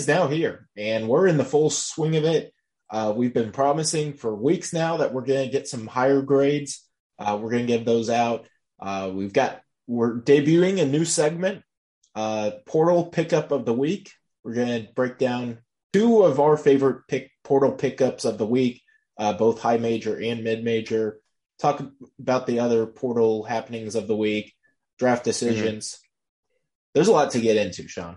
[0.00, 2.52] is now here, and we're in the full swing of it.
[2.88, 6.84] Uh, we've been promising for weeks now that we're going to get some higher grades.
[7.18, 8.48] Uh, we're going to give those out.
[8.80, 11.62] Uh, we've got we're debuting a new segment,
[12.14, 14.10] uh, portal pickup of the week.
[14.42, 15.58] We're going to break down
[15.92, 18.82] two of our favorite pick portal pickups of the week,
[19.18, 21.20] uh, both high major and mid major.
[21.60, 21.84] Talk
[22.18, 24.54] about the other portal happenings of the week,
[24.98, 25.90] draft decisions.
[25.90, 26.06] Mm-hmm.
[26.94, 28.16] There's a lot to get into, Sean.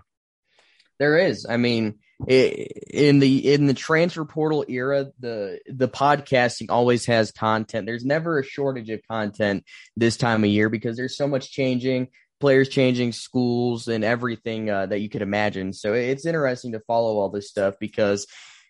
[0.98, 1.46] There is.
[1.48, 1.98] I mean,
[2.28, 7.86] in the in the transfer portal era, the the podcasting always has content.
[7.86, 9.64] There's never a shortage of content
[9.96, 12.08] this time of year because there's so much changing,
[12.40, 15.72] players changing, schools, and everything uh, that you could imagine.
[15.72, 18.26] So it's interesting to follow all this stuff because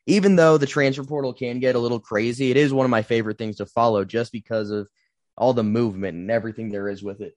[0.06, 3.02] even though the transfer portal can get a little crazy, it is one of my
[3.02, 4.88] favorite things to follow just because of
[5.36, 7.36] all the movement and everything there is with it.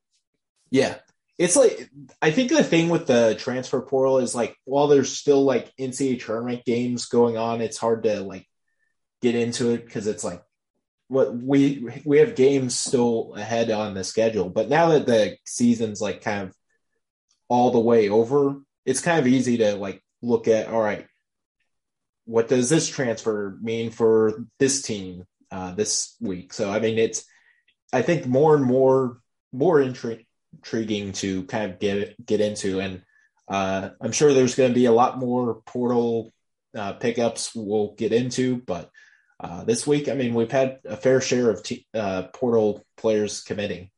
[0.70, 0.96] Yeah,
[1.38, 1.90] it's like
[2.22, 6.24] I think the thing with the transfer portal is like while there's still like NCAA
[6.24, 8.48] tournament games going on, it's hard to like
[9.22, 10.42] get into it because it's like
[11.08, 14.50] what we we have games still ahead on the schedule.
[14.50, 16.56] But now that the season's like kind of
[17.48, 21.06] all the way over, it's kind of easy to like look at all right,
[22.26, 26.52] what does this transfer mean for this team uh, this week?
[26.52, 27.26] So I mean, it's
[27.94, 29.20] I think more and more
[29.54, 32.80] more intriguing intriguing to kind of get get into.
[32.80, 33.02] And
[33.48, 36.32] uh, I'm sure there's going to be a lot more portal
[36.76, 38.92] uh, pickups we'll get into, but
[39.40, 43.42] uh, this week, I mean, we've had a fair share of t- uh, portal players
[43.42, 43.92] committing.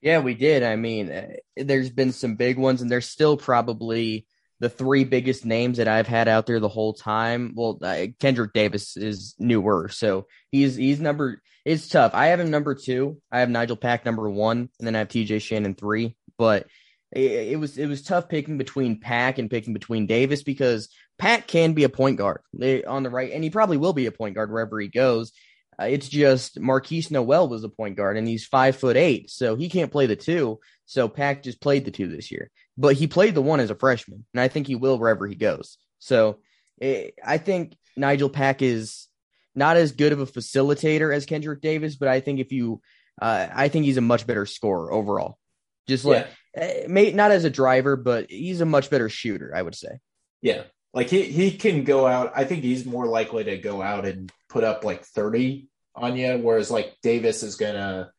[0.00, 0.62] Yeah, we did.
[0.62, 4.26] I mean, uh, there's been some big ones, and there's still probably
[4.60, 7.54] the three biggest names that I've had out there the whole time.
[7.56, 11.42] Well, uh, Kendrick Davis is newer, so he's he's number.
[11.68, 12.12] It's tough.
[12.14, 13.20] I have him number two.
[13.30, 15.40] I have Nigel Pack number one, and then I have T.J.
[15.40, 16.16] Shannon three.
[16.38, 16.66] But
[17.12, 21.46] it, it was it was tough picking between Pack and picking between Davis because Pack
[21.46, 22.40] can be a point guard
[22.86, 25.32] on the right, and he probably will be a point guard wherever he goes.
[25.78, 29.54] Uh, it's just Markquis Nowell was a point guard, and he's five foot eight, so
[29.54, 30.60] he can't play the two.
[30.86, 33.74] So Pack just played the two this year, but he played the one as a
[33.74, 35.76] freshman, and I think he will wherever he goes.
[35.98, 36.38] So
[36.78, 39.07] it, eh, I think Nigel Pack is
[39.54, 42.80] not as good of a facilitator as Kendrick Davis, but I think if you,
[43.20, 45.38] uh, I think he's a much better scorer overall.
[45.86, 46.64] Just like yeah.
[46.84, 49.98] uh, may, not as a driver, but he's a much better shooter, I would say.
[50.42, 52.32] Yeah, like he he can go out.
[52.36, 56.38] I think he's more likely to go out and put up like thirty on you,
[56.38, 58.12] whereas like Davis is gonna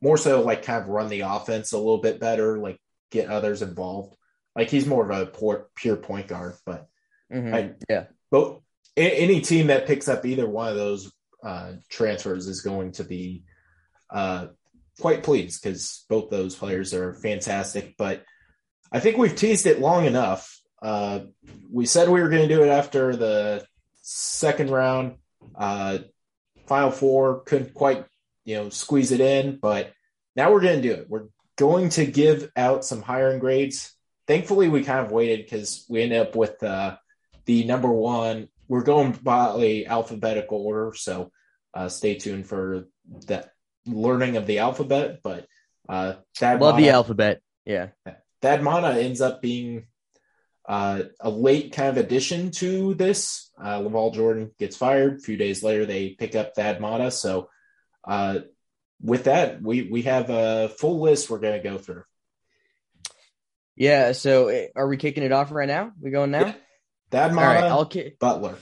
[0.00, 2.78] more so like kind of run the offense a little bit better, like
[3.10, 4.16] get others involved.
[4.56, 6.88] Like he's more of a pure, pure point guard, but
[7.32, 7.54] mm-hmm.
[7.54, 8.60] I, yeah, but
[8.96, 11.12] any team that picks up either one of those
[11.42, 13.44] uh, transfers is going to be
[14.10, 14.48] uh,
[15.00, 17.96] quite pleased because both those players are fantastic.
[17.96, 18.24] But
[18.92, 20.60] I think we've teased it long enough.
[20.82, 21.20] Uh,
[21.70, 23.64] we said we were going to do it after the
[24.02, 25.16] second round.
[25.54, 25.98] Uh,
[26.66, 28.04] Final four couldn't quite,
[28.44, 29.92] you know, squeeze it in, but
[30.36, 31.10] now we're going to do it.
[31.10, 31.26] We're
[31.56, 33.92] going to give out some hiring grades.
[34.28, 36.96] Thankfully, we kind of waited because we ended up with uh,
[37.44, 38.50] the number one.
[38.70, 41.32] We're going by alphabetical order, so
[41.74, 42.84] uh, stay tuned for
[43.26, 43.50] that
[43.84, 45.18] learning of the alphabet.
[45.24, 45.48] But
[45.88, 47.40] uh, Thad love the alphabet.
[47.64, 47.88] Yeah,
[48.40, 49.88] Thad Matta ends up being
[50.68, 53.50] uh, a late kind of addition to this.
[53.60, 55.16] Uh, LaVall Jordan gets fired.
[55.16, 57.10] A few days later, they pick up Thad Matta.
[57.10, 57.50] So,
[58.06, 58.38] uh,
[59.02, 62.04] with that, we we have a full list we're going to go through.
[63.74, 64.12] Yeah.
[64.12, 65.90] So, eh, are we kicking it off right now?
[66.00, 66.54] We going now?
[67.10, 68.56] Thad Matta, right, Butler.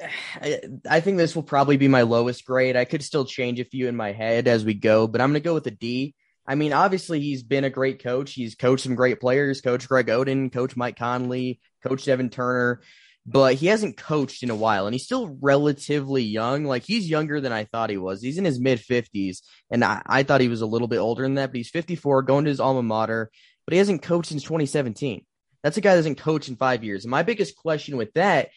[0.00, 2.76] I, I think this will probably be my lowest grade.
[2.76, 5.42] I could still change a few in my head as we go, but I'm going
[5.42, 6.14] to go with a D.
[6.46, 8.32] I mean, obviously, he's been a great coach.
[8.32, 12.80] He's coached some great players, Coach Greg Oden, Coach Mike Conley, Coach Evan Turner,
[13.26, 16.64] but he hasn't coached in a while and he's still relatively young.
[16.64, 18.22] Like, he's younger than I thought he was.
[18.22, 21.22] He's in his mid 50s, and I, I thought he was a little bit older
[21.22, 23.30] than that, but he's 54, going to his alma mater,
[23.66, 25.26] but he hasn't coached since 2017.
[25.68, 27.04] That's a guy that hasn't coached in five years.
[27.04, 28.48] And my biggest question with that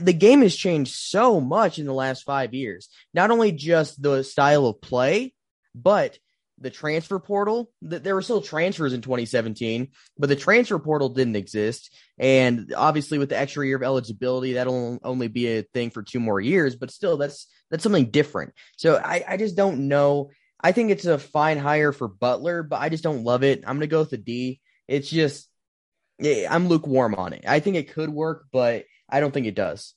[0.00, 2.88] the game has changed so much in the last five years.
[3.12, 5.34] Not only just the style of play,
[5.74, 6.16] but
[6.60, 11.92] the transfer portal, there were still transfers in 2017, but the transfer portal didn't exist.
[12.20, 16.20] And obviously, with the extra year of eligibility, that'll only be a thing for two
[16.20, 16.76] more years.
[16.76, 18.54] But still, that's that's something different.
[18.76, 20.30] So I, I just don't know.
[20.60, 23.64] I think it's a fine hire for Butler, but I just don't love it.
[23.66, 24.60] I'm gonna go with the D.
[24.86, 25.48] It's just
[26.18, 27.44] yeah, I'm lukewarm on it.
[27.46, 29.94] I think it could work, but I don't think it does.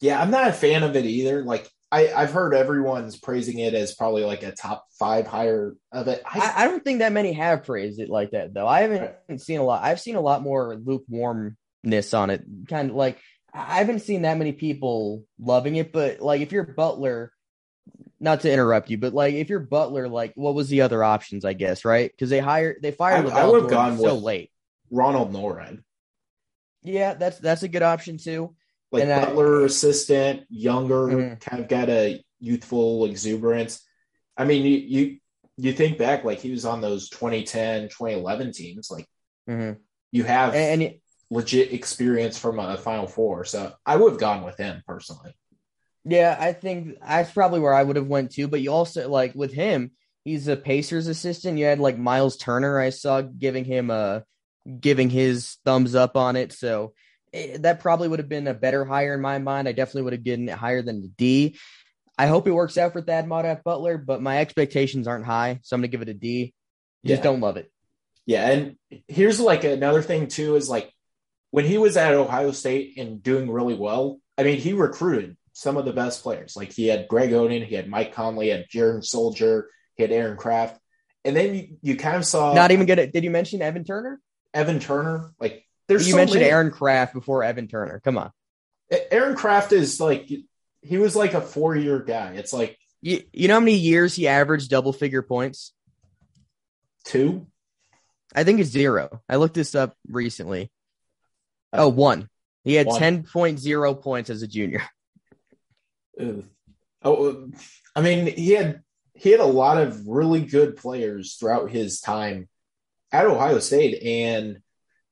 [0.00, 1.44] Yeah, I'm not a fan of it either.
[1.44, 6.08] Like I, I've heard everyone's praising it as probably like a top five hire of
[6.08, 6.22] it.
[6.24, 8.66] I, I, don't think that many have praised it like that though.
[8.66, 9.40] I haven't Right.
[9.40, 9.82] seen a lot.
[9.82, 12.44] I've seen a lot more lukewarmness on it.
[12.68, 13.18] Kind of like
[13.52, 15.92] I haven't seen that many people loving it.
[15.92, 17.32] But like if you're Butler,
[18.20, 21.44] not to interrupt you, but like if you're Butler, like what was the other options?
[21.44, 23.26] I guess right because they hired they fired.
[23.26, 24.50] I- I would've gone so with- late.
[24.90, 25.82] Ronald Nored,
[26.82, 28.54] Yeah, that's that's a good option too.
[28.92, 31.40] like And I- Butler assistant, younger, Mhm.
[31.40, 33.82] kind of got a youthful exuberance.
[34.36, 35.16] I mean, you you
[35.56, 38.90] you think back, like he was on those 2010, 2011 teams.
[38.90, 39.06] Like
[39.48, 39.78] Mhm.
[40.10, 40.94] you have And, and
[41.30, 45.34] legit experience from a Final Four, so I would have gone with him personally.
[46.04, 48.48] Yeah, I think that's probably where I would have went to.
[48.48, 49.92] But you also like with him,
[50.24, 51.58] he's a Pacers assistant.
[51.58, 54.24] You had like Myles Turner, I saw giving him a
[54.80, 56.52] giving his thumbs up on it.
[56.52, 56.92] So
[57.32, 59.68] eh, that probably would have been a better hire in my mind.
[59.68, 61.56] I definitely would have given it higher than the D.
[62.18, 65.60] I hope it works out for Thad Matta at Butler, but my expectations aren't high,
[65.62, 66.52] so I'm gonna give it a D.
[67.04, 67.22] Just Yeah.
[67.22, 67.70] don't love it.
[68.26, 68.76] Yeah, and
[69.08, 70.92] here's like another thing too is like
[71.50, 74.20] when he was at Ohio State and doing really well.
[74.36, 76.56] I mean, he recruited some of the best players.
[76.56, 79.64] Like he had Greg Oden, he had Mike Conley, he had Jared Sullinger,
[79.96, 80.78] he had Aaron Craft,
[81.24, 83.12] and then you, you kind of saw Not even good at.
[83.12, 84.20] Did you mention Evan Turner?
[84.54, 85.30] Evan Turner.
[85.40, 86.50] Like there's you so mentioned many.
[86.50, 88.00] Aaron Craft before Evan Turner.
[88.04, 88.30] Come on.
[89.10, 90.30] Aaron Craft is like
[90.82, 92.34] he was like a four year guy.
[92.34, 95.72] It's like You, you know how many years he averaged double figure points?
[97.04, 97.46] two.
[98.34, 99.22] I think it's zero.
[99.28, 100.70] I looked this up recently.
[101.72, 102.28] Oh, one.
[102.62, 103.00] He had One.
[103.24, 104.82] 10.0 points as a junior.
[106.20, 106.44] Ugh.
[107.02, 107.46] Oh, uh,
[107.96, 108.82] I mean, he had
[109.14, 112.48] he had a lot of really good players throughout his time
[113.12, 114.58] at Ohio State, and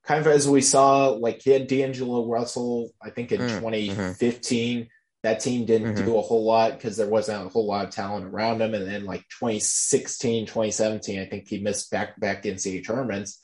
[0.05, 2.93] kind of as we saw, like he had D'Angelo Russell.
[3.03, 4.89] I think in Mm, 2015,
[5.23, 6.05] that team didn't Mhm.
[6.07, 8.73] do a whole lot because there wasn't a whole lot of talent around him.
[8.73, 13.41] And then like 2016, 2017, I think he missed back back NCAA tournaments,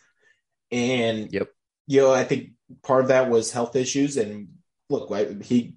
[0.71, 1.49] and Yep.
[1.87, 2.53] you know, I think
[2.83, 4.17] part of that was health issues.
[4.17, 4.49] And
[4.89, 5.75] look, like, he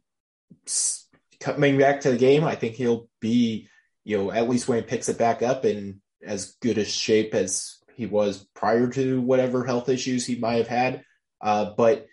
[1.39, 3.68] coming back to the game, I think he'll be,
[4.03, 7.33] you know, at least when he picks it back up in as good a shape
[7.33, 11.04] as he was prior to whatever health issues he might have had.
[11.42, 12.06] Uh, but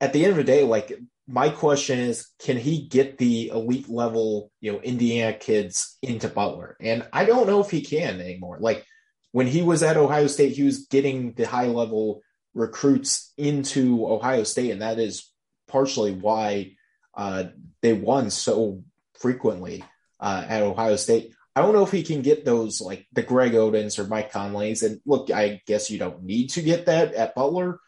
[0.00, 0.96] at the end of the day, like
[1.26, 6.76] my question is, can he get the elite level, you know, Indiana kids into Butler?
[6.80, 8.58] And I don't know if he can anymore.
[8.60, 8.84] Like
[9.32, 12.22] when he was at Ohio State, he was getting the high level
[12.54, 15.28] recruits into Ohio State, and that is
[15.66, 16.76] partially why
[17.16, 17.44] uh,
[17.82, 18.84] they won so
[19.18, 19.82] frequently
[20.20, 21.34] uh, at Ohio State.
[21.56, 24.82] I don't know if he can get those like the Greg Odens or Mike Conleys.
[24.82, 27.78] And look, I guess you don't need to get that at Butler,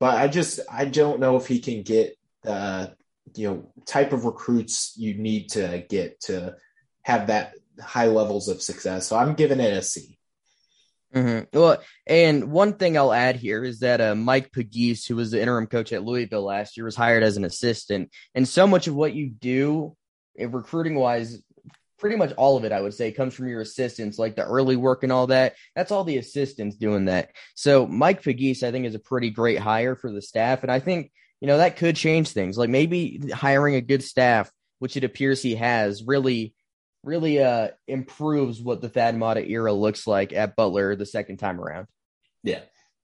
[0.00, 2.94] but I just I don't know if he can get the
[3.34, 6.56] you know type of recruits you need to get to
[7.02, 9.06] have that high levels of success.
[9.06, 10.18] So I'm giving it a C.
[11.14, 11.56] Mm-hmm.
[11.58, 15.40] Well, and one thing I'll add here is that uh, Mike Pegues, who was the
[15.40, 18.10] interim coach at Louisville last year, was hired as an assistant.
[18.34, 19.94] And so much of what you do,
[20.38, 21.42] recruiting wise,
[22.02, 24.74] pretty much all of it, I would say, comes from your assistants, like the early
[24.74, 25.54] work and all that.
[25.76, 27.30] That's all the assistants doing that.
[27.54, 30.64] So Mike Pegues, I think, is a pretty great hire for the staff.
[30.64, 32.58] And I think, you know, that could change things.
[32.58, 36.54] Like maybe hiring a good staff, which it appears he has, really
[37.04, 41.60] really uh improves what the Thad Matta era looks like at Butler the second time
[41.60, 41.86] around.
[42.42, 42.60] Yeah.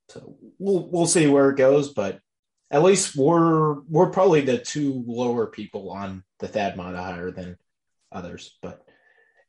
[0.08, 2.20] So we'll we'll see where it goes, but
[2.68, 7.58] at least we're we're probably the two lower people on the Thad Matta higher than
[8.10, 8.56] others.
[8.60, 8.87] But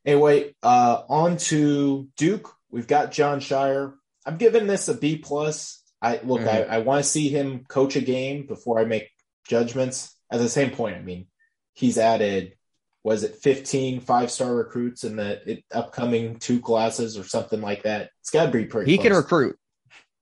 [0.04, 2.52] anyway, uh on to Duke.
[2.70, 3.94] We've got Jon Scheyer.
[4.26, 5.82] I'm giving this a B plus.
[6.02, 9.10] I look, I, I want to see him coach a game before I make
[9.46, 10.16] judgments.
[10.30, 11.26] At the same point, I mean,
[11.74, 12.54] he's added
[13.02, 17.84] was it 15 five star recruits in the it, upcoming two classes or something like
[17.84, 18.10] that.
[18.20, 18.90] It's got to be pretty.
[18.90, 19.08] He close.
[19.08, 19.58] can recruit.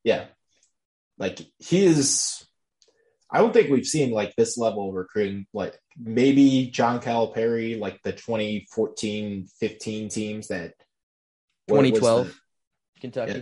[0.05, 0.27] Yeah.
[1.19, 2.47] Like he is
[3.31, 5.47] I don't think we've seen like this level of recruiting.
[5.53, 10.75] Like maybe John Calipari, like the 2014 15 teams that
[11.69, 13.33] 2012 the- Kentucky.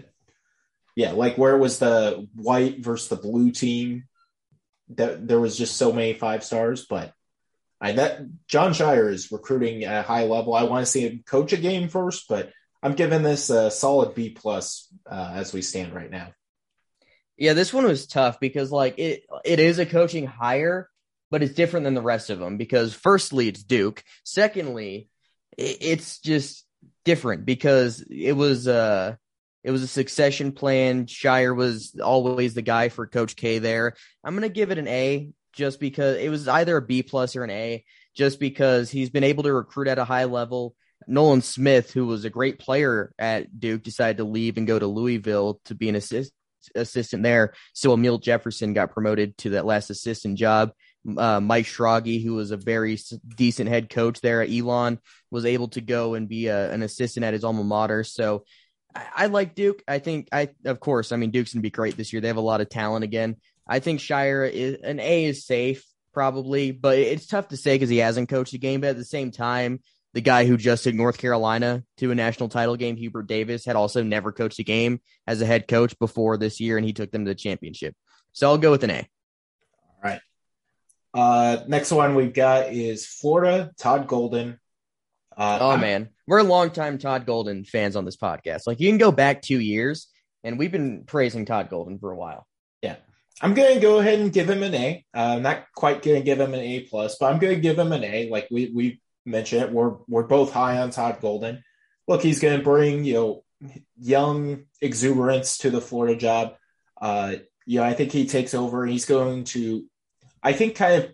[0.96, 1.08] yeah.
[1.08, 4.04] yeah, like where was the white versus the blue team?
[4.90, 7.12] That there was just so many five stars, but
[7.80, 10.54] I that Jon Scheyer is recruiting at a high level.
[10.54, 14.14] I want to see him coach a game first, but I'm giving this a solid
[14.14, 16.32] B plus uh, as we stand right now.
[17.36, 20.88] Yeah, this one was tough because like it it is a coaching hire,
[21.30, 25.08] but it's different than the rest of them because firstly it's Duke, secondly
[25.58, 26.64] it's just
[27.04, 29.16] different because it was uh
[29.64, 31.06] it was a succession plan.
[31.06, 33.94] Scheyer was always the guy for Coach K there.
[34.22, 37.42] I'm gonna give it an A just because it was either a B plus or
[37.42, 40.76] an A, just because he's been able to recruit at a high level.
[41.08, 44.86] Nolan Smith, who was a great player at Duke, decided to leave and go to
[44.86, 46.32] Louisville to be an assist,
[46.74, 47.54] assistant there.
[47.72, 50.72] So Amile Jefferson got promoted to that last assistant job.
[51.16, 52.98] Uh, Mike Schrage, who was a very
[53.36, 54.98] decent head coach there at Elon,
[55.30, 58.04] was able to go and be a, an assistant at his alma mater.
[58.04, 58.44] So
[58.94, 59.82] I, I, like Duke.
[59.86, 62.20] I think I, of course, I mean Duke's gonna be great this year.
[62.20, 63.36] They have a lot of talent again.
[63.68, 67.90] I think Scheyer is an A is safe probably, but it's tough to say because
[67.90, 68.80] he hasn't coached a game.
[68.80, 69.80] But at the same time,
[70.14, 73.76] the guy who just took North Carolina to a national title game, Hubert Davis, had
[73.76, 77.10] also never coached a game as a head coach before this year, and he took
[77.10, 77.94] them to the championship.
[78.32, 79.06] So I'll go with an A.
[81.16, 84.60] Uh, next one we've got is Florida, Todd Golden.
[85.36, 86.10] Uh, oh, I'm, man.
[86.26, 88.66] We're a longtime Todd Golden fans on this podcast.
[88.66, 90.08] Like, you can go back two years,
[90.44, 92.46] and we've been praising Todd Golden for a while.
[92.82, 92.96] Yeah.
[93.40, 95.04] I'm going to go ahead and give him an A.
[95.14, 97.60] Uh, I'm not quite going to give him an A plus, but I'm going to
[97.60, 98.28] give him an A.
[98.28, 99.72] Like we we mentioned, it.
[99.72, 101.62] we're we're both high on Todd Golden.
[102.08, 103.44] Look, he's going to bring you know
[103.98, 106.56] young exuberance to the Florida job.
[107.00, 108.86] Uh, you know, I think he takes over.
[108.86, 109.84] He's going to,
[110.46, 111.12] I think, kind of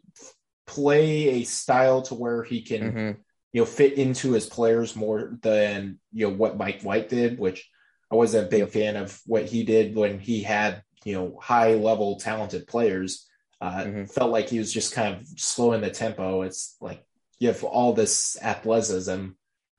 [0.66, 3.20] play a style to where he can mm-hmm.
[3.54, 7.66] you know fit into his players more than you know what Mike White did, which
[8.10, 11.74] I wasn't a big fan of what he did when he had you know high
[11.74, 13.26] level talented players.
[13.58, 14.04] Uh, mm-hmm.
[14.04, 16.42] Felt like he was just kind of slowing the tempo.
[16.42, 17.02] It's like
[17.38, 19.28] you have all this athleticism,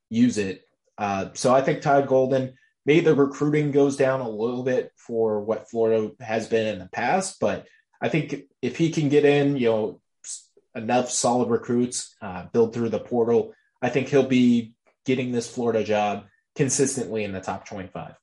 [0.09, 0.63] use it.
[0.97, 2.55] Uh, so I think Todd Golden,
[2.87, 6.89] maybe the recruiting goes down a little bit for what Florida has been in the
[6.89, 7.67] past, but
[8.03, 10.01] I think if he can get in, you know,
[10.75, 14.73] enough solid recruits, uh, build through the portal, I think he'll be
[15.05, 18.15] getting this Florida job consistently in the top 25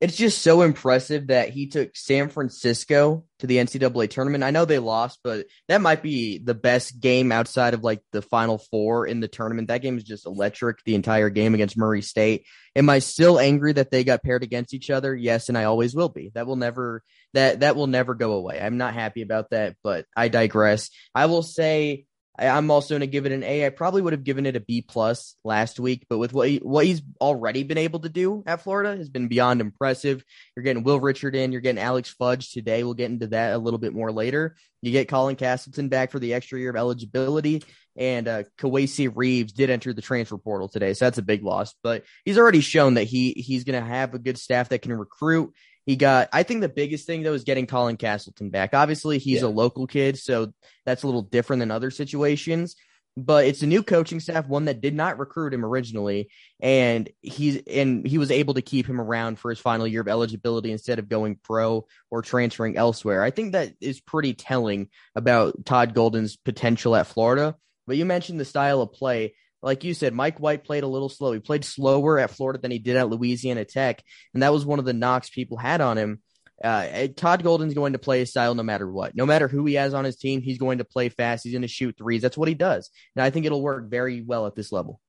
[0.00, 4.42] it's just so impressive that he took San Francisco to the NCAA tournament.
[4.42, 8.22] I know they lost, but that might be the best game outside of like the
[8.22, 9.68] final four in the tournament.
[9.68, 12.46] That game is just electric the entire game against Murray State.
[12.74, 15.14] Am I still angry that they got paired against each other?
[15.14, 16.30] Yes, and I always will be.
[16.34, 17.02] That will never
[17.34, 18.58] that that will never go away.
[18.58, 20.88] I'm not happy about that, but I digress.
[21.14, 22.06] I will say
[22.40, 23.66] I'm also going to give it an A.
[23.66, 26.56] I probably would have given it a B plus last week, but with what he,
[26.58, 30.24] what he's already been able to do at Florida has been beyond impressive.
[30.56, 32.82] You're getting Will Richard in, you're getting Alex Fudge today.
[32.82, 34.56] We'll get into that a little bit more later.
[34.82, 37.62] You get Colin Castleton back for the extra year of eligibility,
[37.96, 41.74] and uh, Kowacie Reeves did enter the transfer portal today, so that's a big loss.
[41.82, 44.94] But he's already shown that he he's going to have a good staff that can
[44.94, 45.52] recruit
[45.90, 48.74] he got, I think the biggest thing though is getting Colin Castleton back.
[48.74, 49.48] Obviously, he's yeah.
[49.48, 50.52] a local kid, so
[50.86, 52.76] that's a little different than other situations.
[53.16, 56.30] But it's a new coaching staff, one that did not recruit him originally,
[56.60, 60.06] and he's and he was able to keep him around for his final year of
[60.06, 63.24] eligibility instead of going pro or transferring elsewhere.
[63.24, 67.56] I think that is pretty telling about Todd Golden's potential at Florida.
[67.88, 71.08] But you mentioned the style of play like you said, Mike White played a little
[71.08, 71.32] slow.
[71.32, 74.02] He played slower at Florida than he did at Louisiana Tech,
[74.34, 76.22] and that was one of the knocks people had on him.
[76.62, 79.16] Uh, Todd Golden's going to play his style no matter what.
[79.16, 81.44] No matter who he has on his team, he's going to play fast.
[81.44, 82.20] He's going to shoot threes.
[82.20, 85.00] That's what he does, and I think it'll work very well at this level.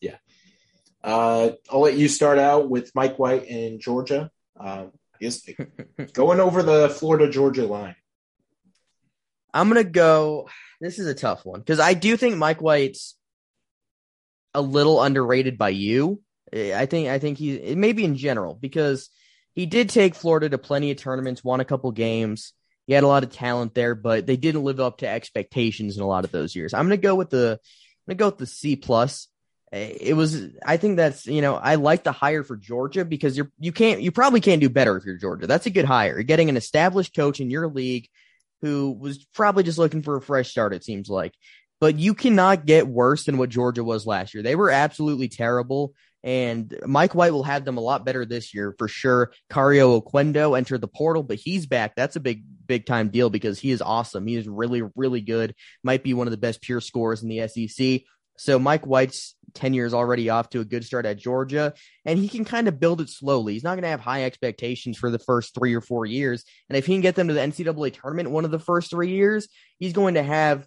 [0.00, 0.16] Yeah,
[1.02, 4.30] uh, I'll let you start out with Mike White in Georgia.
[4.58, 4.86] Uh,
[6.12, 7.96] going over the Florida Georgia line.
[9.54, 10.48] I'm gonna go.
[10.80, 13.15] This is a tough one because I do think Mike White's
[14.56, 16.22] a little underrated by you.
[16.52, 19.10] I think I think he maybe in general because
[19.54, 22.52] he did take Florida to plenty of tournaments, won a couple games.
[22.86, 26.02] He had a lot of talent there, but they didn't live up to expectations in
[26.02, 26.72] a lot of those years.
[26.72, 29.28] I'm gonna go with the I'm gonna go with the C plus.
[29.72, 33.50] It was I think that's you know I like the hire for Georgia because you're
[33.58, 35.46] you can't you probably can't do better if you're Georgia.
[35.46, 36.14] That's a good hire.
[36.14, 38.08] You're getting an established coach in your league
[38.62, 40.72] who was probably just looking for a fresh start.
[40.72, 41.34] It seems like
[41.80, 44.42] but you cannot get worse than what Georgia was last year.
[44.42, 45.94] They were absolutely terrible.
[46.24, 49.32] And Mike White will have them a lot better this year for sure.
[49.48, 51.94] Kario Oquendo entered the portal, but he's back.
[51.94, 54.26] That's a big, big time deal because he is awesome.
[54.26, 55.54] He is really, really good.
[55.84, 58.02] Might be one of the best pure scorers in the SEC.
[58.38, 61.72] So Mike White's tenure is already off to a good start at Georgia,
[62.04, 63.54] and he can kind of build it slowly.
[63.54, 66.44] He's not going to have high expectations for the first three or four years.
[66.68, 69.10] And if he can get them to the NCAA tournament one of the first three
[69.10, 70.66] years, he's going to have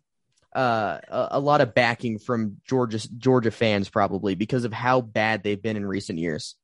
[0.55, 5.43] uh, a, a, lot of backing from Georgia Georgia fans probably because of how bad
[5.43, 6.55] they've been in recent years.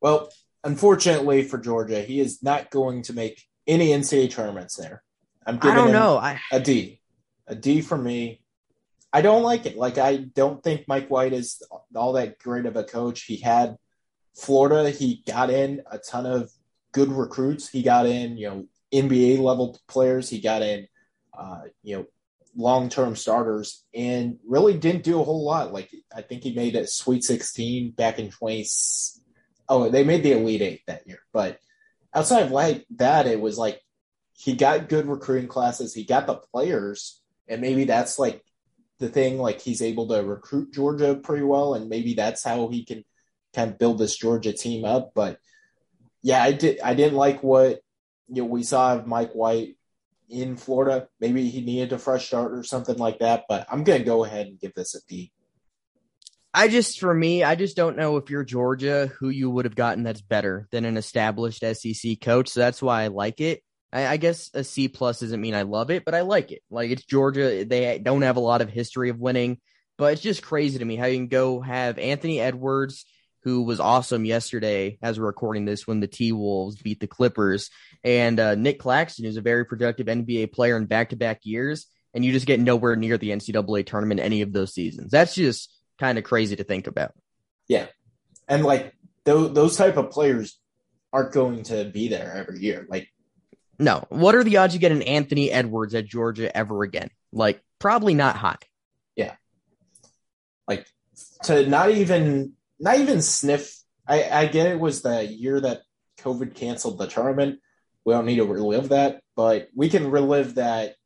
[0.00, 0.30] Well,
[0.62, 5.02] unfortunately for Georgia, he is not going to make any NCAA tournaments there.
[5.46, 6.18] I'm giving I don't know.
[6.18, 6.40] I...
[6.50, 7.00] a D,
[7.46, 8.42] a D for me.
[9.12, 9.76] I don't like it.
[9.76, 11.62] Like I don't think Mike White is
[11.94, 13.24] all that great of a coach.
[13.24, 13.76] He had
[14.34, 14.90] Florida.
[14.90, 16.50] He got in a ton of
[16.92, 17.68] good recruits.
[17.68, 20.28] He got in, you know, NBA level players.
[20.28, 20.86] He got in,
[21.36, 22.06] uh, you know,
[22.56, 25.72] long term starters and really didn't do a whole lot.
[25.72, 28.66] Like I think he made a Sweet 16 back in 20.
[29.68, 31.58] Oh, they made the Elite Eight that year, but
[32.14, 33.80] outside of like that, it was like
[34.32, 38.42] he got good recruiting classes, he got the players, and maybe that's like
[38.98, 39.38] the thing.
[39.38, 43.04] Like he's able to recruit Georgia pretty well, and maybe that's how he can
[43.54, 45.12] kind of build this Georgia team up.
[45.14, 45.38] But
[46.22, 46.80] yeah, I did.
[46.80, 47.80] I didn't like what
[48.28, 49.76] you know we saw of Mike White
[50.32, 51.08] in Florida.
[51.20, 53.44] Maybe he needed a fresh start or something like that.
[53.48, 55.32] But I'm gonna go ahead and give this a D.
[56.54, 59.74] I just, for me, I just don't know if you're Georgia, who you would have
[59.74, 62.48] gotten that's better than an established SEC coach.
[62.48, 63.62] So that's why I like it.
[63.90, 66.62] I, I, guess a C plus doesn't mean I love it, but I like it.
[66.70, 67.64] Like it's Georgia.
[67.64, 69.60] They don't have a lot of history of winning,
[69.96, 73.06] but it's just crazy to me how you can go have Anthony Edwards,
[73.44, 77.70] who was awesome yesterday as we're recording this when the T Wolves beat the Clippers,
[78.04, 81.86] and uh, Nic Claxton, who's a very productive NBA player in back to back years,
[82.14, 85.10] and you just get nowhere near the NCAA tournament any of those seasons.
[85.10, 87.12] That's just kind of crazy to think about.
[87.68, 87.86] Yeah,
[88.48, 88.94] and like
[89.24, 90.58] those those type of players
[91.12, 92.86] aren't going to be there every year.
[92.88, 93.08] Like,
[93.78, 94.06] no.
[94.08, 97.10] What are the odds you get an Anthony Edwards at Georgia ever again?
[97.32, 98.56] Like, probably not high.
[99.16, 99.34] Yeah,
[100.66, 100.86] like
[101.44, 103.78] to not even not even sniff.
[104.06, 105.82] I, I get it was the year that
[106.20, 107.60] COVID canceled the tournament.
[108.04, 110.96] We don't need to relive that, but we can relive that.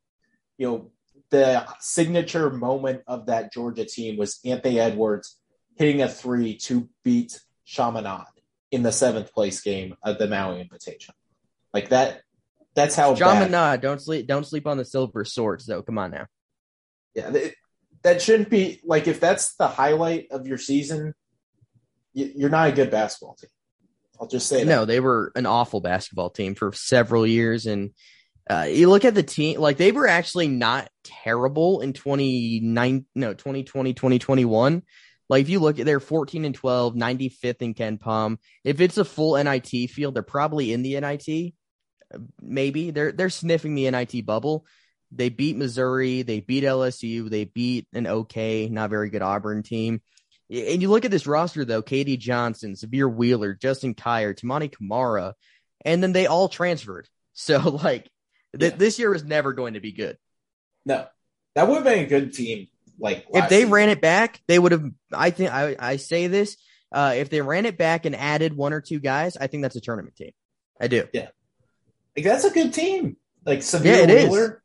[0.56, 0.90] You know,
[1.28, 5.38] the signature moment of that Georgia team was Anthony Edwards
[5.76, 8.24] hitting a three to beat Chaminade
[8.70, 11.14] in the seventh place game of the Maui Invitation.
[11.74, 12.22] Like that.
[12.74, 13.82] That's how Chaminade.
[13.82, 14.26] Don't sleep.
[14.26, 15.82] Don't sleep on the silver swords, though.
[15.82, 16.26] Come on now.
[17.14, 17.54] Yeah, it,
[18.02, 21.12] that shouldn't be like if that's the highlight of your season
[22.16, 23.50] you're not a good basketball team.
[24.20, 24.66] I'll just say that.
[24.66, 27.66] No, they were an awful basketball team for several years.
[27.66, 27.90] And
[28.48, 33.34] uh, you look at the team, like they were actually not terrible in 29, no,
[33.34, 34.82] 2020, 2021.
[35.28, 38.38] Like if you look at they're 14 and 12, 95th in KenPom.
[38.64, 41.54] If it's a full NIT field, they're probably in the NIT.
[42.40, 44.64] Maybe they're they're sniffing the NIT bubble.
[45.10, 50.00] They beat Missouri, they beat LSU, they beat an okay, not very good Auburn team.
[50.48, 55.34] And you look at this roster though: KD Johnson, Sahvir Wheeler, Justin Kier, Toumani Camara,
[55.84, 57.08] and then they all transferred.
[57.38, 58.08] So like
[58.58, 58.78] th- yeah.
[58.78, 60.16] this year was never going to be good.
[60.86, 61.06] No,
[61.54, 62.68] that would have been a good team.
[62.98, 63.72] Like if they season.
[63.72, 64.90] ran it back, they would have.
[65.12, 66.56] I think I, I say this:
[66.90, 69.76] uh, if they ran it back and added one or two guys, I think that's
[69.76, 70.30] a tournament team.
[70.80, 71.06] I do.
[71.12, 71.28] Yeah,
[72.16, 73.18] like that's a good team.
[73.44, 74.60] Like Sahvir yeah, Wheeler, is.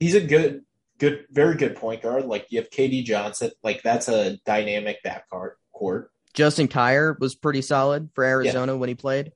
[0.00, 0.62] he's a good
[0.98, 2.26] good, very good point guard.
[2.26, 5.52] Like you have KD Johnson, like that's a dynamic backcourt.
[5.72, 6.10] Court.
[6.34, 8.78] Justin Kier was pretty solid for Arizona yeah.
[8.78, 9.32] when he played.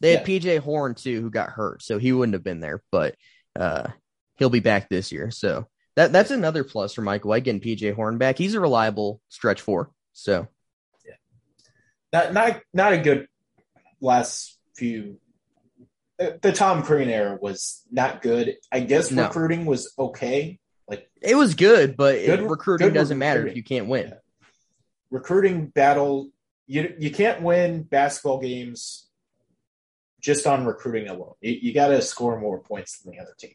[0.00, 0.38] They had yeah.
[0.38, 3.16] PJ Horne too, who got hurt, so he wouldn't have been there, but
[3.58, 3.88] uh,
[4.36, 5.30] he'll be back this year.
[5.30, 5.66] So
[5.96, 8.38] that that's another plus for Mike White getting PJ Horne back.
[8.38, 9.90] He's a reliable stretch four.
[10.12, 10.46] So
[11.04, 11.14] yeah,
[12.12, 13.28] not not not a good
[14.00, 15.18] last few.
[16.18, 18.56] The Tom Crean era was not good.
[18.72, 19.24] I guess no.
[19.24, 23.40] recruiting was okay, like it was good, but good, it, recruiting good doesn't recruiting.
[23.42, 24.08] matter if you can't win.
[24.08, 24.14] Yeah.
[25.10, 26.30] Recruiting battle,
[26.66, 29.08] you you can't win basketball games
[30.20, 31.34] just on recruiting alone.
[31.40, 33.54] You, you got to score more points than the other team.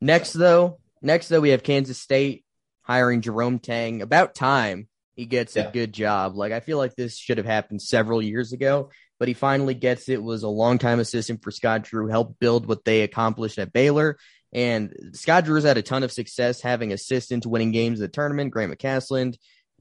[0.00, 2.44] Next, though, next though we have Kansas State
[2.82, 4.02] hiring Jerome Tang.
[4.02, 5.68] About time he gets yeah.
[5.68, 6.36] a good job.
[6.36, 10.08] Like I feel like this should have happened several years ago, but he finally gets
[10.08, 10.22] it.
[10.22, 14.18] Was a longtime assistant for Scott Drew, helped build what they accomplished at Baylor,
[14.54, 18.52] and Scott Drew's had a ton of success having assistants winning games in the tournament.
[18.52, 19.36] Grant McCasland,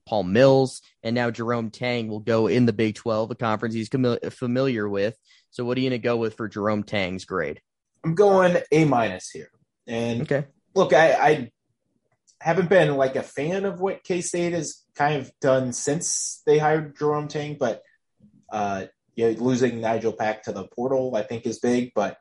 [0.07, 3.89] Paul Mills, and now Jerome Tang will go in the Big 12, a conference he's
[3.89, 5.15] familiar with.
[5.51, 7.61] So, what are you going to go with for Jerome Tang's grade?
[8.03, 9.49] I'm going A minus here.
[9.85, 10.45] And okay.
[10.73, 11.51] look, I, I
[12.41, 16.57] haven't been like a fan of what K State has kind of done since they
[16.57, 17.83] hired Jerome Tang, but
[18.51, 21.91] uh, you know, losing Nigel Pack to the portal, I think, is big.
[21.93, 22.17] But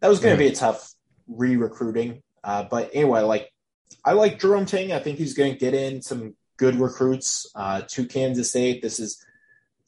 [0.00, 0.46] that was going to mm.
[0.46, 0.92] be a tough
[1.28, 2.22] re-recruiting.
[2.42, 3.50] Uh, but anyway, like
[4.04, 4.92] I like Jerome Tang.
[4.92, 8.82] I think he's going to get in some good recruits uh, to Kansas State.
[8.82, 9.24] This is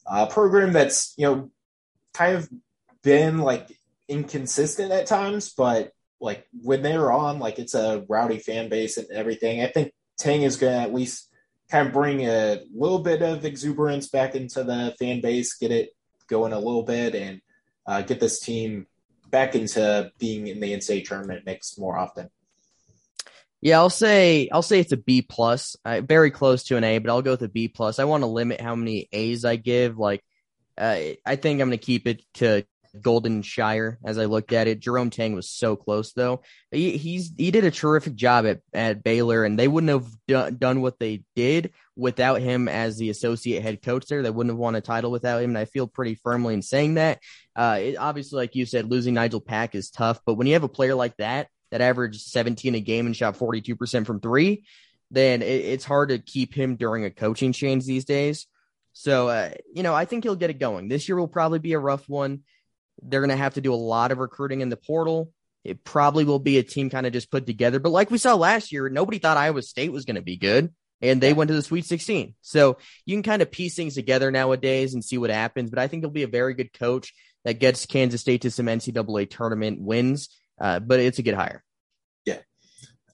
[0.05, 1.51] a program that's you know
[2.13, 2.49] kind of
[3.03, 8.69] been like inconsistent at times, but like when they're on, like it's a rowdy fan
[8.69, 9.61] base and everything.
[9.61, 11.29] I think Tang is going to at least
[11.69, 15.89] kind of bring a little bit of exuberance back into the fan base, get it
[16.27, 17.41] going a little bit, and
[17.85, 18.87] uh, get this team
[19.29, 22.29] back into being in the NCAA tournament mix more often.
[23.61, 25.75] Yeah, I'll say I'll say it's a B plus.
[25.85, 27.99] very close to an A, but I'll go with a B plus.
[27.99, 29.97] I want to limit how many A's I give.
[29.97, 30.23] Like,
[30.77, 32.65] uh, I think I'm going to keep it to
[33.01, 34.79] Golden Scheyer as I looked at it.
[34.79, 36.41] Jerome Tang was so close though.
[36.71, 40.81] He, he's he did a terrific job at, at Baylor, and they wouldn't have done
[40.81, 44.21] what they did without him as the associate head coach there.
[44.21, 46.95] They wouldn't have won a title without him, and I feel pretty firmly in saying
[46.95, 47.19] that.
[47.57, 50.63] Uh, it, obviously, like you said, losing Nigel Pack is tough, but when you have
[50.63, 54.63] a player like that that averaged 17 a game and shot 42% from three,
[55.09, 58.45] then it, it's hard to keep him during a coaching change these days.
[58.93, 60.87] So, uh, you know, I think he'll get it going.
[60.87, 62.41] This year will probably be a rough one.
[63.01, 65.31] They're going to have to do a lot of recruiting in the portal.
[65.63, 67.79] It probably will be a team kind of just put together.
[67.79, 70.73] But like we saw last year, nobody thought Iowa State was going to be good,
[71.01, 72.35] and they went to the Sweet 16.
[72.41, 75.69] So you can kind of piece things together nowadays and see what happens.
[75.69, 77.13] But I think he'll be a very good coach
[77.47, 80.27] that gets Kansas State to some NCAA tournament wins.
[80.59, 81.63] Uh, but it's a good hire.
[82.25, 82.39] Yeah.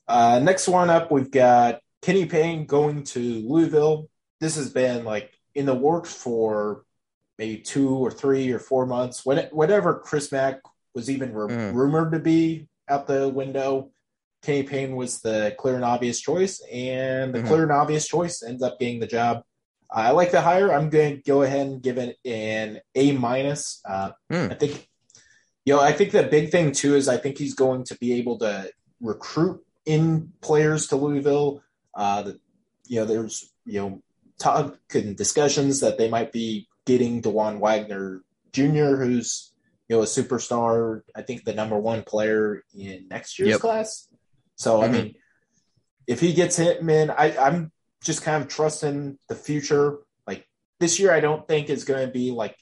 [0.08, 4.10] Uh, next one up, we've got Kenny Payne going to Louisville.
[4.40, 6.84] This has been like in the works for
[7.38, 9.24] maybe two or three or four months.
[9.24, 10.62] When whatever Chris Mack
[10.96, 11.74] was even r- mm.
[11.76, 13.92] rumored to be out the window,
[14.42, 17.48] Kenny Payne was the clear and obvious choice, and the mm-hmm.
[17.50, 19.44] clear and obvious choice ends up getting the job.
[19.94, 20.74] I like the hire.
[20.74, 23.82] I'm going to go ahead and give it an A minus.
[23.88, 24.52] Uh, mm.
[24.52, 24.90] I think,
[25.66, 28.14] you know, I think the big thing too is I think he's going to be
[28.14, 31.62] able to recruit in players to Louisville.
[31.94, 32.40] Uh, the,
[32.88, 34.02] you know, there's you know
[34.40, 39.54] talk and discussions that they might be getting Dajuan Wagner Jr., who's
[39.88, 41.02] you know a superstar.
[41.16, 43.60] I think the number one player in next year's yep.
[43.62, 44.08] class.
[44.56, 44.84] So mm-hmm.
[44.84, 45.16] I mean,
[46.08, 47.72] if he gets him in, I, I'm
[48.04, 50.00] just kind of trusting the future.
[50.28, 50.48] Like
[50.80, 52.58] this year, I don't think is going to be like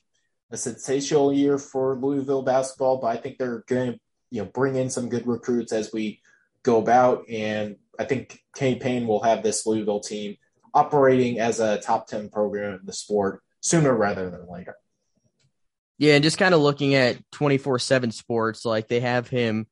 [0.51, 3.99] a sensational year for Louisville basketball, but I think they're going to
[4.29, 6.21] you know bring in some good recruits as we
[6.63, 10.37] go about, and I think Kenny Payne will have this Louisville team
[10.73, 14.75] operating as a top 10 program in the sport sooner rather than later.
[15.97, 19.67] Yeah, and just kind of looking at 24 7 sports, like they have him,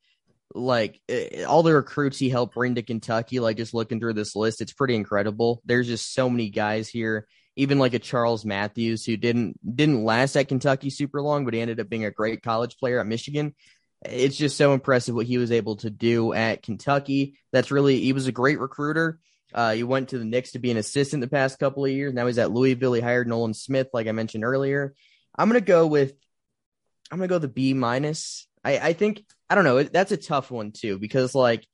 [0.53, 4.35] like eh, all the recruits he helped bring to Kentucky, like just looking through this
[4.35, 5.62] list, it's pretty incredible.
[5.65, 10.35] There's just so many guys here, even like a Charles Matthews who didn't didn't last
[10.35, 13.53] at Kentucky super long, but he ended up being a great college player at Michigan.
[14.03, 17.38] It's just so impressive what he was able to do at Kentucky.
[17.51, 19.19] That's really he was a great recruiter.
[19.53, 22.13] Uh, he went to the Knicks to be an assistant the past couple of years.
[22.13, 22.93] Now he's at Louisville.
[22.93, 24.93] He hired Nolan Smith, like I mentioned earlier.
[25.38, 26.13] I'm gonna go with
[27.12, 28.47] I'm gonna go the B minus.
[28.63, 29.81] I, I think I don't know.
[29.83, 31.65] That's a tough one too because like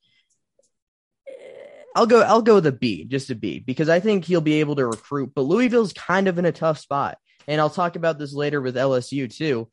[1.94, 4.60] I'll go I'll go with a B, just a B, because I think he'll be
[4.60, 5.32] able to recruit.
[5.34, 8.76] But Louisville's kind of in a tough spot, and I'll talk about this later with
[8.76, 9.68] LSU too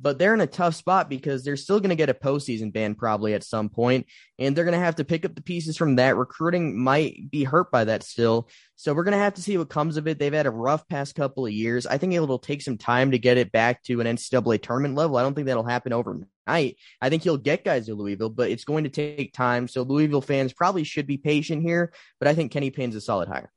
[0.00, 2.94] but they're in a tough spot because they're still going to get a postseason ban
[2.94, 4.06] probably at some point,
[4.38, 6.16] and they're going to have to pick up the pieces from that.
[6.16, 9.68] Recruiting might be hurt by that still, so we're going to have to see what
[9.68, 10.18] comes of it.
[10.18, 11.86] They've had a rough past couple of years.
[11.86, 15.16] I think it'll take some time to get it back to an NCAA tournament level.
[15.16, 16.28] I don't think that'll happen overnight.
[16.46, 19.66] I think he'll get guys to Louisville, but it's going to take time.
[19.68, 23.28] So Louisville fans probably should be patient here, but I think Kenny Payne's a solid
[23.28, 23.50] hire.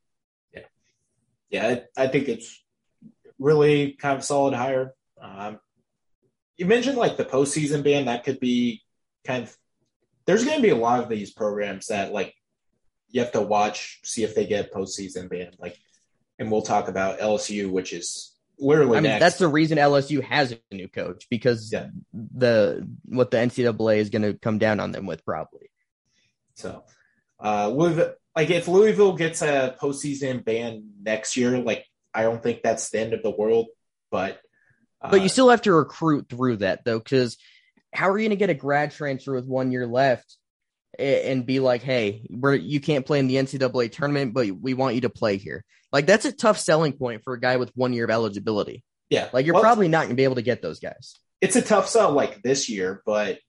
[0.53, 0.61] Yeah,
[1.49, 2.61] yeah, I, think it's
[3.37, 4.93] really kind of solid hire.
[5.21, 5.59] Um,
[6.57, 8.81] you mentioned like the postseason ban that could be
[9.25, 9.55] kind of
[10.25, 12.33] there's going to be a lot of these programs that like
[13.09, 15.77] you have to watch see if they get postseason ban like
[16.39, 20.51] and we'll talk about LSU which is literally I mean, that's the reason LSU has
[20.53, 21.87] a new coach because yeah.
[22.13, 25.69] the what the NCAA is going to come down on them with probably
[26.55, 26.83] so
[27.43, 32.61] uh Louisville, like if Louisville gets a postseason ban next year like I don't think
[32.61, 33.67] that's the end of the world
[34.11, 34.39] but
[35.01, 37.37] but you uh, still have to recruit through that though, because
[37.93, 40.37] how are you going to get a grad transfer with one year left
[40.97, 44.95] and be like, hey, we're you can't play in the NCAA tournament, but we want
[44.95, 45.65] you to play here?
[45.91, 48.83] Like that's a tough selling point for a guy with one year of eligibility.
[49.09, 51.17] Yeah, like you're well, probably not going to be able to get those guys.
[51.41, 53.39] It's a tough sell like this year, but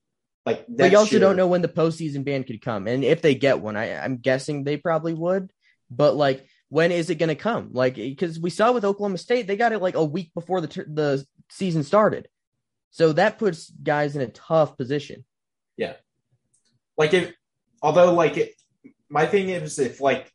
[0.44, 3.22] like but you also year, don't know when the postseason ban could come, and if
[3.22, 5.52] they get one, I, I'm guessing they probably would.
[5.88, 7.68] But like when is it going to come?
[7.72, 10.68] Like, because we saw with Oklahoma State, they got it like a week before the
[10.68, 12.28] the season started,
[12.90, 15.26] so that puts guys in a tough position.
[15.76, 15.96] Yeah,
[16.96, 17.35] like if
[17.82, 18.54] although like it,
[19.11, 20.32] my thing is if like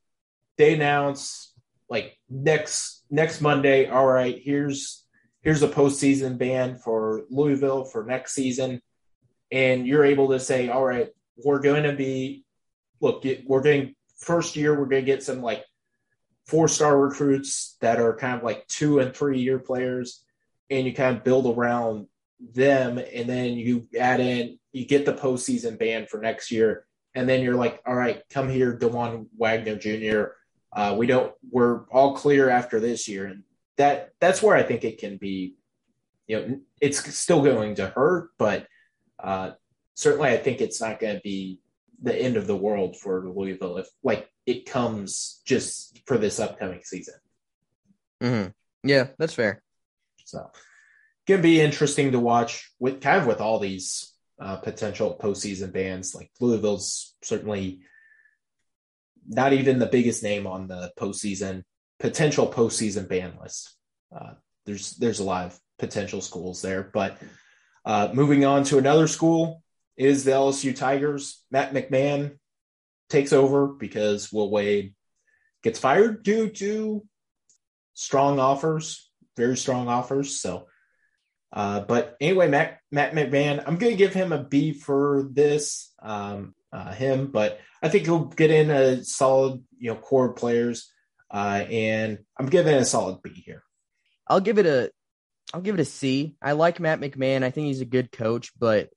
[0.60, 1.56] they announce
[1.90, 5.08] like next next Monday, all right, here's
[5.42, 8.80] here's a postseason ban for Louisville for next season,
[9.52, 11.10] and you're able to say, all right,
[11.44, 12.46] we're going to be
[13.02, 15.66] look, we're going first year, we're going to get some like
[16.48, 20.24] four star recruits that are kind of like two and three year players,
[20.70, 22.08] and you kind of build around
[22.54, 27.28] them, and then you add in, you get the postseason ban for next year, and
[27.28, 30.32] then you're like, all right, come here, Dajuan Wagner Jr.
[30.72, 33.44] Uh, we don't, we're all clear after this year, and
[33.78, 35.56] that that's where I think it can be
[36.28, 38.68] you know, it's still going to hurt, but
[39.20, 39.52] uh,
[39.96, 41.60] certainly I think it's not going to be
[42.02, 46.82] the end of the world for Louisville if like it comes just for this upcoming
[46.84, 47.16] season.
[48.22, 48.88] Mm-hmm.
[48.88, 49.62] Yeah, that's fair.
[50.26, 50.52] So,
[51.28, 56.14] gonna be interesting to watch with kind of with all these uh, potential postseason bans.
[56.14, 57.82] Like Louisville's certainly
[59.28, 61.64] not even the biggest name on the postseason
[62.00, 63.76] potential postseason ban list.
[64.16, 64.34] Uh,
[64.66, 67.18] there's there's a lot of potential schools there, but
[67.86, 69.64] uh, moving on to another school
[69.98, 71.44] is the LSU Tigers.
[71.52, 72.38] Matt McMahon
[73.10, 74.94] takes over because Will Wade
[75.64, 77.06] gets fired due to
[77.94, 80.40] strong offers, very strong offers.
[80.40, 80.68] So,
[81.52, 85.94] uh, but anyway, Matt, Matt McMahon, I'm going to give him a B for this,
[86.02, 90.92] um, uh, him, but I think he'll get in a solid, you know, core players.
[91.30, 93.64] Uh, and I'm giving it a solid B here.
[94.28, 94.92] I'll give it a,
[95.54, 96.36] I'll give it a C.
[96.42, 97.44] I like Matt McMahon.
[97.44, 98.90] I think he's a good coach, but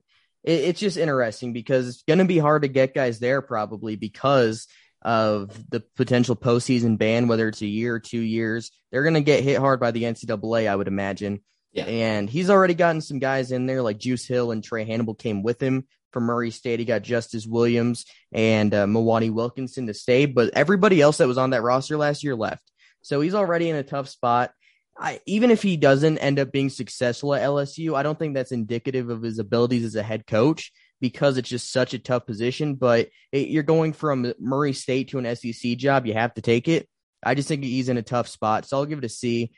[0.44, 3.96] it, it's just interesting because it's going to be hard to get guys there probably
[3.96, 4.66] because
[5.02, 8.70] of the potential postseason ban, whether it's a year or two years.
[8.90, 11.40] They're going to get hit hard by the NCAA, I would imagine.
[11.72, 11.84] Yeah.
[11.84, 15.42] And he's already gotten some guys in there like Juice Hill and Trey Hannibal came
[15.42, 16.80] with him from Murray State.
[16.80, 21.50] He got Justice Williams and uh, Wilkinson to stay, but everybody else that was on
[21.50, 22.70] that roster last year left.
[23.02, 24.52] So he's already in a tough spot.
[24.98, 28.52] I, even if he doesn't end up being successful at LSU, I don't think that's
[28.52, 32.74] indicative of his abilities as a head coach because it's just such a tough position.
[32.74, 36.68] But it, you're going from Murray State to an SEC job, you have to take
[36.68, 36.88] it.
[37.22, 39.52] I just think he's in a tough spot, so I'll give it a C.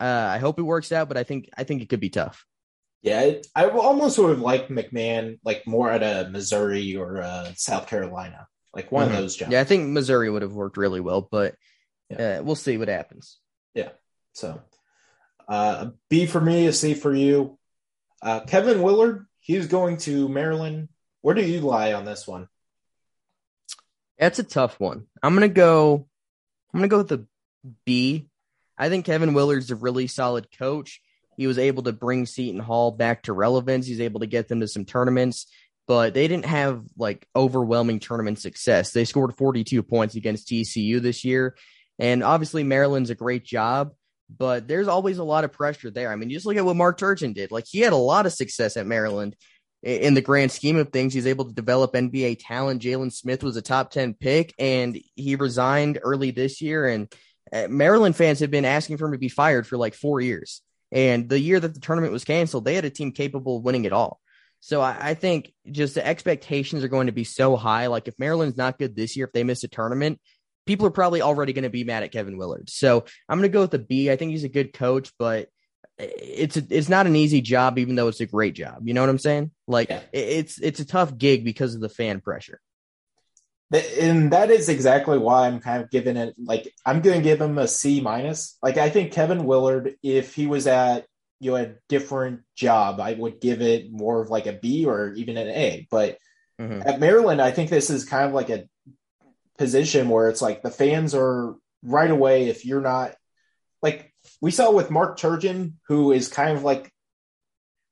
[0.00, 2.44] Uh, I hope it works out, but I think I think it could be tough.
[3.02, 7.88] Yeah, I almost would have liked McMahon like more at a Missouri or a South
[7.88, 9.16] Carolina, like one mm-hmm.
[9.16, 9.52] of those jobs.
[9.52, 11.56] Yeah, I think Missouri would have worked really well, but
[12.08, 12.38] yeah.
[12.38, 13.38] uh, we'll see what happens.
[13.74, 13.90] Yeah.
[14.32, 14.60] So,
[15.48, 17.58] uh, B for me, a C for you.
[18.22, 20.88] Uh, Kevin Willard, he's going to Maryland.
[21.20, 22.48] Where do you lie on this one?
[24.18, 25.06] That's a tough one.
[25.22, 26.06] I'm gonna go.
[26.72, 27.26] I'm gonna go with the
[27.84, 28.28] B.
[28.78, 31.00] I think Kevin Willard's a really solid coach.
[31.36, 33.86] He was able to bring Seton Hall back to relevance.
[33.86, 35.46] He's able to get them to some tournaments,
[35.86, 38.92] but they didn't have like overwhelming tournament success.
[38.92, 41.56] They scored 42 points against TCU this year.
[41.98, 43.92] And obviously, Maryland's a great job,
[44.38, 46.10] but there's always a lot of pressure there.
[46.10, 47.50] I mean, just look at what Mark Turgeon did.
[47.50, 49.36] Like, he had a lot of success at Maryland
[49.82, 51.12] in the grand scheme of things.
[51.12, 52.82] He's able to develop NBA talent.
[52.82, 56.86] Jalen Smith was a top 10 pick, and he resigned early this year.
[56.86, 57.12] And
[57.52, 60.62] uh, Maryland fans have been asking for him to be fired for like four years.
[60.92, 63.84] And the year that the tournament was canceled, they had a team capable of winning
[63.84, 64.20] it all.
[64.60, 67.88] So I, I, think just the expectations are going to be so high.
[67.88, 70.20] Like if Maryland's not good this year, if they miss a tournament,
[70.66, 72.70] people are probably already going to be mad at Kevin Willard.
[72.70, 74.10] So I'm going to go with the B.
[74.10, 75.48] I think he's a good coach, but
[75.98, 78.86] it's a, it's not an easy job, even though it's a great job.
[78.86, 79.50] You know what I'm saying?
[79.66, 80.00] Like yeah.
[80.12, 82.60] it's it's a tough gig because of the fan pressure
[83.72, 87.40] and that is exactly why I'm kind of giving it like I'm going to give
[87.40, 88.58] him a C minus.
[88.62, 91.06] Like I think Kevin Willard, if he was at
[91.40, 95.12] you know a different job, I would give it more of like a B or
[95.14, 95.86] even an A.
[95.90, 96.18] But
[96.60, 96.82] mm-hmm.
[96.84, 98.68] at Maryland, I think this is kind of like a
[99.58, 102.48] position where it's like the fans are right away.
[102.48, 103.14] If you're not
[103.82, 106.90] like we saw with Mark Turgeon, who is kind of like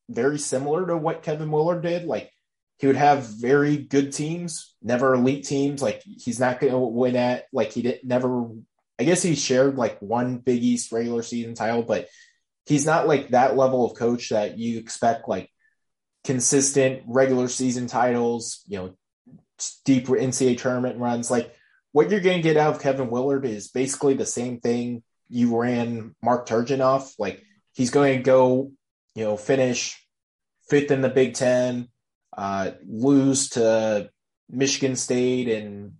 [0.08, 2.30] very similar to what Kevin Willard did, like
[2.78, 5.82] he would have very good teams, never elite teams.
[5.82, 8.48] Like he's not going to win at like he didn't never.
[8.98, 12.08] I guess he shared like one Big East regular season title, but
[12.66, 15.50] he's not like that level of coach that you expect like
[16.24, 18.62] consistent regular season titles.
[18.66, 18.94] You know,
[19.84, 21.30] deep NCAA tournament runs.
[21.30, 21.54] Like
[21.92, 25.58] what you're going to get out of Kevin Willard is basically the same thing you
[25.58, 27.14] ran Mark Turgeon off.
[27.18, 27.42] Like
[27.72, 28.72] he's going to go,
[29.14, 30.04] you know, finish
[30.68, 31.88] fifth in the Big Ten
[32.36, 34.10] uh, lose to
[34.48, 35.94] Michigan State and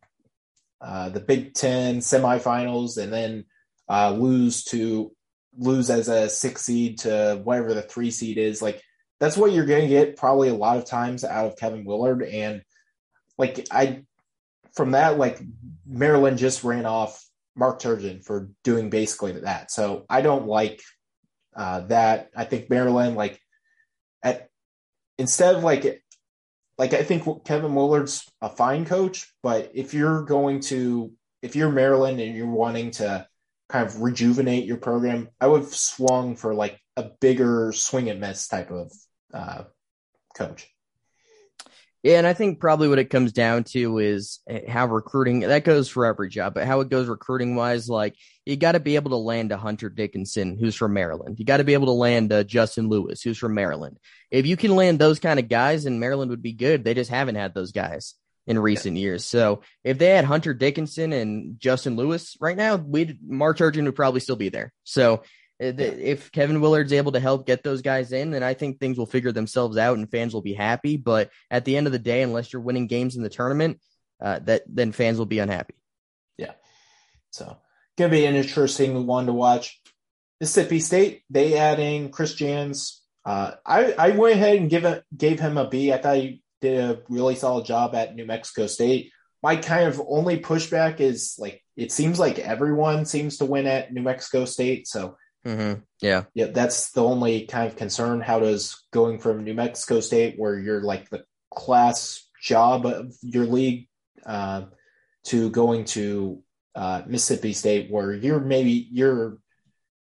[0.80, 3.44] uh, the Big Ten semifinals, and then
[3.88, 5.12] uh, lose to
[5.58, 8.62] lose as a six seed to whatever the three seed is.
[8.62, 8.82] Like
[9.18, 12.22] that's what you're going to get probably a lot of times out of Kevin Willard,
[12.22, 12.62] and
[13.40, 14.04] like I
[14.74, 15.40] from that like
[15.86, 17.24] Maryland just ran off
[17.56, 19.70] Mark Turgeon for doing basically that.
[19.70, 20.80] So I don't like
[21.56, 22.30] uh, that.
[22.36, 23.40] I think Maryland like
[24.22, 24.48] at
[25.18, 26.02] instead of like
[26.78, 31.72] like I think Kevin Willard's a fine coach, but if you're going to if you're
[31.72, 33.26] Maryland and you're wanting to
[33.68, 38.20] kind of rejuvenate your program, I would have swung for like a bigger swing and
[38.20, 38.92] miss type of
[39.32, 39.64] uh,
[40.36, 40.68] coach.
[42.02, 45.64] Yeah, and I think probably what it comes down to is eh, how recruiting that
[45.64, 48.94] goes for every job, but how it goes recruiting wise, like you got to be
[48.94, 51.38] able to land a Hunter Dickinson who's from Maryland.
[51.38, 53.98] You got to be able to land a Justin Lewis who's from Maryland.
[54.30, 56.84] If you can land those kind of guys, and Maryland would be good.
[56.84, 58.14] They just haven't had those guys
[58.46, 59.02] in recent yeah.
[59.02, 59.26] years.
[59.26, 63.94] So if they had Hunter Dickinson and Justin Lewis right now, we'd Mark Turgeon would
[63.94, 64.72] probably still be there.
[64.84, 65.22] So
[65.60, 69.06] if Kevin Willard's able to help get those guys in, then I think things will
[69.06, 70.96] figure themselves out and fans will be happy.
[70.96, 73.78] But at the end of the day, unless you're winning games in the tournament,
[74.22, 75.74] uh, that then fans will be unhappy.
[76.38, 76.52] Yeah.
[77.30, 77.58] So
[77.98, 79.80] gonna be an interesting one to watch.
[80.40, 83.02] Mississippi State, they adding Chris Jans.
[83.24, 85.92] Uh, I I went ahead and give it, gave him a B.
[85.92, 89.12] I thought he did a really solid job at New Mexico State.
[89.42, 93.92] My kind of only pushback is like it seems like everyone seems to win at
[93.92, 95.80] New Mexico State, so Mm-hmm.
[96.00, 96.24] Yeah.
[96.34, 96.46] Yeah.
[96.46, 98.20] That's the only kind of concern.
[98.20, 103.46] How does going from New Mexico State, where you're like the class job of your
[103.46, 103.88] league,
[104.26, 104.66] uh,
[105.24, 106.42] to going to
[106.74, 109.38] uh, Mississippi State, where you're maybe you're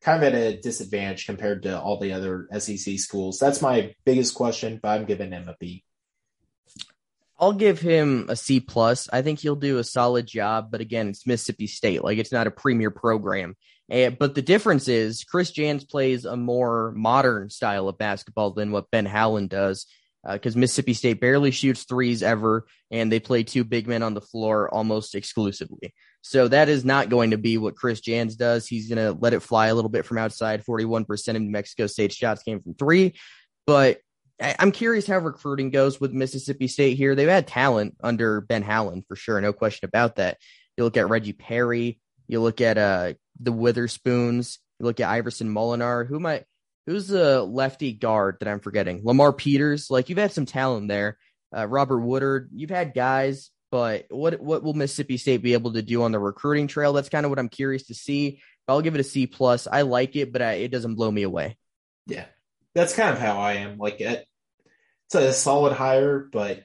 [0.02, 3.40] kind of at a disadvantage compared to all the other SEC schools?
[3.40, 5.84] That's my biggest question, but I'm giving him a B.
[7.40, 9.08] I'll give him a C plus.
[9.14, 12.04] I think he'll do a solid job, but again, it's Mississippi State.
[12.04, 13.56] Like it's not a premier program.
[13.90, 18.72] And, but the difference is Chris Jans plays a more modern style of basketball than
[18.72, 19.86] what Ben Howland does.
[20.30, 24.14] Because uh, Mississippi State barely shoots threes ever, and they play two big men on
[24.14, 25.94] the floor almost exclusively.
[26.22, 28.68] So that is not going to be what Chris Jans does.
[28.68, 30.66] He's going to let it fly a little bit from outside.
[30.66, 33.16] 41% of New Mexico State shots came from three.
[33.66, 34.00] But
[34.40, 37.16] I'm curious how recruiting goes with Mississippi State here.
[37.16, 40.38] They've had talent under Ben Howland for sure, no question about that.
[40.76, 45.50] You look at Reggie Perry, you look at uh, the Witherspoons, you look at Iverson
[45.50, 46.08] Molinar.
[46.08, 46.46] Who might
[46.86, 49.02] who's the lefty guard that I'm forgetting?
[49.04, 49.90] Lamar Peters.
[49.90, 51.18] Like you've had some talent there.
[51.56, 52.50] Uh, Robert Woodard.
[52.54, 56.20] You've had guys, but what what will Mississippi State be able to do on the
[56.20, 56.94] recruiting trail?
[56.94, 58.42] That's kind of what I'm curious to see.
[58.68, 59.68] I'll give it a C plus.
[59.72, 61.58] I like it, but I, it doesn't blow me away.
[62.06, 62.26] Yeah,
[62.76, 63.78] that's kind of how I am.
[63.78, 64.26] Like it,
[65.06, 66.64] it's a solid hire, but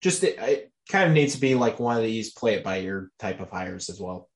[0.00, 2.80] just it, it, kind of needs to be like one of these play it by
[2.80, 4.28] ear type of hires as well.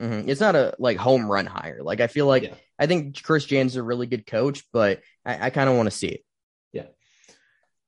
[0.00, 0.28] Mm-hmm.
[0.28, 1.80] It's not a like home run hire.
[1.82, 2.54] Like I feel like yeah.
[2.78, 5.86] I think Chris Jans is a really good coach, but I, I kind of want
[5.86, 6.24] to see it.
[6.72, 6.86] Yeah.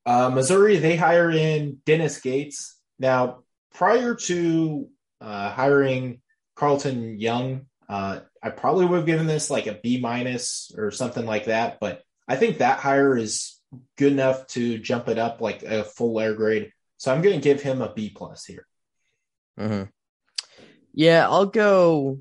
[0.05, 2.77] Uh, Missouri, they hire in Dennis Gates.
[2.97, 3.43] Now,
[3.73, 4.89] prior to
[5.21, 6.21] uh, hiring
[6.57, 11.25] Charlton Young, uh, I probably would have given this like a B minus or something
[11.25, 11.79] like that.
[11.79, 13.59] But I think that hire is
[13.97, 16.71] good enough to jump it up like a full air grade.
[16.97, 18.65] So I'm going to give him a B plus here.
[19.59, 19.83] Mm-hmm.
[20.93, 22.19] Yeah, I'll go.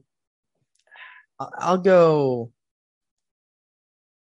[1.39, 2.53] I'll go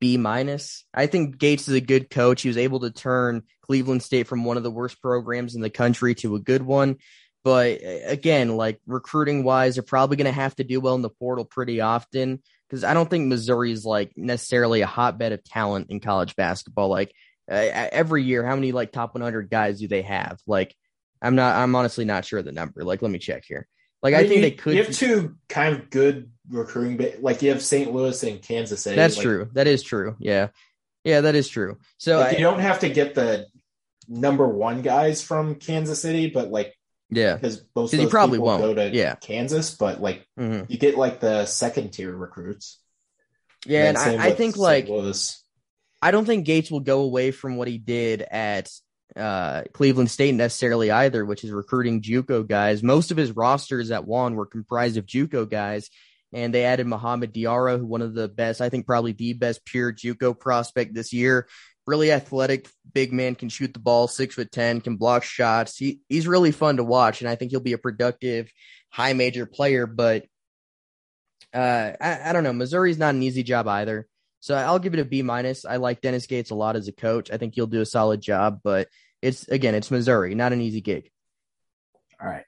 [0.00, 0.84] B minus.
[0.92, 2.42] I think Gates is a good coach.
[2.42, 5.70] He was able to turn Cleveland State from one of the worst programs in the
[5.70, 6.96] country to a good one.
[7.44, 11.10] But again, like recruiting wise, they're probably going to have to do well in the
[11.10, 15.90] portal pretty often because I don't think Missouri is like necessarily a hotbed of talent
[15.90, 16.88] in college basketball.
[16.88, 17.12] Like
[17.50, 20.40] uh, every year, how many like top 100 guys do they have?
[20.46, 20.74] Like,
[21.20, 22.82] I'm not, I'm honestly not sure of the number.
[22.84, 23.68] Like, let me check here.
[24.02, 24.74] Like, I, I think you, they could.
[24.74, 27.92] You have two kind of good recruiting, like you have St.
[27.92, 28.96] Louis and Kansas City.
[28.96, 29.48] That's like, true.
[29.52, 30.16] That is true.
[30.18, 30.48] Yeah.
[31.04, 31.78] Yeah, that is true.
[31.98, 33.46] So like, I, you don't have to get the
[34.08, 36.76] number one guys from Kansas City, but like
[37.10, 39.16] yeah, because most of you probably won't go to yeah.
[39.16, 40.70] Kansas, but like mm-hmm.
[40.70, 42.78] you get like the second tier recruits.
[43.66, 45.38] Yeah, and, and I, I, think like Louis.
[46.00, 48.70] I don't think Gates will go away from what he did at
[49.16, 52.82] uh, Cleveland State necessarily either, which is recruiting JUCO guys.
[52.82, 55.90] Most of his rosters at one were comprised of JUCO guys,
[56.32, 59.64] and they added Mohamed Diarra, who one of the best, I think probably the best
[59.64, 61.46] pure JUCO prospect this year
[61.86, 65.76] really athletic, big man, can shoot the ball, six foot ten, can block shots.
[65.76, 68.50] He he's really fun to watch, and I think he'll be a productive,
[68.90, 69.86] high major player.
[69.86, 70.26] But
[71.52, 72.52] uh, I, I don't know.
[72.52, 74.06] Missouri's not an easy job either,
[74.40, 75.64] so I'll give it a B minus.
[75.64, 77.30] I like Dennis Gates a lot as a coach.
[77.30, 78.88] I think he'll do a solid job, but
[79.22, 81.10] it's again, it's Missouri, not an easy gig.
[82.20, 82.44] All right.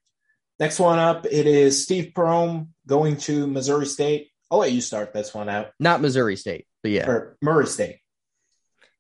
[0.61, 4.29] Next one up, it is Steve Prohm going to Missouri State.
[4.51, 5.71] I'll let you start this one out.
[5.81, 7.99] Not Missouri State, but yeah, or Murray State.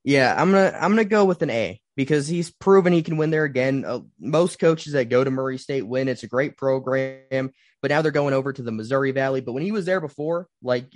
[0.03, 3.31] Yeah, I'm gonna I'm gonna go with an A because he's proven he can win
[3.31, 3.85] there again.
[3.85, 6.09] Uh, most coaches that go to Murray State win.
[6.09, 7.51] It's a great program,
[7.83, 9.41] but now they're going over to the Missouri Valley.
[9.41, 10.87] But when he was there before, like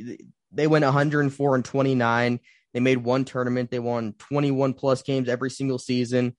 [0.52, 2.40] they went 104 and 29.
[2.74, 3.70] They made one tournament.
[3.70, 6.36] They won 21 plus games every single season.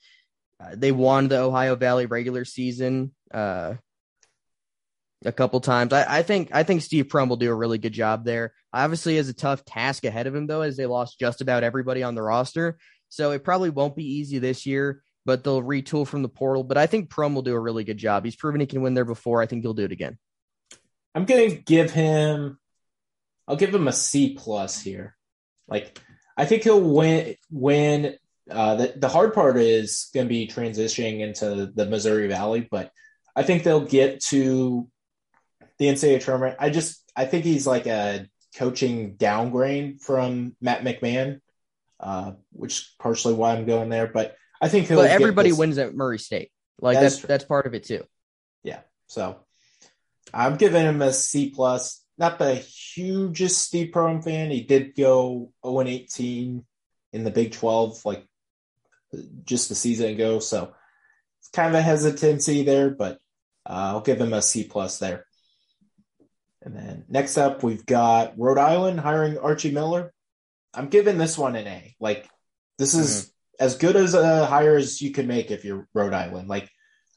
[0.59, 3.13] Uh, they won the Ohio Valley regular season.
[3.33, 3.75] Uh,
[5.25, 5.91] a couple times.
[5.91, 8.53] I, I, think I think Steve Prohm will do a really good job there.
[8.71, 12.03] Obviously, has a tough task ahead of him though, as they lost just about everybody
[12.03, 12.77] on the roster.
[13.09, 15.01] So it probably won't be easy this year.
[15.25, 16.63] but they'll retool from the portal.
[16.63, 18.23] But I think Prohm will do a really good job.
[18.23, 19.41] He's proven he can win there before.
[19.41, 20.17] I think he'll do it again.
[21.13, 22.57] I'm gonna give him.
[23.47, 25.15] I'll give him a C plus here.
[25.67, 25.99] Like
[26.37, 27.35] I think he'll win.
[27.51, 28.15] Win.
[28.49, 32.91] Uh, the the hard part is going to be transitioning into the Missouri Valley, but
[33.35, 34.87] I think they'll get to
[35.77, 36.57] the NCAA tournament.
[36.59, 41.39] I just I think he's like a coaching downgrade from Matt McMahon,
[41.99, 44.07] uh, which is partially why I'm going there.
[44.07, 46.51] But I think but everybody wins at Murray State.
[46.79, 48.03] Like that's that's, that's part of it too.
[48.63, 48.81] Yeah.
[49.07, 49.39] So
[50.33, 52.03] I'm giving him a C plus.
[52.17, 54.51] Not the hugest Steve Prohm fan.
[54.51, 56.65] He did go 0 and 18
[57.13, 58.25] in the Big 12, like
[59.43, 60.39] just a season ago.
[60.39, 60.73] So
[61.39, 63.19] it's kind of a hesitancy there, but
[63.65, 65.25] uh, I'll give him a C plus there.
[66.61, 70.13] And then next up, we've got Rhode Island hiring Archie Miller.
[70.73, 71.95] I'm giving this one an A.
[71.99, 72.29] Like,
[72.77, 73.65] this is mm-hmm.
[73.65, 76.49] as good as a hire as you could make if you're Rhode Island.
[76.49, 76.69] Like,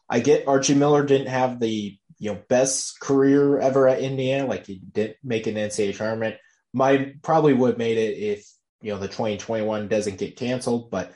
[0.09, 4.47] I get Archie Miller didn't have the you know best career ever at Indiana.
[4.47, 6.37] Like, he didn't make an NCAA tournament.
[6.73, 8.49] My probably would have made it if
[8.81, 11.13] you know the 2021 doesn't get canceled, but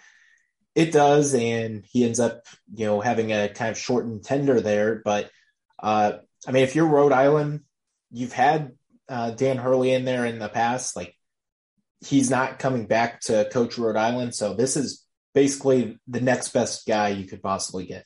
[0.76, 5.00] it does, and he ends up you know having a kind of shortened tender there.
[5.02, 5.30] But
[5.82, 7.62] uh, I mean, if you're Rhode Island,
[8.12, 8.72] you've had
[9.08, 10.94] uh, Dan Hurley in there in the past.
[10.94, 11.16] Like
[12.04, 15.02] he's not coming back to coach Rhode Island, so this is
[15.34, 18.04] basically the next best guy you could possibly get.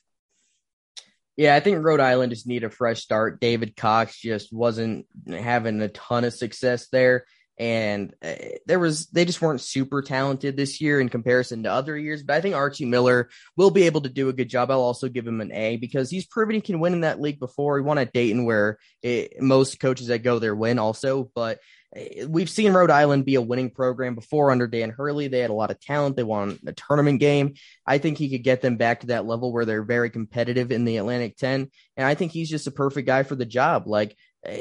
[1.36, 3.40] Yeah, I think Rhode Island just need a fresh start.
[3.40, 7.24] David Cox just wasn't having a ton of success there
[7.60, 8.32] and uh,
[8.64, 12.22] there was they just weren't super talented this year in comparison to other years.
[12.22, 14.70] But I think Archie Miller will be able to do a good job.
[14.70, 17.38] I'll also give him an A because he's proven he can win in that league
[17.38, 17.76] before.
[17.76, 21.30] He won at Dayton, where it, most coaches that go there win also.
[21.34, 21.58] But
[21.94, 25.28] uh, we've seen Rhode Island be a winning program before under Dan Hurley.
[25.28, 26.16] They had a lot of talent.
[26.16, 27.56] They won a tournament game.
[27.86, 30.86] I think he could get them back to that level where they're very competitive in
[30.86, 31.70] the Atlantic 10.
[31.98, 33.86] And I think he's just a perfect guy for the job.
[33.86, 34.16] Like
[34.48, 34.52] uh,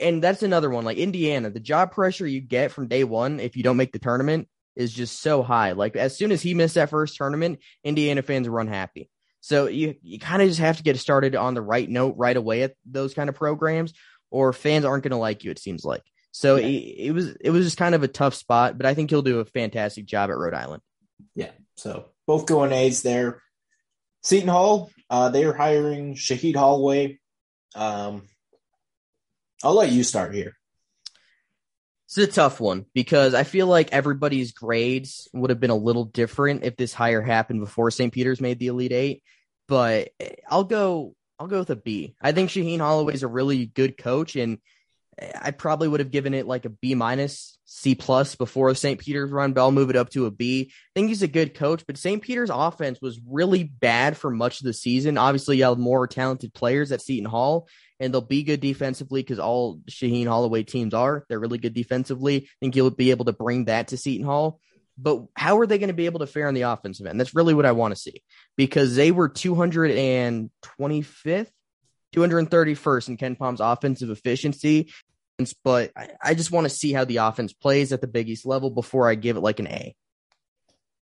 [0.00, 0.84] and that's another one.
[0.84, 3.98] Like Indiana, the job pressure you get from day one if you don't make the
[3.98, 5.72] tournament is just so high.
[5.72, 9.10] Like as soon as he missed that first tournament, Indiana fans were unhappy.
[9.40, 12.36] So you you kind of just have to get started on the right note right
[12.36, 13.94] away at those kind of programs,
[14.30, 15.50] or fans aren't going to like you.
[15.50, 16.02] It seems like.
[16.32, 16.66] So yeah.
[16.66, 19.22] it, it was it was just kind of a tough spot, but I think he'll
[19.22, 20.82] do a fantastic job at Rhode Island.
[21.34, 21.50] Yeah.
[21.76, 23.40] So both going A's there.
[24.22, 27.20] Seton Hall, uh, they are hiring Shaheen Holloway.
[27.76, 28.22] Um,
[29.64, 30.56] I'll let you start here.
[32.06, 36.04] It's a tough one because I feel like everybody's grades would have been a little
[36.04, 38.12] different if this hire happened before St.
[38.12, 39.22] Peter's made the Elite Eight.
[39.66, 40.10] But
[40.48, 41.14] I'll go.
[41.38, 42.14] I'll go with a B.
[42.22, 44.58] I think Shaheen Holloway is a really good coach, and
[45.38, 49.00] I probably would have given it like a B minus, C plus before St.
[49.00, 50.70] Peter's run, but move it up to a B.
[50.70, 52.22] I think he's a good coach, but St.
[52.22, 55.18] Peter's offense was really bad for much of the season.
[55.18, 57.68] Obviously, you have more talented players at Seton Hall,
[58.00, 61.24] and they'll be good defensively because all Shaheen Holloway teams are.
[61.28, 62.44] They're really good defensively.
[62.44, 64.60] I think he'll be able to bring that to Seton Hall.
[64.98, 67.20] But how are they going to be able to fare on the offensive end?
[67.20, 68.22] That's really what I want to see
[68.56, 71.50] because they were 225th
[72.14, 74.92] 231st in KenPom's offensive efficiency.
[75.62, 78.46] But I, I just want to see how the offense plays at the Big East
[78.46, 79.94] level before I give it like an A.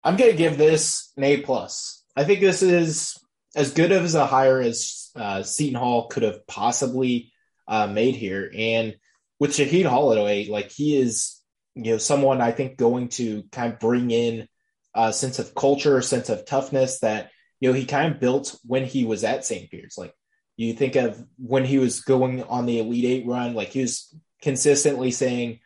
[0.04, 2.04] I'm going to give this an A plus.
[2.16, 3.18] I think this is
[3.56, 7.32] as good of as a hire as uh, Seton Hall could have possibly
[7.68, 8.52] uh, made here.
[8.56, 8.96] And
[9.40, 11.40] with Shaheen Holloway, like he is,
[11.76, 14.48] you know, someone I think going to kind of bring in
[14.96, 18.58] a sense of culture, a sense of toughness that you know he kind of built
[18.66, 19.70] when he was at St.
[19.70, 19.96] Peter's.
[19.98, 20.14] Like
[20.56, 24.16] you think of when he was going on the Elite Eight run, like he was
[24.42, 25.60] consistently saying,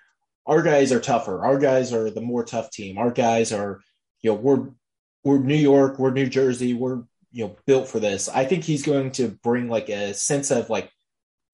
[0.45, 1.45] "Our guys are tougher.
[1.45, 2.97] Our guys are the more tough team.
[2.97, 3.81] Our guys are,
[4.21, 4.69] you know, we're
[5.23, 7.03] we're New York, we're New Jersey, we're
[7.37, 10.69] you know built for this." I think he's going to bring like a sense of
[10.69, 10.91] like,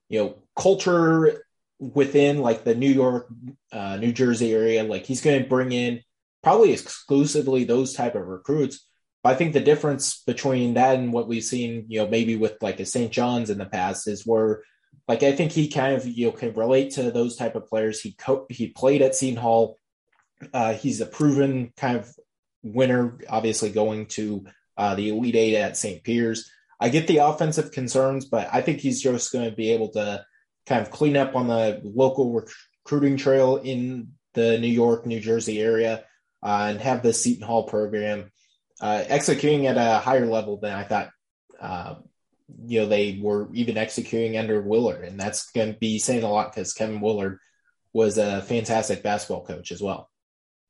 [0.10, 1.46] you know, culture
[1.80, 3.28] within like the New York,
[3.72, 4.84] uh, New Jersey area.
[4.84, 6.02] Like he's going to bring in
[6.42, 8.86] probably exclusively those type of recruits
[9.24, 12.62] But I think the difference between that and what we've seen, you know, maybe with
[12.62, 13.12] like a St.
[13.12, 14.64] John's in the past is where,
[15.08, 18.02] like, I think he kind of you know can relate to those type of players.
[18.02, 19.78] He co- he played at Seton Hall.
[20.54, 22.14] Uh, he's a proven kind of
[22.64, 24.46] winner, obviously going to
[24.78, 26.04] uh, the Elite Eight at St.
[26.04, 26.50] Peter's.
[26.80, 30.26] I get the offensive concerns, but I think he's just going to be able to
[30.66, 32.46] kind of clean up on the local
[32.86, 36.04] recruiting trail in the New York, New Jersey area
[36.42, 38.32] uh, and have the Seton Hall program
[38.82, 41.10] uh, executing at a higher level than I thought.
[41.60, 41.96] Uh,
[42.66, 46.30] you know, they were even executing under Willard, and that's going to be saying a
[46.30, 47.40] lot because Kevin Willard
[47.94, 50.10] was a fantastic basketball coach as well.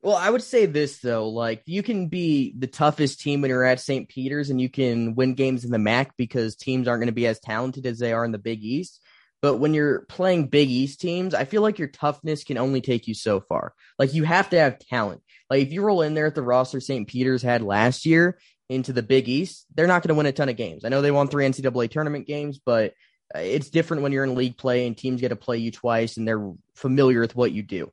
[0.04, 3.64] Well, I would say this though, like you can be the toughest team when you're
[3.64, 4.06] at St.
[4.06, 7.26] Peter's and you can win games in the MAAC because teams aren't going to be
[7.26, 9.00] as talented as they are in the Big East.
[9.40, 13.08] But when you're playing Big East teams, I feel like your toughness can only take
[13.08, 13.72] you so far.
[13.98, 15.22] Like you have to have talent.
[15.48, 17.08] Like if you roll in there at the roster St.
[17.08, 18.38] Peter's had last year
[18.68, 20.84] into the Big East, they're not going to win a ton of games.
[20.84, 22.92] I know they won three NCAA tournament games, but
[23.34, 26.18] uh, it's different when you're in league play and teams get to play you twice
[26.18, 27.90] and they're familiar with what you do.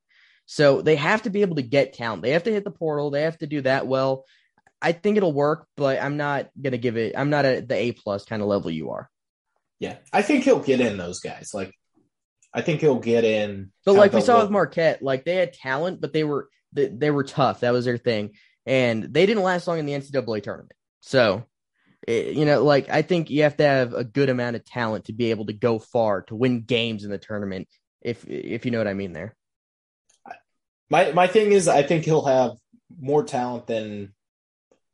[0.52, 2.24] So they have to be able to get talent.
[2.24, 3.10] They have to hit the portal.
[3.10, 4.26] They have to do that well.
[4.82, 7.14] I think it'll work, but I'm not gonna give it.
[7.16, 9.10] I'm not at the A plus kind of level you are.
[9.80, 11.52] Yeah, I think he'll get in those guys.
[11.54, 11.74] Like,
[12.54, 13.72] I think he'll get in.
[13.86, 17.12] But like we saw with Marquette, like they had talent, but they were they, they
[17.12, 17.62] were tough.
[17.62, 18.32] That was their thing,
[18.66, 20.76] and they didn't last long in the NCAA tournament.
[21.00, 21.46] So,
[22.06, 25.06] it, you know, like I think you have to have a good amount of talent
[25.06, 27.70] to be able to go far to win games in the tournament.
[28.02, 29.38] If if you know what I mean there.
[30.92, 32.52] My my thing is, I think he'll have
[33.00, 34.14] more talent than.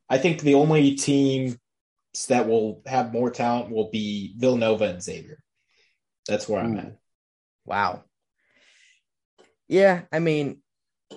[0.10, 1.58] I think the only team
[2.30, 5.40] that will have more talent will be Villanova and Xavier.
[6.28, 6.66] That's where Ooh.
[6.66, 6.98] I'm at.
[7.66, 8.04] Wow.
[9.68, 10.62] Yeah, I mean,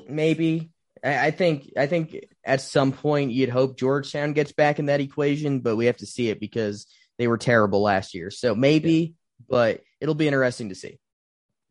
[0.09, 0.71] maybe.
[1.05, 5.01] I, I think I think at some point you'd hope Georgetown gets back in that
[5.01, 6.87] equation, but we have to see it because
[7.19, 8.31] they were terrible last year.
[8.31, 8.93] So maybe,
[9.39, 9.47] yeah.
[9.47, 10.99] but it'll be interesting to see.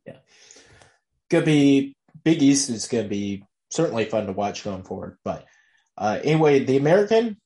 [0.05, 0.18] Yeah.
[1.32, 5.17] Could be Big East is going to be certainly fun to watch going forward.
[5.24, 5.45] But
[5.97, 7.38] uh, anyway, the American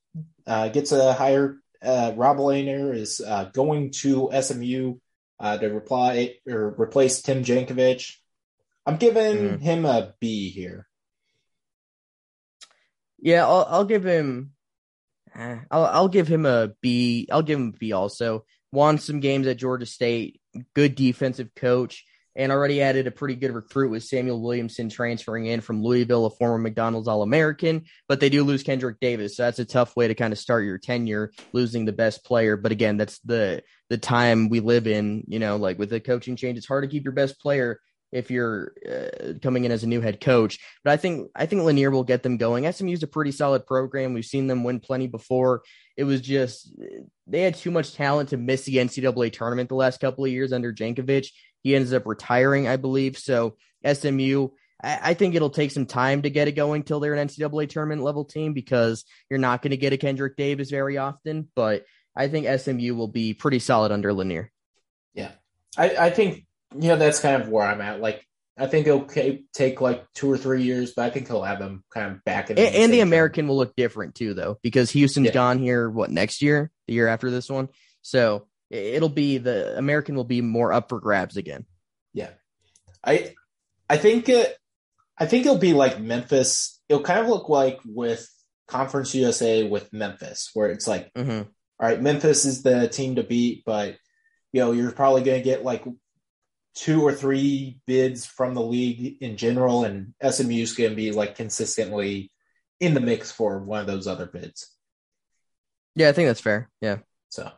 [0.46, 1.56] uh, gets a higher.
[1.82, 4.94] Uh, Rob Lanier is uh, going to SMU
[5.38, 8.16] uh, to reply or replace Tim Jankovich.
[8.86, 9.60] I'm giving mm.
[9.60, 10.86] him a B here.
[13.18, 14.52] Yeah, I'll, I'll give him.
[15.34, 17.28] Eh, I'll, I'll give him a B.
[17.32, 17.92] I'll give him a B.
[17.92, 20.40] Also, won some games at Georgia State.
[20.74, 22.04] Good defensive coach
[22.36, 26.30] and already added a pretty good recruit with Samuell Williamson transferring in from Louisville, a
[26.30, 27.84] former McDonald's All American.
[28.08, 30.64] But they do lose Kendrick Davis, so that's a tough way to kind of start
[30.64, 32.56] your tenure, losing the best player.
[32.56, 35.24] But again, that's the the time we live in.
[35.26, 37.80] You know, like with the coaching change, it's hard to keep your best player
[38.14, 40.58] if you're uh, coming in as a new head coach.
[40.84, 42.70] But I think I think Lanier will get them going.
[42.72, 44.14] SMU's a pretty solid program.
[44.14, 45.62] We've seen them win plenty before.
[45.96, 46.72] It was just
[47.26, 50.52] they had too much talent to miss the NCAA tournament the last couple of years
[50.52, 51.28] under Jankovich.
[51.64, 53.18] He ends up retiring, I believe.
[53.18, 54.50] So SMU,
[54.82, 57.68] I, I think it'll take some time to get it going till they're an NCAA
[57.68, 61.48] tournament level team because you're not going to get a Kendrick Davis very often.
[61.56, 61.84] But
[62.14, 64.52] I think SMU will be pretty solid under Lanier.
[65.14, 65.32] Yeah,
[65.76, 66.46] I, I think
[66.78, 68.00] you know that's kind of where I'm at.
[68.00, 68.24] Like
[68.56, 71.82] I think it'll take like two or three years, but I think he'll have them
[71.92, 72.58] kind of back in.
[72.58, 75.32] And, the, and the American will look different too, though, because Houston's yeah.
[75.32, 75.90] gone here.
[75.90, 76.70] What next year?
[76.86, 77.68] The year after this one.
[78.02, 81.64] So it'll be the American will be more up for grabs again.
[82.12, 82.30] Yeah,
[83.04, 83.34] I
[83.88, 84.56] I think it
[85.18, 86.80] I think it'll be like Memphis.
[86.88, 88.28] It'll kind of look like with
[88.66, 91.42] Conference USA with Memphis, where it's like, mm-hmm.
[91.42, 93.96] all right, Memphis is the team to beat, but
[94.52, 95.84] you know you're probably going to get like
[96.74, 101.12] two or three bids from the league in general, and SMU is going to be
[101.12, 102.32] like consistently
[102.80, 104.70] in the mix for one of those other bids.
[105.94, 106.70] Yeah, I think that's fair.
[106.80, 106.98] Yeah.
[107.28, 107.50] So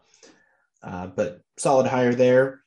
[0.82, 2.62] uh, but solid hire there.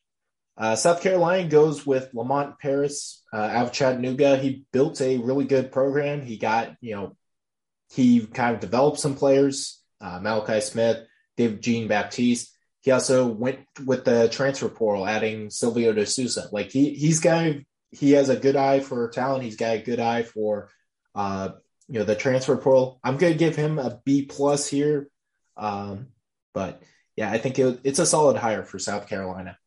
[0.57, 4.38] Uh, South Carolina goes with Lamont Paris uh, out of Chattanooga.
[4.38, 6.22] He built a really good program.
[6.22, 7.16] He got, you know,
[7.91, 10.97] he kind of developed some players, uh, Malachi Smith,
[11.38, 12.53] David Jean Baptiste.
[12.82, 16.49] He also went with the transfer portal, adding Silvio De Sousa.
[16.51, 17.53] Like he he's got
[17.91, 19.43] he has a good eye for talent.
[19.43, 20.70] He's got a good eye for
[21.16, 21.49] uh,
[21.88, 22.99] you know the transfer portal.
[23.03, 25.10] I'm going to give him a B plus here,
[25.57, 26.07] um,
[26.53, 26.82] but
[27.20, 29.57] yeah, I think it, it's a solid hire for South Carolina.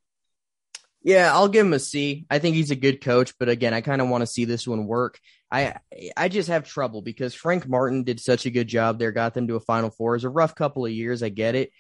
[1.02, 2.24] Yeah, I'll give him a C.
[2.30, 4.66] I think he's a good coach, but again, I kind of want to see this
[4.66, 5.20] one work.
[5.50, 5.74] I
[6.16, 9.48] I just have trouble because Frank Martin did such a good job there, got them
[9.48, 10.14] to a Final Four.
[10.14, 11.72] It's a rough couple of years, I get it,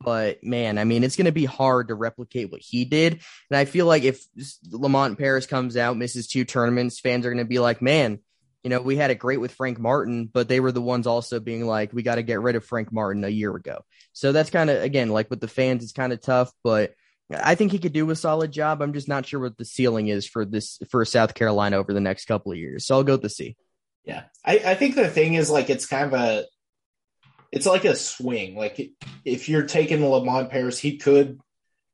[0.00, 3.20] but man, I mean, it's going to be hard to replicate what he did.
[3.50, 4.20] And I feel like if
[4.68, 8.18] Lamont Paris comes out, misses two tournaments, fans are going to be like, man,
[8.62, 11.40] you know, we had it great with Frank Martin, but they were the ones also
[11.40, 13.84] being like, we got to get rid of Frank Martin a year ago.
[14.12, 16.92] So that's kind of, again, like with the fans, it's kind of tough, but
[17.32, 18.82] I think he could do a solid job.
[18.82, 22.00] I'm just not sure what the ceiling is for this, for South Carolina over the
[22.00, 22.86] next couple of years.
[22.86, 23.56] So I'll go with the C.
[24.04, 24.24] Yeah.
[24.44, 26.44] I, I think the thing is like, it's kind of a,
[27.52, 28.56] it's like a swing.
[28.56, 28.80] Like
[29.24, 31.40] if you're taking Lamont Paris, he could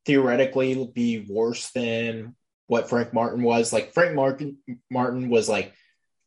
[0.04, 2.34] theoretically be worse than
[2.66, 3.72] what Frank Martin was.
[3.72, 4.58] Like Frank Martin,
[4.90, 5.72] Martin was like,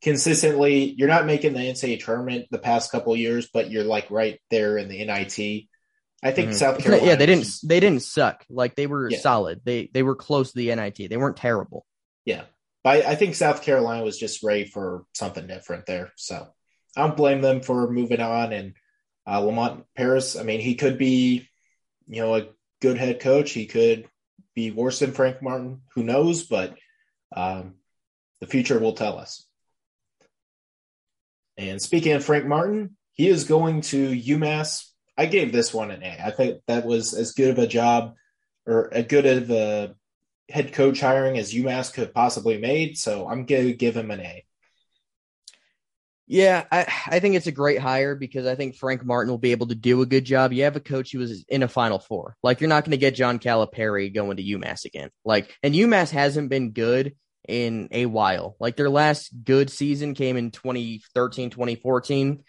[0.02, 4.40] consistently you're not making the NCAA tournament the past couple years, but you're like right
[4.50, 5.68] there in the NIT.
[6.22, 6.58] I think mm-hmm.
[6.58, 7.08] South Carolina.
[7.08, 8.46] Yeah, they didn't they didn't suck.
[8.50, 9.20] Like they were yeah.
[9.20, 9.62] solid.
[9.64, 11.10] They they were close to the NIT.
[11.10, 11.86] They weren't terrible.
[12.26, 12.44] Yeah.
[12.84, 16.12] but I, I think South Carolina was just ready for something different there.
[16.18, 16.48] So
[16.96, 18.52] I don't blame them for moving on.
[18.52, 18.74] And
[19.26, 21.48] uh, Lamont Paris, I mean, he could be,
[22.08, 22.48] you know, a
[22.82, 23.52] good head coach.
[23.52, 24.08] He could
[24.56, 25.82] be worse than Frank Martin.
[25.96, 26.44] Who knows?
[26.44, 26.76] But
[27.36, 27.76] um,
[28.42, 29.46] the future will tell us.
[31.60, 34.86] And speaking of Frank Martin, he is going to UMass.
[35.18, 36.18] I gave this one an A.
[36.28, 38.16] I think that was as good of a job
[38.66, 39.94] or a good of a
[40.48, 42.98] head coach hiring as UMass could possibly made.
[42.98, 44.46] So I'm going to give him an A.
[46.28, 49.52] Yeah, I, I think it's a great hire because I think Frank Martin will be
[49.52, 50.54] able to do a good job.
[50.54, 52.38] You have a coach who was in a Final Four.
[52.42, 55.10] Like you're not going to get John Calipari going to UMass again.
[55.26, 57.16] Like, and UMass hasn't been good
[57.48, 58.56] in a while.
[58.60, 62.44] Like their last good season came in 2013, 2014,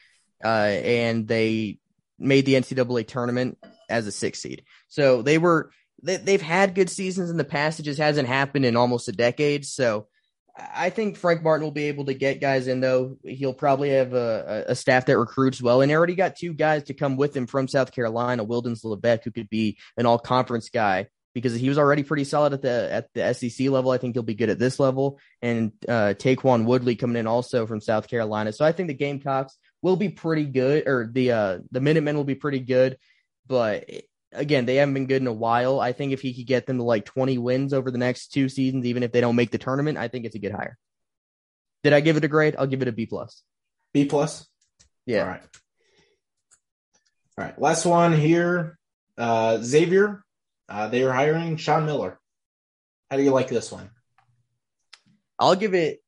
[0.45, 1.79] uh, and they
[2.19, 4.65] made the NCAA tournament as a six seed.
[4.89, 5.71] So they were
[6.03, 7.81] they, they've had good seasons in the past.
[7.81, 9.67] It just hasn't happened in almost a decade.
[9.67, 10.09] So
[10.57, 13.17] I think Frank Martin will be able to get guys in, though.
[13.25, 16.95] He'll probably have a, a staff that recruits well, and already got two guys to
[16.95, 21.07] come with him from South Carolina, Wildens Leveque, who could be an all conference guy
[21.35, 23.91] because he was already pretty solid at the at the SEC level.
[23.91, 27.67] I think he'll be good at this level, and uh, Taquan Woodley coming in also
[27.67, 28.53] from South Carolina.
[28.53, 32.25] So I think the Gamecocks will be pretty good, or the uh, the Minutemen will
[32.25, 32.99] be pretty good,
[33.47, 33.89] but
[34.33, 35.81] again, they haven't been good in a while.
[35.81, 38.49] I think if he could get them to like 20 wins over the next two
[38.49, 40.79] seasons, even if they don't make the tournament, I think it's a good hire.
[41.83, 42.57] Did I give it a grade?
[42.59, 43.43] I'll give it a B plus.
[43.93, 44.47] B plus.
[45.07, 45.23] Yeah.
[45.23, 45.43] All right.
[47.39, 47.61] All right.
[47.61, 48.79] Last one here.
[49.17, 50.23] Uh, Xavier.
[50.71, 52.19] Uh, they are hiring Sean Miller.
[53.11, 53.91] How do you like this one?
[55.39, 56.01] I'll give it.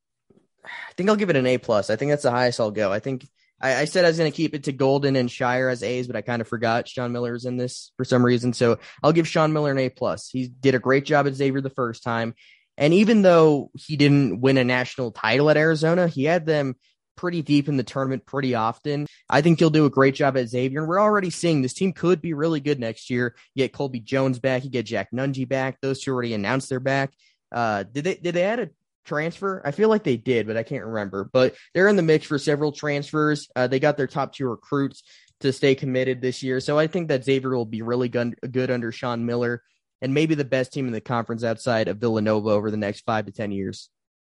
[0.65, 1.91] I think I'll give it an A plus.
[1.91, 2.93] I think that's the highest I'll go.
[2.93, 3.27] I think
[3.61, 6.07] I, I said I was going to keep it to Golden and Scheyer as A's,
[6.07, 8.53] but I kind of forgot Sean Miller is in this for some reason.
[8.53, 10.29] So I'll give Sean Miller an A plus.
[10.29, 12.35] He did a great job at Xavier the first time,
[12.77, 16.77] and even though he didn't win a national title at Arizona, he had them
[17.17, 19.07] pretty deep in the tournament pretty often.
[19.29, 20.81] I think he'll do a great job at Xavier.
[20.81, 23.35] And we're already seeing this team could be really good next year.
[23.55, 25.79] You get Colby Jones back, you get Jack Nunge back.
[25.81, 27.13] Those two already announced they're back.
[27.51, 28.71] Uh, did they did they add a
[29.05, 29.63] transfer?
[29.65, 31.29] I feel like they did, but I can't remember.
[31.33, 33.49] But they're in the mix for several transfers.
[33.55, 35.03] Uh, they got their top two recruits
[35.41, 36.61] to stay committed this year.
[36.61, 39.63] So I think that Xavier will be really good, good under Sean Miller
[40.01, 43.27] and maybe the best team in the conference outside of Villanova over the next five
[43.27, 43.91] to 10 years.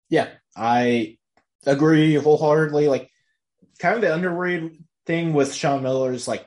[0.08, 1.18] Yeah, I
[1.66, 2.88] agree wholeheartedly.
[2.88, 3.10] Like,
[3.78, 6.46] kind of the underrated thing with Sean Miller is like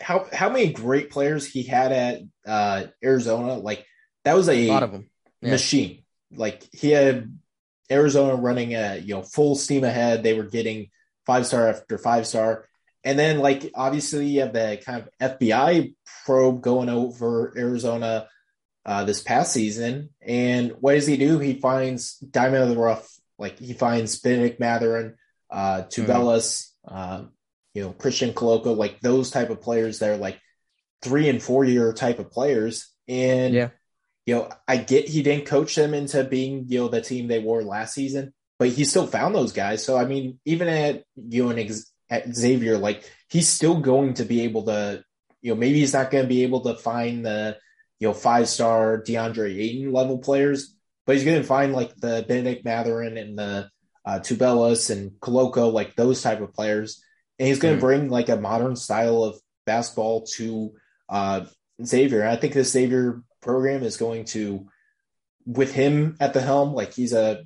[0.00, 3.54] how how many great players he had at uh, Arizona.
[3.54, 3.86] Like
[4.24, 5.10] that was a, a lot of them
[5.40, 5.50] yeah.
[5.50, 6.02] machine
[6.34, 7.38] like he had
[7.90, 10.22] Arizona running a you know full steam ahead.
[10.22, 10.88] They were getting
[11.26, 12.66] five star after five star,
[13.04, 18.28] and then like obviously you have the kind of FBI probe going over Arizona
[18.84, 20.10] uh, this past season.
[20.20, 21.38] And what does he do?
[21.38, 23.08] He finds Diamond of the Rough,
[23.42, 25.16] like he finds Bennedict Mathurin,
[25.50, 26.94] uh, Tubelis, mm-hmm.
[26.94, 27.24] uh,
[27.74, 30.40] you know Christian Koloko, like those type of players that are like
[31.02, 32.88] three and four year type of players.
[33.06, 33.68] And yeah
[34.26, 37.40] you know, I get he didn't coach them into being, you know, the team they
[37.40, 39.84] were last season, but he still found those guys.
[39.84, 41.68] So I mean, even at you know, an
[42.08, 45.02] at Xavier, like he's still going to be able to,
[45.40, 47.58] you know, maybe he's not going to be able to find the,
[47.98, 50.71] you know, five star DeAndre Ayton level players,
[51.06, 53.68] but he's going to find like the Bennedict Mathurin and the
[54.04, 57.02] uh, Tubelis and Koloko, like those type of players,
[57.38, 57.86] and he's going to mm.
[57.86, 60.72] bring like a modern style of basketball to
[61.08, 61.44] uh,
[61.84, 62.26] Xavier.
[62.26, 64.66] I think the Xavier program is going to,
[65.46, 67.44] with him at the helm, like he's a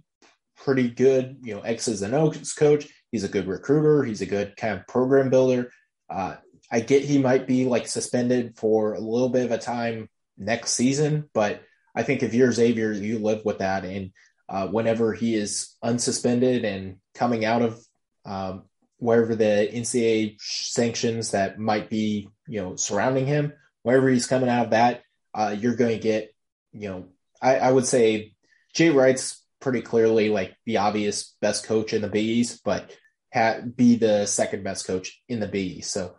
[0.56, 2.86] pretty good, you know, X's and O's coach.
[3.12, 4.04] He's a good recruiter.
[4.04, 5.70] He's a good kind of program builder.
[6.08, 6.36] Uh,
[6.70, 10.72] I get he might be like suspended for a little bit of a time next
[10.72, 11.62] season, but
[11.96, 13.84] I think if you're Xavier, you live with that.
[13.84, 14.12] And
[14.48, 17.84] uh, whenever he is unsuspended and coming out of
[18.26, 18.64] um,
[18.98, 24.66] wherever the NCAA sanctions that might be, you know, surrounding him, wherever he's coming out
[24.66, 25.02] of that,
[25.34, 26.34] uh, you're going to get,
[26.72, 27.06] you know,
[27.40, 28.34] I, I, would say
[28.74, 32.90] Jay Wright's pretty clearly like the obvious best coach in the B's, but
[33.32, 35.82] ha- be the second best coach in the B.
[35.82, 36.16] So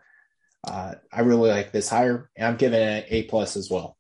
[0.68, 3.97] uh, I really like this hire, and I'm giving it an A plus as well.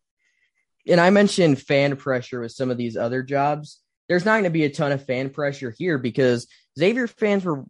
[0.88, 3.82] And I mentioned fan pressure with some of these other jobs.
[4.08, 7.66] There's not going to be a ton of fan pressure here because Xavier fans were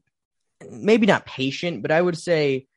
[0.69, 2.67] maybe not patient, but I would say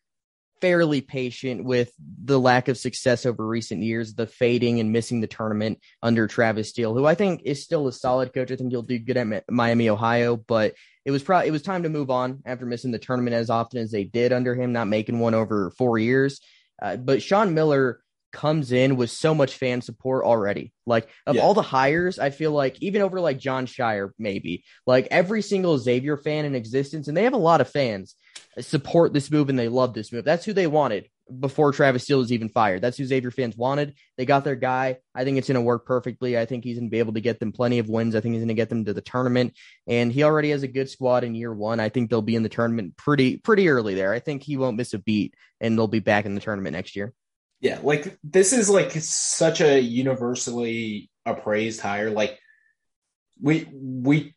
[0.61, 5.27] fairly patient with the lack of success over recent years, the fading and missing the
[5.27, 8.51] tournament under Travis Steele, who I think is still a solid coach.
[8.51, 10.75] I think he'll do good at Miami, Ohio, but
[11.05, 13.81] it was probably it was time to move on after missing the tournament as often
[13.81, 16.41] as they did under him, not making one over four years.
[16.81, 18.01] Uh, but Sean Miller
[18.33, 20.73] comes in with so much fan support already.
[20.87, 21.43] Like of Yeah.
[21.43, 25.79] all the hires, I feel like even over like Jon Scheyer, maybe like every single
[25.79, 28.15] Xavier fan in existence, and they have a lot of fans
[28.61, 30.25] support this move and they love this move.
[30.25, 31.09] That's who they wanted
[31.39, 32.83] before Travis Steele was even fired.
[32.83, 33.95] That's who Xavier fans wanted.
[34.17, 34.99] They got their guy.
[35.15, 36.37] I think it's going to work perfectly.
[36.37, 38.17] I think he's going to be able to get them plenty of wins.
[38.17, 39.55] I think he's going to get them to the tournament,
[39.87, 41.79] and he already has a good squad in year one.
[41.79, 44.13] I think they'll be in the tournament pretty pretty early there.
[44.13, 46.97] I think he won't miss a beat, and they'll be back in the tournament next
[46.97, 47.13] year.
[47.61, 52.11] Yeah, like this is like such a universally appraised hire.
[52.11, 52.39] Like
[53.41, 54.35] we we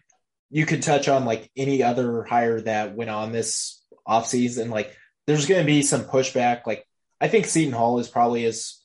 [0.49, 4.69] you could touch on like any other hire that went on this offseason.
[4.69, 4.95] Like
[5.25, 6.67] there's gonna be some pushback.
[6.67, 6.85] Like
[7.21, 8.79] I think Seton Hall is probably as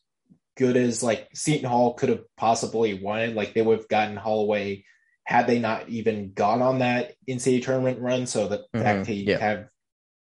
[0.56, 3.34] good as like Seton Hall could have possibly won it.
[3.34, 4.84] Like they would have gotten Holloway
[5.24, 8.26] had they not even gone on that NCAA tournament run.
[8.26, 9.50] So the Mhm, fact he yeah.
[9.50, 9.68] of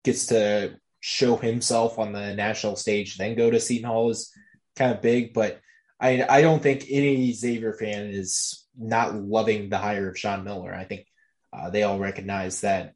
[0.05, 4.33] gets to show himself on the national stage, then go to Seton Hall is
[4.77, 5.35] kind of big.
[5.35, 5.61] But
[6.01, 10.73] I I don't think any Xavier fan is not loving the hire of Sean Miller.
[10.73, 11.07] I think
[11.53, 12.95] uh, they all recognize that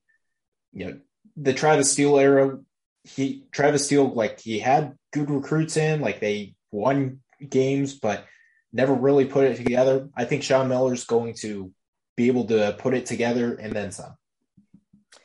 [0.73, 0.99] you know
[1.37, 2.59] the Travis Steele era.
[3.03, 8.25] He Travis Steele like he had good recruits in, like they won games, but
[8.73, 10.09] never really put it together.
[10.17, 11.73] I think Sean Miller's going to
[12.17, 14.17] be able to put it together and then some.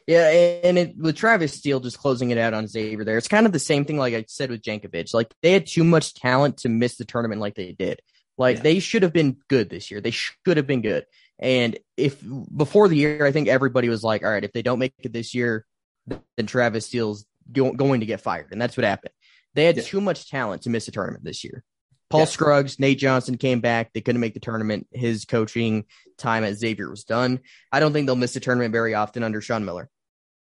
[0.08, 0.30] Yeah,
[0.64, 3.52] and it, with Travis Steele just closing it out on Xavier there, it's kind of
[3.54, 5.14] the same thing like I said with Jankovich.
[5.14, 8.02] Like they had too much talent to miss the tournament like they did.
[8.38, 8.64] Like Yeah.
[8.64, 10.02] they should have been good this year.
[10.02, 11.06] They should have been good.
[11.40, 12.22] And if
[12.56, 15.14] before the year, I think everybody was like, all right, if they don't make it
[15.14, 15.66] this year,
[16.08, 18.50] then Travis Steele's go- going to get fired.
[18.52, 19.14] And that's what happened.
[19.54, 19.84] They had Yeah.
[19.84, 21.64] too much talent to miss a tournament this year.
[22.12, 22.26] Paul Yeah.
[22.26, 23.94] Scruggs, Nate Johnson came back.
[23.94, 24.88] They couldn't make the tournament.
[24.92, 25.86] His coaching
[26.18, 27.40] time at Xavier was done.
[27.72, 29.90] I don't think they'll miss the tournament very often under Sean Miller.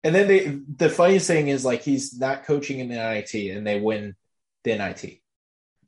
[0.04, 3.66] And then they the funniest thing is like he's not coaching in the NIT and
[3.66, 4.14] they win
[4.62, 5.20] the NIT.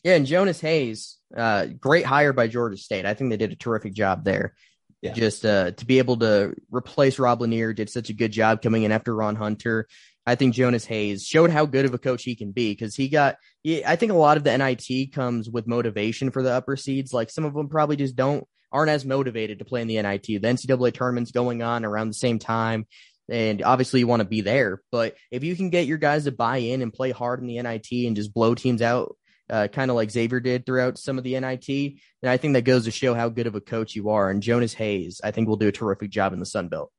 [0.02, 3.04] Yeah, and Jonas Hayes, uh, great hire by Georgia State.
[3.04, 4.54] I think they did a terrific job there.
[5.02, 5.12] Yeah.
[5.12, 8.84] Just uh, to be able to replace Rob Lanier did such a good job coming
[8.84, 9.86] in after Ron Hunter.
[10.26, 13.08] I think Jonas Hayes showed how good of a coach he can be because he
[13.08, 13.36] got.
[13.62, 17.12] He, I think a lot of the NIT comes with motivation for the upper seeds.
[17.12, 20.26] Like some of them probably just don't aren't as motivated to play in the NIT.
[20.26, 22.86] The NCAA tournament's going on around the same time.
[23.28, 24.82] And obviously, you want to be there.
[24.92, 27.60] But if you can get your guys to buy in and play hard in the
[27.60, 29.16] NIT and just blow teams out
[29.48, 31.68] uh, kind of like Xavier did throughout some of the NIT.
[31.68, 34.30] And I think that goes to show how good of a coach you are.
[34.30, 36.90] And Jonas Hayes, I think, will do a terrific job in the Sun Belt.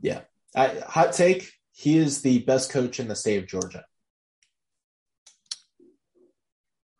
[0.00, 0.20] Yeah.
[0.54, 3.84] I, hot take, he is the best coach in the state of Georgia.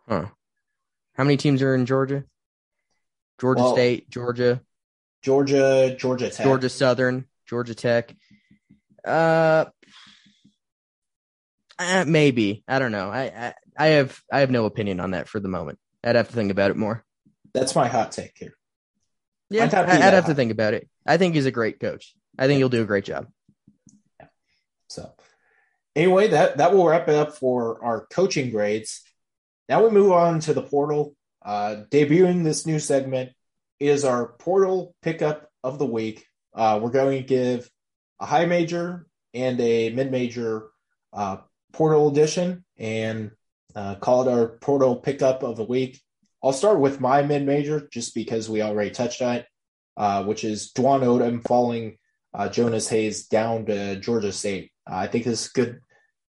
[0.06, 0.26] Huh.
[1.14, 2.24] How many teams are in Georgia?
[3.40, 4.60] Georgia Well, State, Georgia,
[5.22, 6.44] Georgia, Georgia Tech.
[6.44, 8.14] Georgia Southern, Georgia Tech.
[9.02, 9.64] Uh,
[11.78, 13.08] uh, maybe I don't know.
[13.08, 15.78] I, I I have I have no opinion on that for the moment.
[16.04, 17.02] I'd have to think about it more.
[17.54, 18.52] That's my hot take here.
[19.48, 20.86] Yeah, Might not be I- I'd have to think about it.
[21.06, 22.14] I think he's a great coach.
[22.38, 23.28] I think he'll do a great job.
[24.88, 25.12] So
[25.94, 29.02] anyway, that that will wrap it up for our coaching grades.
[29.68, 31.14] Now we move on to the portal.
[31.44, 33.30] Uh, debuting this new segment
[33.78, 36.26] is our portal pickup of the week.
[36.54, 37.70] Uh, we're going to give
[38.20, 40.68] a high major and a mid major
[41.12, 41.38] uh,
[41.72, 43.30] portal edition and
[43.74, 46.00] uh, call it our portal pickup of the week.
[46.42, 49.46] I'll start with my mid major just because we already touched on it,
[49.96, 51.98] uh, which is Dwon Odom falling
[52.36, 54.70] uh, Jonas Hayes down to Georgia State.
[54.88, 55.80] Uh, I think this is a good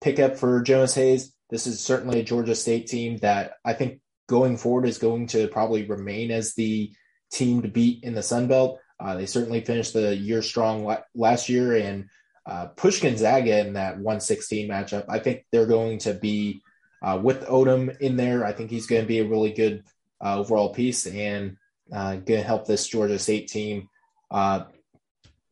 [0.02, 1.34] pickup for Jonas Hayes.
[1.50, 5.48] This is certainly a Georgia State team that I think going forward is going to
[5.48, 6.94] probably remain as the
[7.32, 8.80] team to beat in the Sun Belt.
[9.00, 12.08] Uh, they certainly finished the year strong la- last year and
[12.46, 15.06] uh, pushed Gonzaga in that 116 matchup.
[15.10, 16.62] I think they're going to be
[17.02, 18.46] uh, with Odom in there.
[18.46, 19.84] I think he's going to be a really good
[20.24, 21.58] uh, overall piece and
[21.92, 23.90] uh, going to help this Georgia State team.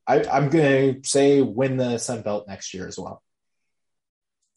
[0.07, 3.21] I, I'm going to say win the Sun Belt next year as well.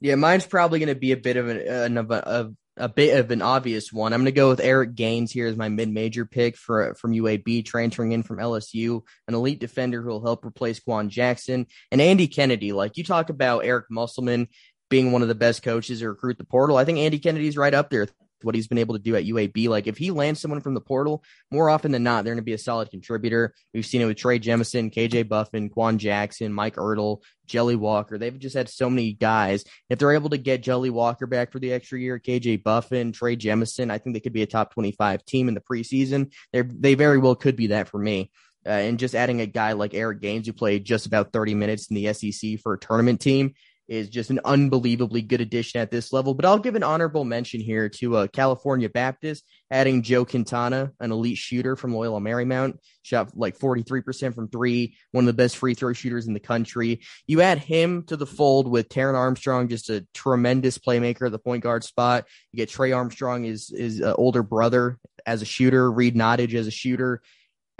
[0.00, 2.88] Yeah, mine's probably going to be a bit of, an, an, of a, of a
[2.88, 4.12] bit of an obvious one.
[4.12, 7.64] I'm going to go with Eric Gaines here as my mid-major pick for from UAB,
[7.64, 12.28] transferring in from LSU, an elite defender who will help replace Quan Jackson and Andy
[12.28, 12.72] Kennedy.
[12.72, 14.48] Like you talk about Eric Musselman
[14.90, 16.76] being one of the best coaches to recruit the portal.
[16.76, 18.08] I think Andy Kennedy's right up there.
[18.42, 20.80] What he's been able to do at UAB, like if he lands someone from the
[20.80, 23.54] portal, more often than not, they're going to be a solid contributor.
[23.72, 28.18] We've seen it with Trey Jemison, KJ Buffen, Quan Jackson, Mike Ertel, Jelly Walker.
[28.18, 29.64] They've just had so many guys.
[29.88, 33.36] If they're able to get Jelly Walker back for the extra year, KJ Buffen, Trey
[33.36, 36.32] Jemison, I think they could be a top 25 team in the preseason.
[36.52, 38.30] They they very well could be that for me.
[38.66, 41.88] Uh, and just adding a guy like Eric Gaines, who played just about 30 minutes
[41.88, 43.54] in the SEC for a tournament team,
[43.88, 46.34] is just an unbelievably good addition at this level.
[46.34, 51.12] But I'll give an honorable mention here to uh, California Baptist, adding Joe Quintana, an
[51.12, 55.74] elite shooter from Loyola Marymount, shot like 43% from three, one of the best free
[55.74, 57.00] throw shooters in the country.
[57.26, 61.38] You add him to the fold with Taran Armstrong, just a tremendous playmaker at the
[61.38, 62.24] point guard spot.
[62.52, 66.66] You get Trey Armstrong, his, his uh, older brother, as a shooter, Reed Nottage as
[66.66, 67.22] a shooter.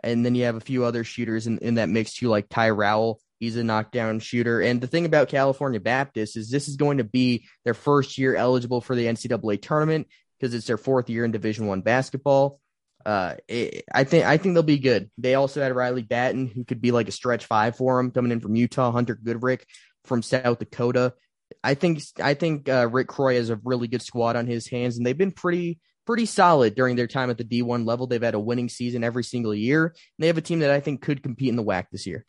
[0.02, 2.70] And then you have a few other shooters in, in that mix too, like Ty
[2.70, 4.60] Rowell He's a knockdown shooter.
[4.60, 8.34] And the thing about California Baptist is this is going to be their first year
[8.34, 10.08] eligible for the NCAA tournament
[10.38, 12.60] because it's their fourth year in Division One basketball.
[13.04, 15.10] Uh, it, I think I think they'll be good.
[15.16, 18.32] They also had Riley Battin, who could be like a stretch five for them, coming
[18.32, 18.90] in from Utah.
[18.90, 19.62] Hunter Goodrick
[20.04, 21.14] from South Dakota.
[21.62, 24.96] I think I think uh, Rick Croy has a really good squad on his hands,
[24.96, 28.06] and they've been pretty pretty solid during their time at the D1 level.
[28.06, 29.86] They've had a winning season every single year.
[29.86, 32.24] And they have a team that I think could compete in the WAC this year.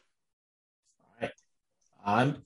[2.07, 2.41] I'm,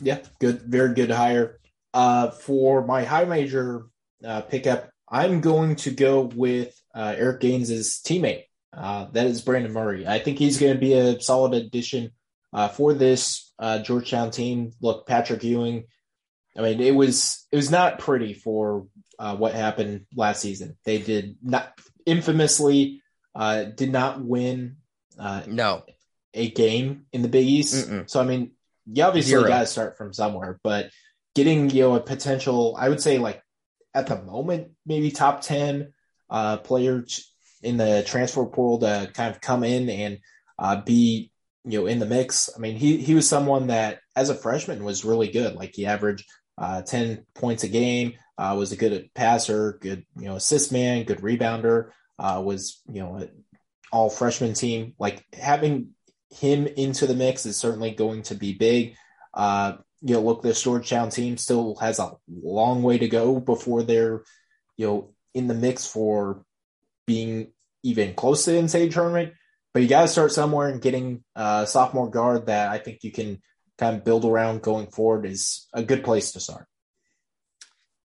[0.00, 1.60] yeah, good, very good hire.
[1.94, 3.86] Uh, for my high major
[4.24, 8.44] uh, pickup, I'm going to go with uh, Eric Gaines's teammate.
[8.74, 10.06] Uh, that is Brandon Murray.
[10.06, 12.12] I think he's going to be a solid addition
[12.54, 14.72] uh, for this uh, Georgetown team.
[14.80, 15.84] Look, Patrick Ewing.
[16.56, 18.86] I mean, it was it was not pretty for
[19.18, 20.76] uh, what happened last season.
[20.84, 23.02] They did not infamously
[23.34, 24.76] uh, did not win
[25.18, 25.84] uh, no
[26.34, 27.88] a game in the Big East.
[27.88, 28.08] Mm-mm.
[28.08, 28.52] So I mean,
[28.90, 30.90] you obviously got to start from somewhere, but
[31.34, 33.42] getting you know a potential, I would say like
[33.94, 35.92] at the moment maybe top ten
[36.30, 40.18] uh, players in the transfer portal to kind of come in and
[40.58, 41.30] uh, be
[41.64, 42.50] you know in the mix.
[42.54, 45.54] I mean, he he was someone that as a freshman was really good.
[45.54, 46.26] Like he averaged
[46.58, 51.04] uh, ten points a game, uh, was a good passer, good you know assist man,
[51.04, 51.90] good rebounder.
[52.18, 53.28] Uh, was you know
[53.92, 54.94] all freshman team.
[54.98, 55.90] Like having
[56.32, 58.96] him into the mix is certainly going to be big.
[59.34, 63.82] Uh, you know, look, the Georgetown team still has a long way to go before
[63.82, 64.22] they're,
[64.76, 66.44] you know, in the mix for
[67.06, 67.52] being
[67.82, 69.32] even close to the NCAA tournament.
[69.72, 73.12] But you got to start somewhere and getting a sophomore guard that I think you
[73.12, 73.40] can
[73.78, 76.66] kind of build around going forward is a good place to start.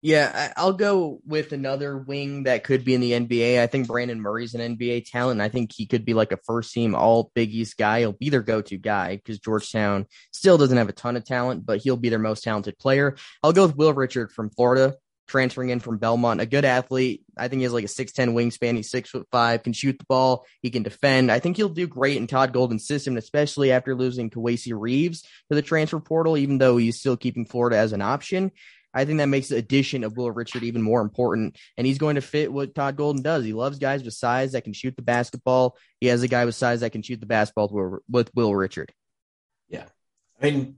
[0.06, 3.60] Yeah, I'll go with another wing that could be in the NBA.
[3.60, 5.40] I think Brandon Murray's an NBA talent.
[5.40, 7.98] I think he could be like a first team all Big East guy.
[7.98, 11.66] He'll be their go to guy because Georgetown still doesn't have a ton of talent,
[11.66, 13.16] but he'll be their most talented player.
[13.42, 14.94] I'll go with Will Richard from Florida,
[15.26, 16.40] transferring in from Belmont.
[16.40, 17.24] A good athlete.
[17.36, 18.76] I think he has like a 6'10 wingspan.
[18.76, 21.32] He's six foot five, can shoot the ball, he can defend.
[21.32, 25.56] I think he'll do great in Todd Golden's system, especially after losing Kowacie Reeves to
[25.56, 28.52] the transfer portal, even though he's still keeping Florida as an option.
[28.94, 31.58] I think that makes the addition of Will Richard even more important.
[31.76, 33.44] And he's going to fit what Todd Golden does.
[33.44, 35.76] He loves guys with size that can shoot the basketball.
[36.00, 38.92] He has a guy with size that can shoot the basketball with, Will Richard.
[39.68, 39.84] Yeah.
[40.40, 40.76] I mean,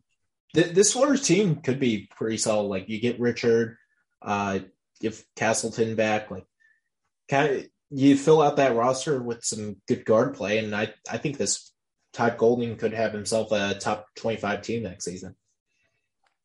[0.54, 2.68] th- this Florida team could be pretty solid.
[2.68, 3.76] Like you get Richard,
[4.22, 4.60] uh,
[5.00, 6.46] give Castleton back, like
[7.30, 10.58] kind of you fill out that roster with some good guard play.
[10.58, 11.72] And I, I think this
[12.12, 15.36] Todd Golden could have himself a top 25 team next season.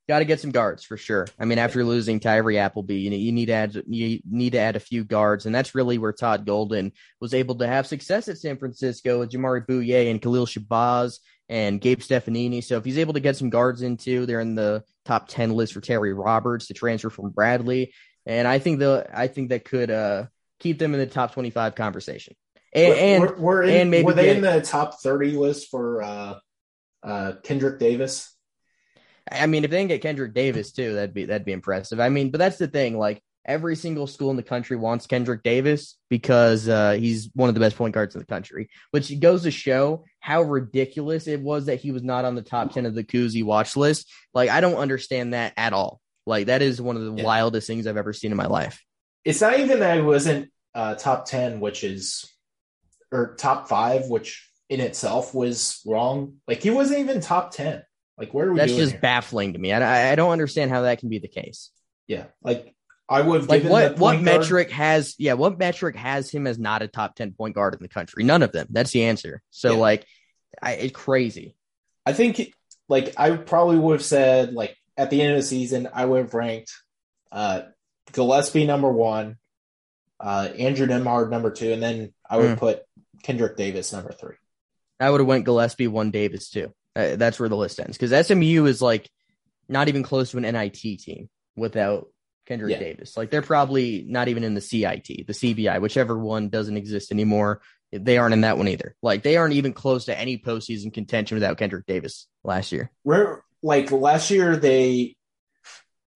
[0.09, 1.27] Got to get some guards for sure.
[1.39, 4.59] I mean, after losing Tyree Appleby, you, know, you need to add you need to
[4.59, 6.91] add a few guards, and that's really where Todd Golden
[7.21, 11.79] was able to have success at San Francisco with Jamari Bouyea and Khalil Shabazz and
[11.79, 12.61] Gabe Stefanini.
[12.61, 15.71] So if he's able to get some guards into, they're in the top ten list
[15.71, 17.93] for Terry Roberts to transfer from Bradley,
[18.25, 20.25] and I think the I think that could uh,
[20.59, 22.35] keep them in the top twenty five conversation.
[22.73, 25.69] And, and, we're, we're in, and maybe were they get, in the top thirty list
[25.69, 26.39] for uh,
[27.03, 28.35] uh, Kendrick Davis?
[29.31, 31.99] I mean, if they can get Kendrick Davis too, that'd be that'd be impressive.
[31.99, 32.97] I mean, but that's the thing.
[32.97, 37.55] Like every single school in the country wants Kendrick Davis because uh, he's one of
[37.55, 38.69] the best point guards in the country.
[38.91, 42.73] Which goes to show how ridiculous it was that he was not on the top
[42.73, 44.11] ten of the Cousy watch list.
[44.33, 46.01] Like I don't understand that at all.
[46.25, 47.23] Like that is one of the yeah.
[47.23, 48.83] wildest things I've ever seen in my life.
[49.25, 52.29] It's not even that it wasn't uh, top ten, which is
[53.11, 56.35] or top five, which in itself was wrong.
[56.47, 57.83] Like he wasn't even top ten.
[58.17, 58.59] Like, where are we?
[58.59, 59.01] That's just here?
[59.01, 59.71] baffling to me.
[59.71, 61.71] I, I don't understand how that can be the case.
[62.07, 62.73] Yeah, like
[63.09, 66.87] I would like what what metric has yeah what metric has him as not a
[66.87, 68.23] top ten point guard in the country?
[68.23, 68.67] None of them.
[68.69, 69.41] That's the answer.
[69.49, 69.77] So yeah.
[69.77, 70.05] like,
[70.61, 71.55] I, it's crazy.
[72.05, 72.53] I think
[72.87, 76.19] like I probably would have said like at the end of the season I would
[76.19, 76.71] have ranked
[77.31, 77.63] uh
[78.11, 79.37] Gillespie number one,
[80.19, 82.57] uh Andrew Nembhard number two, and then I would mm.
[82.57, 82.83] put
[83.23, 84.35] Kendrick Davis number three.
[84.99, 86.73] I would have went Gillespie one Davis too.
[86.95, 89.09] Uh, that's where the list ends because SMU is like
[89.67, 92.07] not even close to an NIT team without
[92.45, 92.79] Kendrick yeah.
[92.79, 93.17] Davis.
[93.17, 97.61] Like they're probably not even in the CIT, the CBI, whichever one doesn't exist anymore.
[97.91, 98.95] They aren't in that one either.
[99.01, 102.91] Like they aren't even close to any postseason contention without Kendrick Davis last year.
[103.03, 105.15] Where like last year they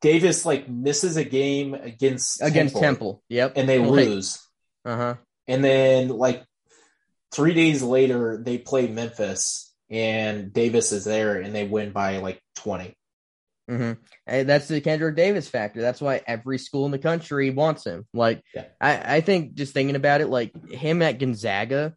[0.02, 3.24] Davis like misses a game against against Temple, Temple.
[3.30, 4.40] Yep, and they like, lose.
[4.86, 5.16] Uh huh.
[5.48, 6.44] And then like
[7.32, 12.42] three days later, they play Memphis, and Davis is there, and they win by like
[12.56, 12.96] twenty.
[13.70, 14.48] Mm-hmm.
[14.48, 15.82] that's the Kendrick Davis factor.
[15.82, 18.06] That's why every school in the country wants him.
[18.14, 18.66] Like, yeah.
[18.80, 21.94] I, I think just thinking about it, like him at Gonzaga,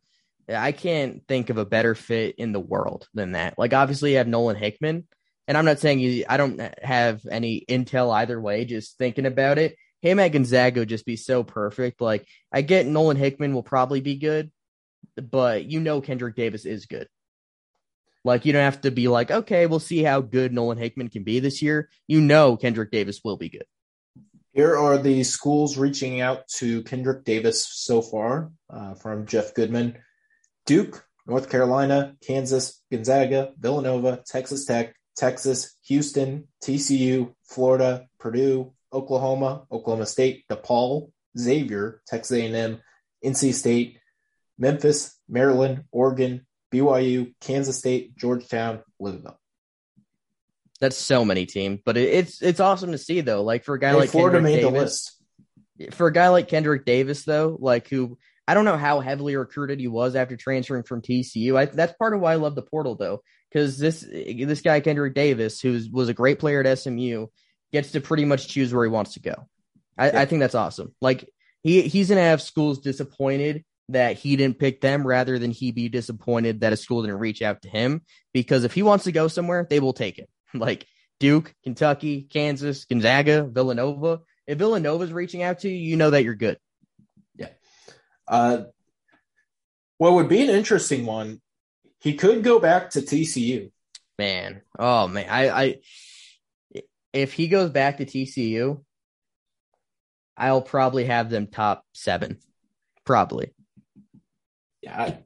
[0.49, 3.57] I can't think of a better fit in the world than that.
[3.57, 5.07] Like, obviously, you have Nolan Hickman,
[5.47, 8.65] and I'm not saying you, I don't have any intel either way.
[8.65, 12.01] Just thinking about it, him at Gonzaga would just be so perfect.
[12.01, 14.51] Like, I get Nolan Hickman will probably be good,
[15.15, 17.07] but you know Kendrick Davis is good.
[18.25, 21.23] Like you don't have to be like, okay, we'll see how good Nolan Hickman can
[21.23, 21.89] be this year.
[22.07, 23.65] You know Kendrick Davis will be good.
[24.53, 29.97] Here are the schools reaching out to Kendrick Davis so far uh, from Jeff Goodman.
[30.67, 40.07] Duke, North Carolina, Kansas, Gonzaga, Villanova, Texas Tech, Texas, Houston, TCU, Florida, Purdue, Oklahoma, Oklahoma
[40.07, 42.81] State, DePaul, Xavier, Texas A&M,
[43.25, 43.99] NC State,
[44.59, 49.39] Memphis, Maryland, Oregon, BYU, Kansas State, Georgetown, Louisville.
[50.81, 53.43] That's so many teams, but it, it's it's awesome to see though.
[53.43, 54.73] Like for a guy hey, like Florida Kendrick made Davis,
[55.79, 55.95] the list.
[55.95, 58.19] For a guy like Kendrick Davis, though, like who
[58.49, 61.57] I don't know how heavily recruited he was after transferring from TCU.
[61.57, 65.15] I, that's part of why I love the portal though, because this this guy Kendrick
[65.15, 67.27] Davis, who was a great player at SMU,
[67.73, 69.35] gets to pretty much choose where he wants to go.
[69.99, 70.21] I, yeah.
[70.23, 70.95] I think that's awesome.
[71.01, 71.29] Like
[71.63, 75.89] he he's gonna have schools disappointed that he didn't pick them rather than he be
[75.89, 78.03] disappointed that a school didn't reach out to him.
[78.33, 80.29] Because if he wants to go somewhere, they will take it.
[80.53, 80.85] Like
[81.21, 84.23] Duke, Kentucky, Kansas, Gonzaga, Villanova.
[84.49, 86.59] If Villanova's reaching out to you, you know that you're good.
[87.37, 87.51] Yeah.
[88.27, 88.63] Uh,
[89.99, 91.41] what would be an interesting one,
[92.01, 93.71] he could go back to TCU.
[94.19, 94.63] Man.
[94.77, 95.29] Oh man.
[95.31, 95.77] I, I
[97.13, 98.83] if he goes back to TCU,
[100.37, 102.39] I'll probably have them top seven.
[103.05, 103.53] Probably
[104.83, 105.17] yeah,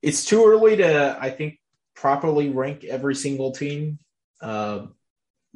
[0.00, 1.58] it's too early to I think
[1.94, 3.98] properly rank every single team.
[4.40, 4.86] Uh,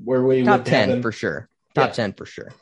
[0.03, 1.95] where we top ten for sure, top yeah.
[1.95, 2.53] ten for sure.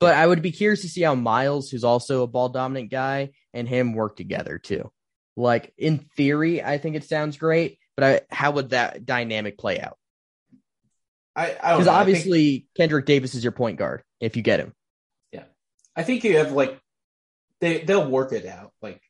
[0.00, 3.30] But I would be curious to see how Miles, who's also a ball dominant guy,
[3.54, 4.90] and him work together too.
[5.36, 9.80] Like in theory, I think it sounds great, but I, how would that dynamic play
[9.80, 9.98] out?
[11.34, 14.74] I because obviously think, Kendrick Davis is your point guard if you get him.
[15.32, 15.44] Yeah,
[15.96, 16.78] I think you have like
[17.60, 18.72] they they'll work it out.
[18.82, 19.00] Like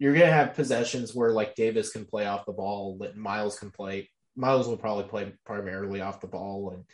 [0.00, 4.08] you're gonna have possessions where like Davis can play off the ball, Miles can play.
[4.34, 6.84] Miles will probably play primarily off the ball, and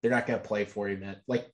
[0.00, 1.02] they're not gonna play for him.
[1.02, 1.50] At, like,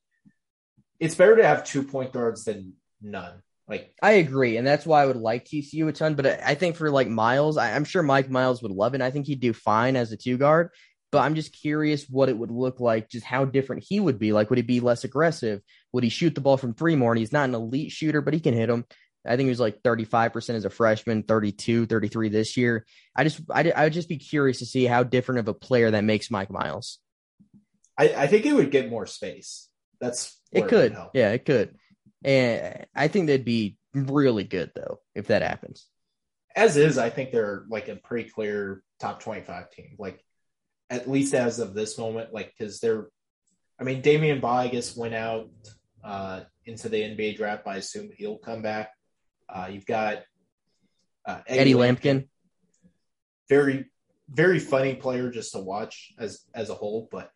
[1.01, 3.43] it's better to have two point guards than none.
[3.67, 6.15] Like, I agree, and that's why I would like TCU a ton.
[6.15, 9.01] But I think for like Miles, I, I'm sure Mike Miles would love it.
[9.01, 10.71] I think he'd do fine as a two guard.
[11.11, 14.35] But I'm just curious what it would look like, just how different he would be.
[14.35, 15.63] Like, would he be less aggressive?
[15.93, 17.13] Would he shoot the ball from three more?
[17.13, 18.85] And he's not an elite shooter, but he can hit them.
[19.29, 22.87] I think he was like 35% as a freshman, 32, 33 this year.
[23.15, 25.91] I just, I, I would just be curious to see how different of a player
[25.91, 26.99] that makes Mike Miles.
[27.97, 29.69] I, I think it would get more space.
[30.01, 30.93] That's it could.
[30.93, 31.77] It yeah, it could.
[32.25, 35.87] And I think they'd be really good though if that happens.
[36.57, 39.97] As is, I think they're like a pretty clear top 25 team.
[39.99, 40.25] Like
[40.91, 43.09] at least as of this moment, like because they're,
[43.81, 45.51] I mean, Damian Baugh, I guess, went out
[46.03, 47.67] uh, into the NBA draft.
[47.67, 48.91] I assume he'll come back.
[49.49, 50.25] Uh, you've got
[51.27, 52.01] uh, Eddie, Eddie Lampkin.
[52.03, 52.29] Lampkin.
[53.49, 53.87] very
[54.31, 57.09] very funny player just to watch as as a whole.
[57.11, 57.31] But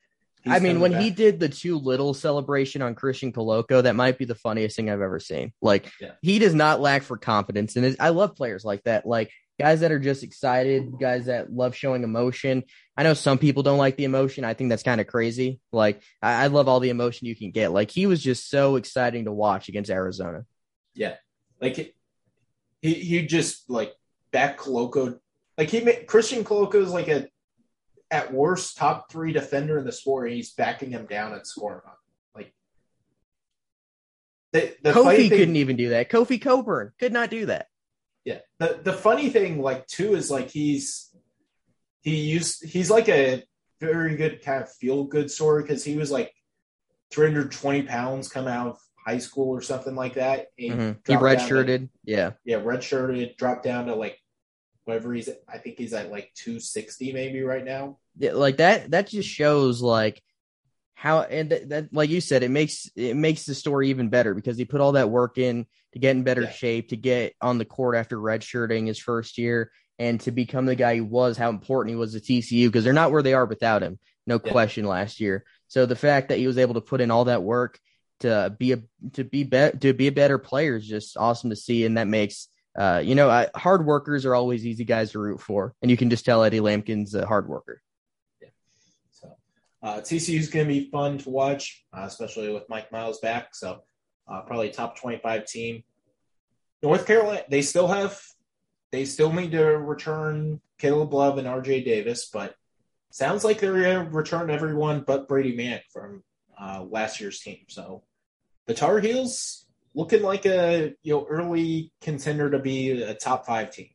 [0.46, 1.02] I mean, when back.
[1.02, 4.90] he did the too little celebration on Christian Koloko, that might be the funniest thing
[4.90, 5.52] I've ever seen.
[5.62, 6.12] Like yeah.
[6.20, 9.06] he does not lack for confidence, and I love players like that.
[9.06, 12.64] Like guys that are just excited, guys that love showing emotion.
[12.96, 14.44] I know some people don't like the emotion.
[14.44, 15.60] I think that's kind of crazy.
[15.70, 17.72] Like I, I love all the emotion you can get.
[17.72, 20.44] Like he was just so exciting to watch against Arizona.
[20.94, 21.14] Yeah,
[21.60, 21.94] like
[22.82, 23.94] he he just like
[24.32, 25.18] back Koloko.
[25.56, 27.28] Like he made Christian Koloko is like a
[28.10, 30.26] at worst top three defender in the sport.
[30.26, 31.80] And he's backing him down at scoring.
[32.34, 32.52] Like
[34.52, 36.10] the, the Kofi couldn't even do that.
[36.10, 37.68] Kofi Cockburn could not do that.
[38.24, 38.40] Yeah.
[38.58, 41.14] The the funny thing, like too, is like he's
[42.02, 43.44] he used he's like a
[43.80, 46.32] very good kind of feel good story because he was like
[47.12, 50.48] 320 pounds come out of high school or something like that.
[50.56, 50.92] He, mm-hmm.
[51.06, 51.88] he redshirted.
[52.04, 52.32] yeah.
[52.44, 54.18] Yeah, redshirted, dropped down to like
[54.84, 57.98] whatever he's I think he's at like 260 maybe right now.
[58.18, 60.22] Yeah, like that that just shows like
[60.94, 64.34] how and that, that like you said it makes it makes the story even better
[64.34, 66.50] because he put all that work in to get in better yeah.
[66.50, 70.74] shape to get on the court after redshirting his first year and to become the
[70.74, 73.46] guy he was how important he was to TCU because they're not where they are
[73.46, 74.52] without him no yeah.
[74.52, 77.42] question last year So the fact that he was able to put in all that
[77.42, 77.78] work
[78.22, 81.56] to be a to be, be to be a better player is just awesome to
[81.56, 82.48] see, and that makes
[82.78, 85.96] uh, you know I, hard workers are always easy guys to root for, and you
[85.96, 87.82] can just tell Eddie Lampkin's a hard worker.
[88.40, 88.48] Yeah.
[89.12, 89.36] So
[89.82, 93.54] uh, TCU is going to be fun to watch, uh, especially with Mike Miles back.
[93.54, 93.82] So
[94.26, 95.84] uh, probably top twenty-five team.
[96.82, 98.20] North Carolina, they still have,
[98.90, 101.84] they still need to return Caleb Love and R.J.
[101.84, 102.56] Davis, but
[103.10, 106.24] sounds like they're going to return everyone but Brady Manek from
[106.60, 107.58] uh, last year's team.
[107.68, 108.02] So
[108.66, 113.70] the Tar Heels looking like a you know early contender to be a top five
[113.70, 113.88] team.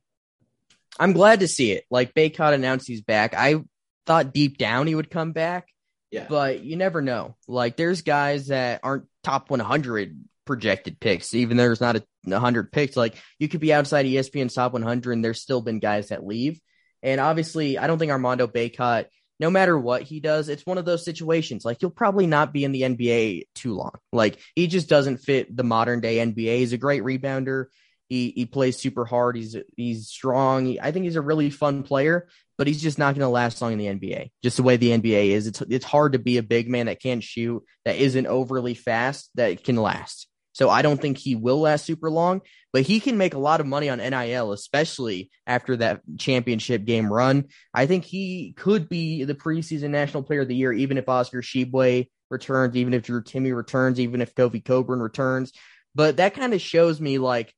[1.00, 1.86] I'm glad to see it.
[1.90, 3.34] Like Bacot announced he's back.
[3.34, 3.64] I
[4.06, 5.68] thought deep down he would come back.
[6.12, 6.26] Yeah.
[6.30, 7.36] But you never know.
[7.48, 12.72] Like there's guys that aren't top 100 projected picks, even though there's not a 100
[12.72, 12.96] picks.
[12.96, 16.60] Like you could be outside ESPN's top 100 and there's still been guys that leave.
[17.04, 19.06] And obviously, I don't think Armando Bacot,
[19.40, 21.64] no matter what he does, it's one of those situations.
[21.64, 23.98] Like he'll probably not be in the NBA too long.
[24.12, 26.58] Like he just doesn't fit the modern day NBA.
[26.58, 27.66] He's a great rebounder.
[28.10, 29.36] He he plays super hard.
[29.36, 30.66] He's he's strong.
[30.66, 33.62] He, I think he's a really fun player, but he's just not going to last
[33.62, 34.32] long in the NBA.
[34.44, 37.02] Just the way the NBA is, it's it's hard to be a big man that
[37.02, 40.28] can't shoot, that isn't overly fast, that can last.
[40.58, 42.42] So I don't think he will last super long,
[42.74, 47.14] but he can make a lot of money on NIL, especially after that championship game
[47.14, 47.50] run.
[47.76, 51.44] I think he could be the preseason national player of the year, even if Oscar
[51.44, 55.52] Tshiebwe returns, even if Drew Timme returns, even if Kofi Cockburn returns.
[55.94, 57.54] But that kind of shows me like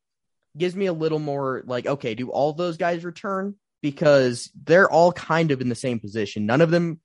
[0.57, 3.55] gives me a little more like, okay, do all those guys return?
[3.81, 6.45] Because they're all kind of in the same position.
[6.45, 6.99] None of them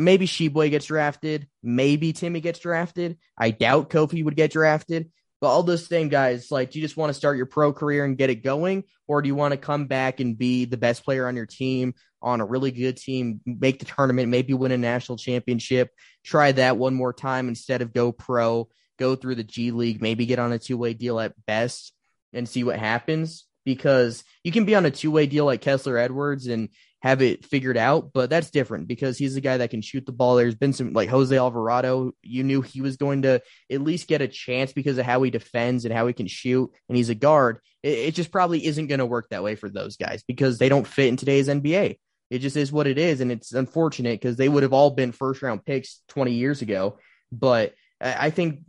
[0.00, 3.18] maybe Tshiebwe gets drafted, maybe Timme gets drafted.
[3.36, 5.10] I doubt Kofi would get drafted.
[5.40, 8.04] But all those same guys, like, do you just want to start your pro career
[8.04, 11.04] and get it going, or do you want to come back and be the best
[11.04, 14.78] player on your team, on a really good team, make the tournament, maybe win a
[14.78, 15.90] national championship,
[16.24, 18.68] try that one more time instead of go pro,
[18.98, 21.92] go through the G League, maybe get on a two way deal at best
[22.32, 23.44] and see what happens?
[23.64, 26.70] Because you can be on a two way deal like Kessler Edwards and
[27.02, 30.12] have it figured out, but that's different because he's a guy that can shoot the
[30.12, 30.36] ball.
[30.36, 34.22] There's been some like Jose Alvarado, you knew he was going to at least get
[34.22, 37.14] a chance because of how he defends and how he can shoot, and he's a
[37.14, 37.58] guard.
[37.82, 40.68] It, it just probably isn't going to work that way for those guys because they
[40.68, 41.98] don't fit in today's NBA.
[42.30, 45.12] It just is what it is, and it's unfortunate because they would have all been
[45.12, 46.98] first round picks 20 years ago.
[47.30, 48.60] But I think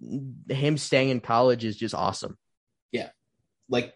[0.49, 2.38] him staying in college is just awesome.
[2.91, 3.09] Yeah,
[3.69, 3.93] like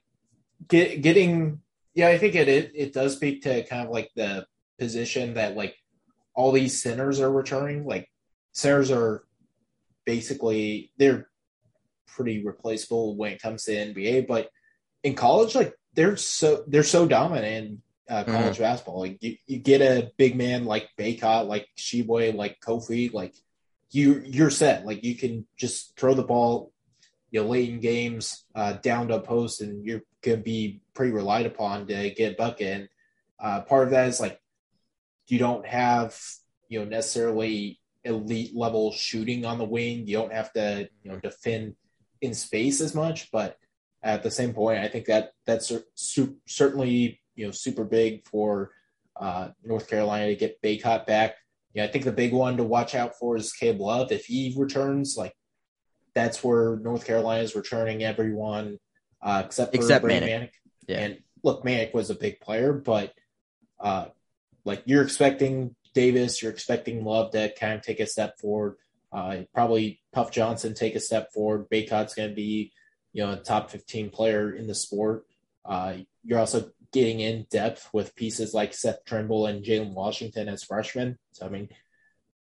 [0.68, 1.62] get, getting
[1.94, 4.46] yeah, I think it, it it does speak to kind of like the
[4.80, 5.76] position that like
[6.34, 7.86] all these centers are returning.
[7.86, 8.10] Like
[8.54, 9.24] centers are
[10.06, 11.30] basically they're
[12.08, 14.50] pretty replaceable when it comes to NBA, but
[15.04, 18.32] in college, like they're so they're so dominant in uh, mm-hmm.
[18.34, 18.62] college mm.
[18.62, 19.00] basketball.
[19.02, 23.34] Like you, you get a big man like Bacot, like Tshiebwe, like Kofi, like
[23.90, 24.86] you you're set.
[24.86, 26.72] Like you can just throw the ball,
[27.32, 31.12] you know, late in games, uh, down to a post, and you're could be pretty
[31.12, 32.90] relied upon to get bucket.
[33.40, 34.40] Uh, part of that is like
[35.28, 36.18] you don't have
[36.68, 40.08] you know necessarily elite level shooting on the wing.
[40.08, 41.76] You don't have to you know defend
[42.22, 43.58] in space as much, but
[44.04, 45.72] at the same point, I think that that's
[46.46, 48.72] certainly you know super big for
[49.20, 51.36] uh, North Carolina to get Bacot back.
[51.74, 54.12] Yeah, I think the big one to watch out for is Caleb Love.
[54.12, 55.34] If he returns, like
[56.14, 58.78] that's where North Carolina is returning everyone
[59.22, 60.24] uh, except for except Manek.
[60.24, 60.50] Manek.
[60.88, 61.00] Yeah.
[61.00, 63.14] And look, Manek was a big player, but
[63.80, 64.06] uh,
[64.66, 68.78] like you're expecting Davis, you're expecting Love to kind of take a step forward.
[69.12, 71.70] Uh, probably Puff Johnson take a step forward.
[71.70, 72.72] Bacot's going to be,
[73.12, 75.26] you know, a top 15 player in the sport.
[75.66, 80.64] Uh, you're also getting in depth with pieces like Seth Trimble and Jalen Washington as
[80.64, 81.18] freshmen.
[81.34, 81.70] So, I mean,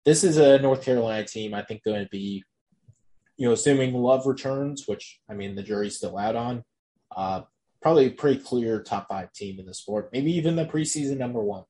[0.06, 2.44] this is a North Carolina team I think going to be
[3.38, 6.64] you know, assuming Love returns, which I mean the jury's still out on,
[7.16, 7.42] uh,
[7.82, 11.42] probably a pretty clear top five team in the sport, maybe even the preseason number
[11.42, 11.64] one.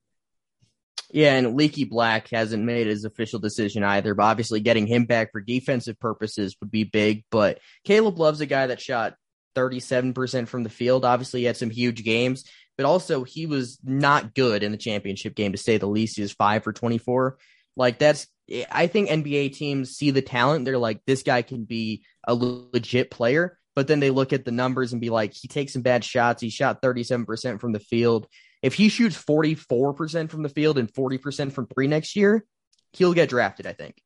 [1.12, 5.32] Yeah, and Leaky Black hasn't made his official decision either, but obviously getting him back
[5.32, 7.24] for defensive purposes would be big.
[7.30, 9.16] But Caleb Love's a guy that shot
[9.56, 11.06] 37% from the field.
[11.06, 12.44] Obviously, he had some huge games,
[12.78, 16.16] but also he was not good in the championship game, to say the least.
[16.16, 17.38] He was five for 24.
[17.78, 18.28] Like, that's
[18.72, 20.66] I think NBA teams see the talent.
[20.66, 23.58] They're like, this guy can be a legit player.
[23.76, 26.42] But then they look at the numbers and be like, he takes some bad shots.
[26.42, 28.28] He shot 37% from the field.
[28.62, 32.46] If he shoots 44% from the field and 40% from three next year,
[32.94, 34.02] he'll get drafted, I think.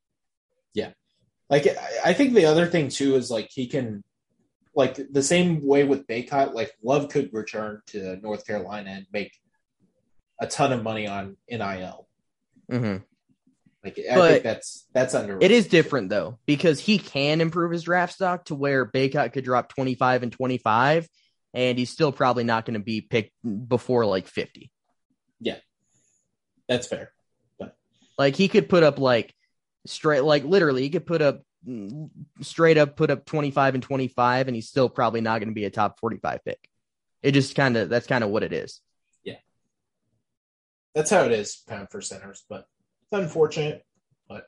[0.73, 0.91] Yeah.
[1.49, 1.67] Like,
[2.03, 4.03] I think the other thing, too, is like he can,
[4.73, 9.33] like, the same way with Bacot, like, Love could return to North Carolina and make
[10.41, 12.07] a ton of money on NIL.
[12.71, 13.03] Mm-hmm
[13.83, 15.37] Like I but think that's that's under.
[15.39, 19.45] It is different though because he can improve his draft stock to where Bacot could
[19.45, 21.07] drop twenty five and twenty five,
[21.53, 23.31] and he's still probably not going to be picked
[23.67, 24.69] before like fifty.
[25.39, 25.59] Yeah,
[26.67, 27.13] that's fair.
[27.57, 27.77] But
[28.17, 29.33] like he could put up like
[29.85, 31.41] straight, like literally, he could put up
[32.41, 35.49] straight up put up twenty five and twenty five, and he's still probably not going
[35.49, 36.59] to be a top forty five pick.
[37.23, 38.81] It just kind of that's kind of what it is.
[39.23, 39.37] Yeah,
[40.93, 42.65] that's how it is, pound for centers, but
[43.11, 43.83] it's unfortunate,
[44.27, 44.47] but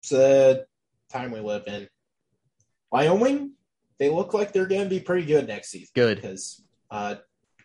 [0.00, 0.66] it's the
[1.10, 1.88] time we live in.
[2.90, 3.52] Wyoming,
[3.98, 5.90] they look like they're going to be pretty good next season.
[5.94, 6.16] Good.
[6.16, 7.16] Because, uh,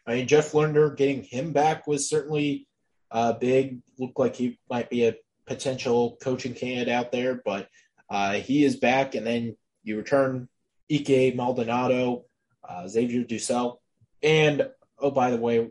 [0.06, 2.68] I mean, Jeff Linder getting him back was certainly
[3.12, 3.82] uh, big.
[3.98, 5.16] Looked like he might be a
[5.46, 7.68] potential coaching candidate out there, but
[8.10, 9.16] uh, he is back.
[9.16, 10.50] And then you return
[10.92, 12.26] Ike Maldonado,
[12.68, 13.78] uh, Xavier DuSell,
[14.22, 14.70] and
[15.00, 15.70] oh, by the way,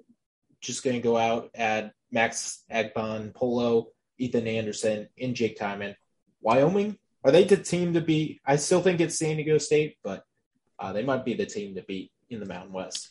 [0.61, 3.87] just going to go out add Max Agbonkpolo
[4.19, 5.95] Ethan Anderson, and Jake Kyman.
[6.41, 8.41] Wyoming, are they the team to beat?
[8.47, 10.25] I still think it's San Diego State, but
[10.79, 13.11] uh, they might be the team to beat in the Mountain West.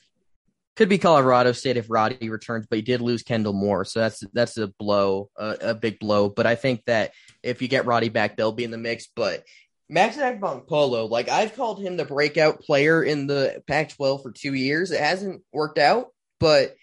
[0.76, 4.24] Could be Colorado State if Roddy returns, but he did lose Kendle Moore, so that's
[4.32, 6.30] that's a blow, a big blow.
[6.30, 9.08] But I think that if you get Roddy back, they'll be in the mix.
[9.16, 9.44] But
[9.90, 14.92] Max Agbonkpolo, like I've called him the breakout player in the Pac-12 for two years.
[14.92, 16.10] It hasn't worked out,
[16.40, 16.76] but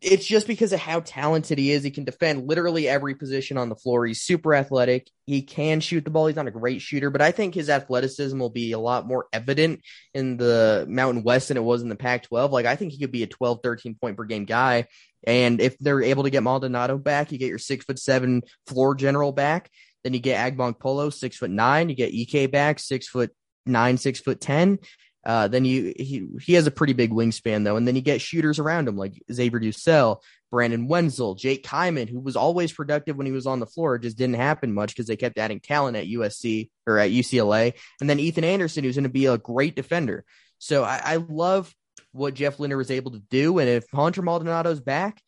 [0.00, 1.82] it's just because of how talented he is.
[1.82, 4.06] He can defend literally every position on the floor.
[4.06, 5.08] He's super athletic.
[5.26, 6.26] He can shoot the ball.
[6.26, 9.26] He's not a great shooter, but I think his athleticism will be a lot more
[9.32, 9.80] evident
[10.14, 12.52] in the Mountain West than it was in the Pac 12.
[12.52, 14.86] Like, I think he could be a 12, 13 point per game guy.
[15.24, 18.94] And if they're able to get Maldonado back, you get your six foot seven floor
[18.94, 19.70] general back.
[20.04, 21.88] Then you get Agbonkpolo, six foot nine.
[21.88, 23.30] You get EK back, six foot
[23.66, 24.78] nine, six foot 10.
[25.24, 28.20] Uh, then you he he has a pretty big wingspan though, and then you get
[28.20, 30.20] shooters around him like Xavier DuSell,
[30.50, 33.94] Brandon Wenzel, Jake Kyman, who was always productive when he was on the floor.
[33.94, 37.74] It just didn't happen much because they kept adding talent at USC or at UCLA,
[38.00, 40.24] and then Ethan Anderson, who's going to be a great defender.
[40.58, 41.72] So I, I love
[42.10, 45.22] what Jeff Linder was able to do, and if Hunter Maldonado's back,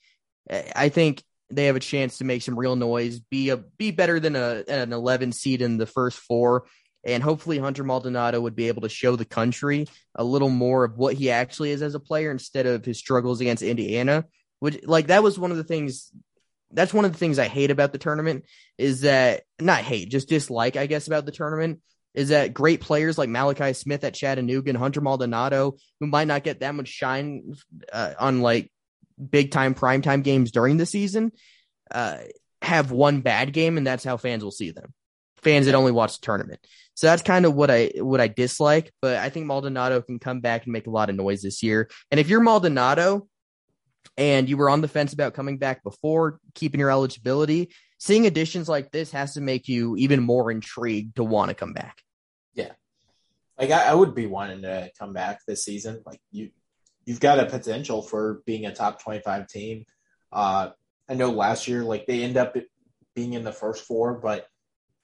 [0.51, 4.19] I think they have a chance to make some real noise, be a be better
[4.19, 6.67] than a an 11 seed in the first four,
[7.05, 10.97] and hopefully Hunter Maldonado would be able to show the country a little more of
[10.97, 14.25] what he actually is as a player instead of his struggles against Indiana.
[14.61, 16.11] Which like that was one of the things
[16.73, 18.45] that's one of the things I hate about the tournament
[18.79, 21.81] is that not hate, just dislike, I guess, about the tournament
[22.15, 26.45] is that great players like Malachi Smith at Chattanooga and Hunter Maldonado, who might not
[26.45, 27.55] get that much shine
[27.93, 28.71] uh, on like
[29.31, 31.33] big time prime time games during the season,
[31.91, 32.19] uh,
[32.63, 34.95] have one bad game, and that's how fans will see them.
[35.45, 36.59] Fans that only watch the tournament.
[36.95, 38.93] So that's kind of what I what I dislike.
[39.03, 41.89] But I think Maldonado can come back and make a lot of noise this year.
[42.11, 43.29] And if you're Maldonado
[44.17, 48.69] and you were on the fence about coming back before keeping your eligibility, seeing additions
[48.69, 51.99] like this has to make you even more intrigued to want to come back.
[52.55, 52.73] Yeah,
[53.59, 56.03] like I, I would be wanting to come back this season.
[56.07, 56.51] Like you,
[57.05, 59.85] you've got a potential for being a top twenty-five team.
[60.33, 60.71] Uh,
[61.09, 62.57] I know last year, like they end up
[63.17, 64.47] being in the first four, but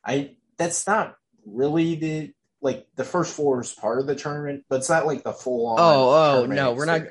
[0.04, 1.16] I that's not
[1.46, 2.32] really the
[2.62, 5.66] like the first four is part of the tournament, but it's not like the full
[5.66, 5.78] on.
[5.80, 7.02] Oh, oh no, we're not.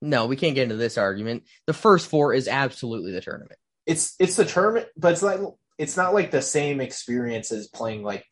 [0.00, 1.44] No, we can't get into this argument.
[1.66, 3.58] The first four is absolutely the tournament.
[3.86, 5.40] It's it's the tournament, but it's like
[5.76, 8.24] it's not like the same experience as playing like.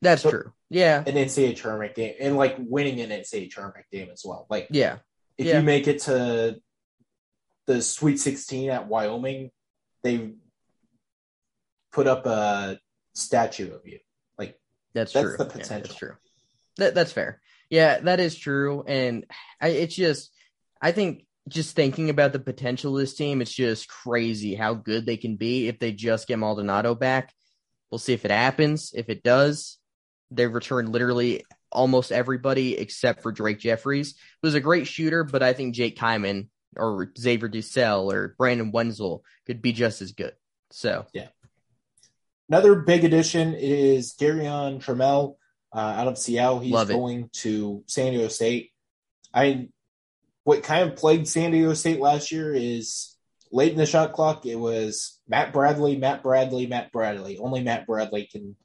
[0.00, 0.52] That's true.
[0.70, 4.46] Yeah, an NCAA tournament game and like winning an NCAA tournament game as well.
[4.48, 4.98] Like, yeah,
[5.36, 5.58] if yeah.
[5.58, 6.60] you make it to
[7.66, 9.50] the Sweet Sixteen at Wyoming,
[10.02, 10.32] they
[11.92, 12.78] put up a
[13.18, 13.98] statue of you.
[14.94, 15.36] That's, that's true.
[15.36, 15.76] The potential.
[15.76, 16.16] Yeah, that's true.
[16.78, 17.40] That that's fair.
[17.68, 18.82] Yeah, that is true.
[18.86, 19.26] And
[19.60, 20.32] I, it's just,
[20.80, 25.04] I think just thinking about the potential of this team, it's just crazy how good
[25.04, 27.34] they can be if they just get Maldonado back.
[27.90, 28.92] We'll see if it happens.
[28.94, 29.78] If it does,
[30.30, 35.52] they've returned literally almost everybody except for Drake Jeffries, who's a great shooter, but I
[35.52, 40.32] think Jake Kyman or Xavier DuSell or Brandon Wenzel could be just as good.
[40.70, 41.28] So yeah,
[42.48, 45.36] Another big addition is Darrion Trammell
[45.74, 46.60] uh, out of Seattle.
[46.60, 48.72] He's going to San Diego State.
[49.34, 49.68] I
[50.44, 53.16] what kind of plagued San Diego State last year is
[53.52, 54.46] late in the shot clock.
[54.46, 57.36] It was Matt Bradley, Matt Bradley, Matt Bradley.
[57.36, 58.56] Only Matt Bradley can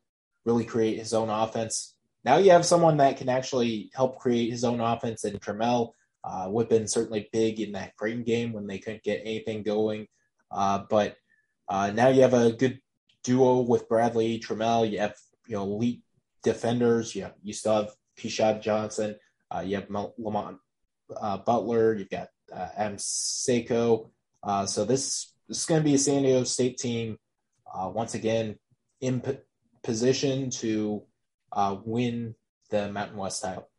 [0.45, 1.95] really create his own offense.
[2.23, 5.91] Now you have someone that can actually help create his own offense, and Trammell
[6.23, 9.61] uh, would have been certainly big in that Creighton game when they couldn't get anything
[9.61, 10.07] going.
[10.49, 11.17] Uh, but
[11.67, 12.79] uh, now you have a good
[13.23, 14.89] duo with Bradley Trammell.
[14.89, 15.15] You have
[15.47, 16.01] you know elite
[16.43, 17.15] defenders.
[17.15, 19.15] You have, you still have Keshad Johnson.
[19.49, 20.57] Uh, you have Lamont
[21.15, 21.95] uh, Butler.
[21.95, 22.97] You've got uh, M.
[22.97, 24.09] Seiko.
[24.41, 27.17] Uh, so this, this is going to be a San Diego State team
[27.73, 28.57] uh, once again
[28.99, 29.37] in p-
[29.83, 31.03] position to
[31.51, 32.35] uh, win
[32.69, 33.69] the Mountain West title.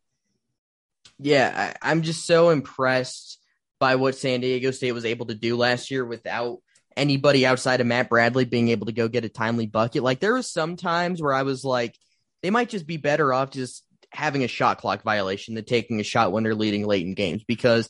[1.18, 3.38] Yeah, I, I'm just so impressed
[3.78, 6.58] by what San Diego State was able to do last year without
[6.96, 10.02] anybody outside of Matt Bradley being able to go get a timely bucket.
[10.02, 11.96] Like there was some times where I was like,
[12.42, 16.04] they might just be better off just having a shot clock violation than taking a
[16.04, 17.88] shot when they're leading late in games because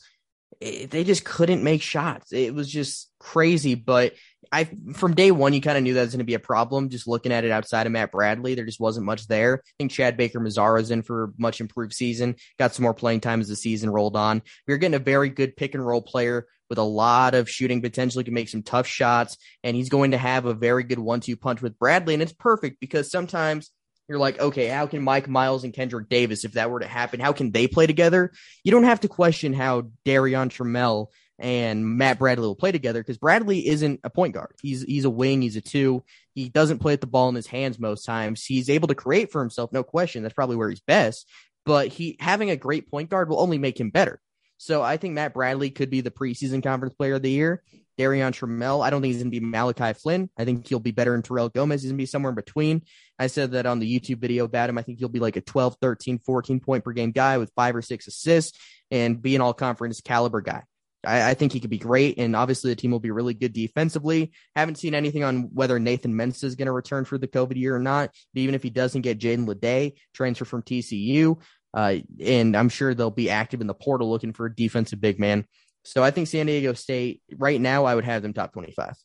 [0.59, 2.33] it, they just couldn't make shots.
[2.33, 3.75] It was just crazy.
[3.75, 4.13] But
[4.51, 6.89] I, from day one, you kind of knew that was going to be a problem.
[6.89, 9.61] Just looking at it outside of Matt Bradley, there just wasn't much there.
[9.65, 12.35] I think Chad Baker Mazara's in for a much improved season.
[12.59, 14.41] Got some more playing time as the season rolled on.
[14.67, 17.81] We are getting a very good pick and roll player with a lot of shooting
[17.81, 18.19] potential.
[18.19, 21.37] He can make some tough shots, and he's going to have a very good one-two
[21.37, 22.13] punch with Bradley.
[22.13, 23.71] And it's perfect because sometimes
[24.07, 27.19] you're like, okay, how can Mike Miles and Kendrick Davis, if that were to happen,
[27.19, 28.31] how can they play together?
[28.63, 31.07] You don't have to question how Darrion Trammell
[31.37, 34.55] and Matt Bradley will play together because Bradley isn't a point guard.
[34.61, 36.03] He's he's a wing, he's a two.
[36.33, 38.43] He doesn't play at the ball in his hands most times.
[38.45, 40.23] He's able to create for himself, no question.
[40.23, 41.29] That's probably where he's best.
[41.65, 44.21] But he having a great point guard will only make him better.
[44.57, 47.61] So I think Matt Bradley could be the preseason conference player of the year.
[47.97, 50.29] Darrion Trammell, I don't think he's going to be Malachi Flynn.
[50.37, 51.81] I think he'll be better than Terrell Gomez.
[51.81, 52.83] He's going to be somewhere in between.
[53.17, 54.77] I said that on the YouTube video about him.
[54.77, 57.75] I think he'll be like a 12, 13, 14 point per game guy with five
[57.75, 58.59] or six assists
[58.91, 60.63] and be an all conference caliber guy.
[61.05, 62.17] I, I, think he could be great.
[62.17, 64.31] And obviously, the team will be really good defensively.
[64.55, 67.75] Haven't seen anything on whether Nathan Mensah is going to return for the COVID year
[67.75, 68.11] or not.
[68.33, 71.39] But even if he doesn't get Jaedon LeDee, transfer from TCU,
[71.73, 75.19] uh, and I'm sure they'll be active in the portal looking for a defensive big
[75.19, 75.45] man.
[75.83, 78.95] So I think San Diego State right now, I would have them top 25.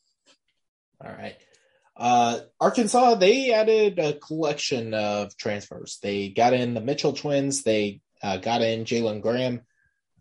[1.04, 1.36] All right.
[1.96, 5.98] Uh, Arkansas, they added a collection of transfers.
[6.02, 7.62] They got in the Mitchell twins.
[7.62, 9.60] They uh, got in Jalen Graham.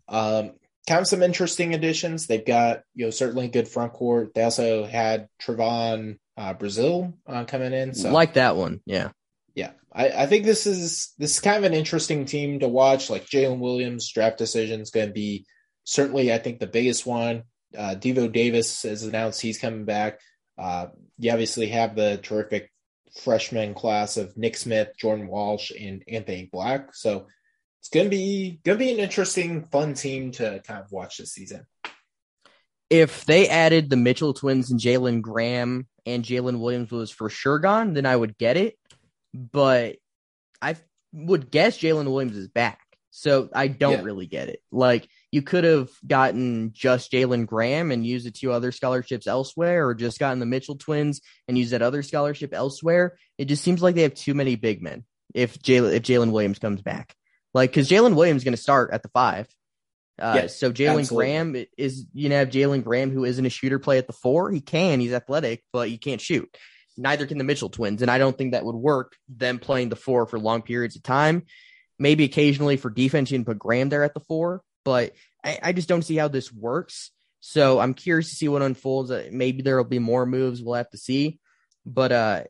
[0.08, 0.52] Um,
[0.90, 2.26] kind of some interesting additions.
[2.26, 4.34] They've got, you know, certainly good front court.
[4.34, 7.94] They also had Trevon uh, Brazile uh, coming in.
[7.94, 8.80] So like that one.
[8.86, 9.10] Yeah.
[9.54, 9.70] Yeah.
[9.92, 13.08] I, I think this is this is kind of an interesting team to watch.
[13.08, 15.46] Like Jalen Williams draft decision is going to be
[15.84, 17.44] certainly, I think, the biggest one.
[17.78, 20.18] Uh, Devo Davis has announced he's coming back.
[20.58, 20.88] Uh,
[21.18, 22.68] you obviously have the terrific
[23.22, 26.96] freshman class of Nick Smith, Jordan Walsh, and Anthony Black.
[26.96, 27.28] So
[27.80, 31.66] it's gonna be gonna be an interesting, fun team to kind of watch this season.
[32.90, 37.58] If they added the Mitchell twins and Jalen Graham and Jalen Williams was for sure
[37.58, 38.76] gone, then I would get it.
[39.32, 39.96] But
[40.60, 40.76] I
[41.12, 42.80] would guess Jalen Williams is back.
[43.12, 44.02] So I don't yeah.
[44.02, 44.60] really get it.
[44.70, 49.86] Like you could have gotten just Jalen Graham and used the two other scholarships elsewhere,
[49.86, 53.16] or just gotten the Mitchell twins and used that other scholarship elsewhere.
[53.38, 55.04] It just seems like they have too many big men.
[55.34, 57.14] If Jalen if Jalen Williams comes back,
[57.54, 59.48] like because Jalen Williams is going to start at the five.
[60.18, 63.78] Uh, yes, so Jalen Graham is you know have Jalen Graham who isn't a shooter
[63.78, 64.50] play at the four.
[64.50, 66.54] He can, he's athletic, but he can't shoot.
[66.96, 69.16] Neither can the Mitchell twins, and I don't think that would work.
[69.28, 71.44] Them playing the four for long periods of time.
[71.98, 75.12] Maybe occasionally for defense, you can put Graham there at the four, but
[75.44, 77.10] I, I just don't see how this works.
[77.40, 79.10] So I'm curious to see what unfolds.
[79.10, 80.62] Uh, maybe there will be more moves.
[80.62, 81.38] We'll have to see.
[81.86, 82.44] But uh,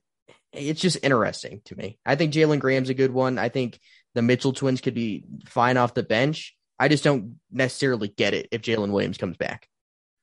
[0.53, 1.99] it's just interesting to me.
[2.05, 3.39] I think Jalen Graham's a good one.
[3.39, 3.79] I think
[4.15, 6.57] the Mitchell twins could be fine off the bench.
[6.79, 9.69] I just don't necessarily get it if Jalen Williams comes back.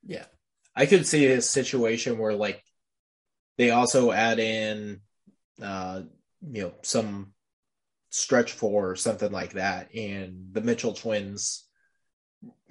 [0.05, 0.25] Yeah.
[0.75, 2.63] I could see a situation where like
[3.57, 5.01] they also add in
[5.61, 6.03] uh
[6.47, 7.33] you know some
[8.09, 11.67] stretch four or something like that and the Mitchell twins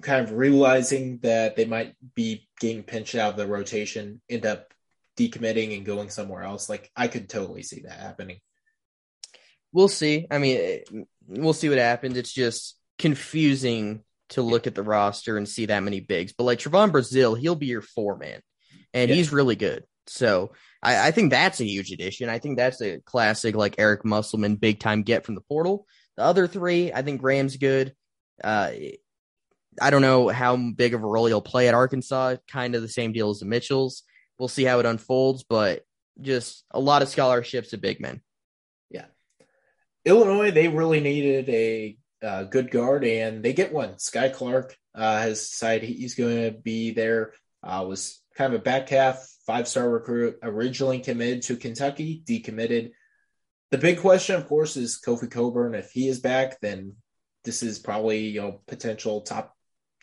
[0.01, 4.73] kind of realizing that they might be getting pinched out of the rotation, end up
[5.17, 6.69] decommitting and going somewhere else.
[6.69, 8.39] Like I could totally see that happening.
[9.73, 10.27] We'll see.
[10.31, 12.17] I mean, we'll see what happens.
[12.17, 16.33] It's just confusing to look at the roster and see that many bigs.
[16.33, 18.41] But like Trevon Brazile, he'll be your four man,
[18.93, 19.15] and yeah.
[19.15, 19.83] he's really good.
[20.07, 22.29] So I, I, think that's a huge addition.
[22.29, 25.85] I think that's a classic like Eric Musselman big time get from the portal.
[26.15, 27.93] The other three, I think Graham's good.
[28.43, 28.71] Uh,
[29.79, 32.37] I don't know how big of a role he'll play at Arkansas.
[32.49, 34.03] Kind of the same deal as the Mitchells.
[34.39, 35.83] We'll see how it unfolds, but
[36.21, 38.21] just a lot of scholarships to big men.
[40.07, 43.93] Illinois they really needed a uh, good guard, and they get one.
[43.95, 47.33] Skyy Clark uh, has decided he's going to be there.
[47.61, 52.91] Uh, was kind of a back half five star recruit, originally committed to Kentucky, decommitted.
[53.71, 55.75] The big question, of course, is Kofi Cockburn.
[55.75, 56.95] If he is back, then
[57.43, 59.55] this is probably you know potential top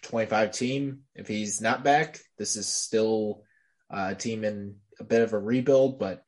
[0.02, 1.00] 25 team.
[1.14, 3.42] If he's not back, this is still
[3.90, 6.22] a team in a bit of a rebuild, but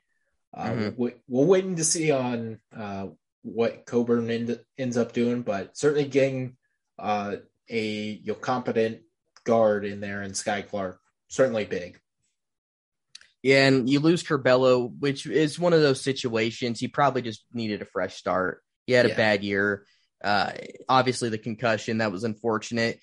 [0.56, 1.02] uh, mm-hmm.
[1.02, 3.06] we, we're waiting to see on uh,
[3.46, 6.56] what Cockburn end, ends up doing, but certainly getting
[6.98, 7.36] uh,
[7.70, 7.90] a
[8.22, 9.02] you know, competent
[9.44, 10.98] guard in there and Skyy Clark,
[11.28, 12.00] certainly big.
[13.42, 16.80] Yeah, and you lose Curbelo, which is one of those situations.
[16.80, 18.62] He probably just needed a fresh start.
[18.86, 19.16] He had a Yeah.
[19.16, 19.86] bad year.
[20.24, 20.52] Uh,
[20.88, 22.98] obviously, the concussion that was unfortunate.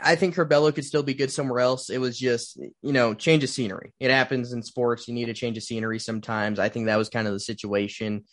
[0.00, 1.90] I think Curbelo could still be good somewhere else.
[1.90, 3.92] It was just, you know, change of scenery.
[3.98, 5.08] It happens in sports.
[5.08, 6.58] You need a change of scenery sometimes.
[6.58, 8.24] I think that was kind of the situation.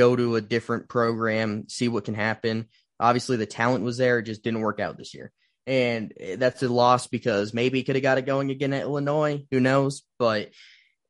[0.00, 2.68] Go to a different program, see what can happen.
[2.98, 4.20] Obviously, the talent was there.
[4.20, 5.30] It just didn't work out this year.
[5.66, 8.84] And eh, that's a loss because maybe he could have got it going again at
[8.84, 9.44] Illinois.
[9.50, 10.00] Who knows?
[10.18, 10.52] But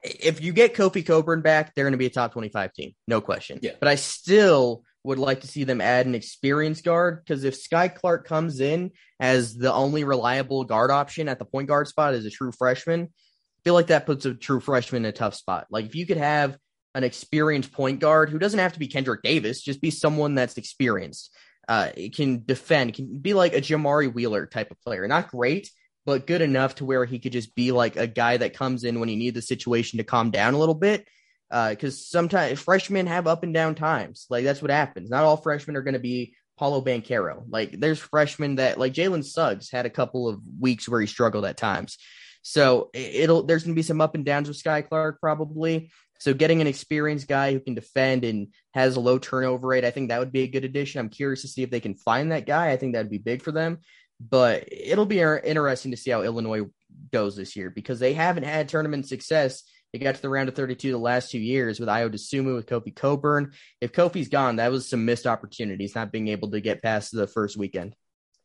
[0.03, 2.95] if you get Kofi Cockburn back, they're going to be a top 25 team.
[3.07, 3.61] No question.
[3.63, 3.75] Yeah.
[3.79, 7.95] But I still would like to see them add an experienced guard because if Skyy
[7.95, 8.91] Clark comes in
[9.21, 13.03] as the only reliable guard option at the point guard spot as a true freshman,
[13.05, 15.69] I feel like that puts a true freshman in a tough spot.
[15.71, 16.59] Like if you could have
[16.95, 20.57] an experienced point guard who doesn't have to be Kendrick Davis, just be someone that's
[20.57, 21.35] experienced,
[21.69, 25.07] uh, can defend, can be like a Jamari Wheeler type of player.
[25.07, 25.71] Not great,
[26.05, 28.99] but good enough to where he could just be like a guy that comes in
[28.99, 31.07] when you need the situation to calm down a little bit.
[31.51, 34.27] Because sometimes freshmen have up and down times.
[34.31, 35.11] Like that's what happens.
[35.11, 37.43] Not all freshmen are going to be Paolo Banchero.
[37.49, 41.45] Like there's freshmen that like Jalen Suggs had a couple of weeks where he struggled
[41.45, 41.99] at times.
[42.43, 45.91] So it'll there's going to be some up and downs with Skyy Clark probably.
[46.21, 49.91] So getting an experienced guy who can defend and has a low turnover rate, I
[49.91, 51.01] think that would be a good addition.
[51.01, 52.71] I'm curious to see if they can find that guy.
[52.71, 53.79] I think that'd be big for them.
[54.21, 56.67] But it'll be interesting to see how Illinois
[57.11, 59.63] goes this year because they haven't had tournament success.
[59.93, 62.67] They got to the round of 32 the last two years with Ayo Dosunmu, with
[62.67, 63.53] Kofi Cockburn.
[63.81, 67.27] If Kofi's gone, that was some missed opportunities, not being able to get past the
[67.27, 67.97] first weekend.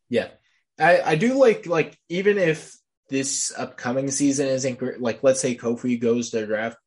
[0.10, 0.30] Yeah,
[0.80, 2.74] I I do like like even if
[3.10, 6.78] this upcoming season isn't great, like let's say Kofi goes to draft,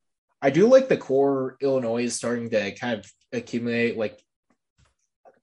[0.40, 3.97] I do like the core Illinois is starting to kind of accumulate.
[3.97, 4.19] Like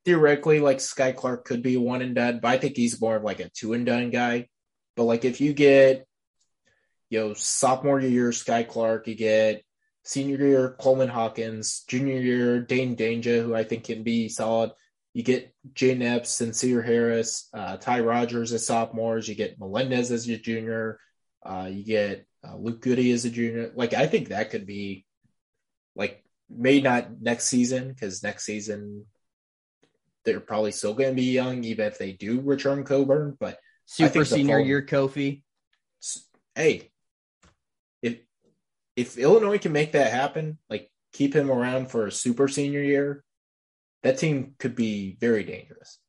[0.05, 3.23] theoretically, like Skyy Clark could be one and done, but I think he's more of
[3.23, 4.47] like a two and done guy.
[4.95, 6.07] But like if you get
[7.09, 9.63] you know sophomore year Skyy Clark, you get
[10.03, 14.72] senior year Coleman Hawkins, junior year Dain Dainja, who I think can be solid.
[15.13, 19.27] You get Jay Epps, Sencire Harris, uh, Ty Rogers as sophomores.
[19.27, 20.99] You get Melendez as your junior.
[21.43, 23.72] Uh, you get uh, Luke Goody is a junior.
[23.76, 25.05] Like I think that could be
[25.95, 29.05] like maybe not next season because next season
[30.23, 33.38] they're probably still going to be young even if they do return Cockburn.
[33.39, 35.43] But Super senior fall- year Kofi.
[36.55, 36.91] hey,
[38.01, 38.19] if
[38.95, 43.23] if Illinois can make that happen, like keep him around for a super senior year,
[44.03, 45.99] that team could be very dangerous.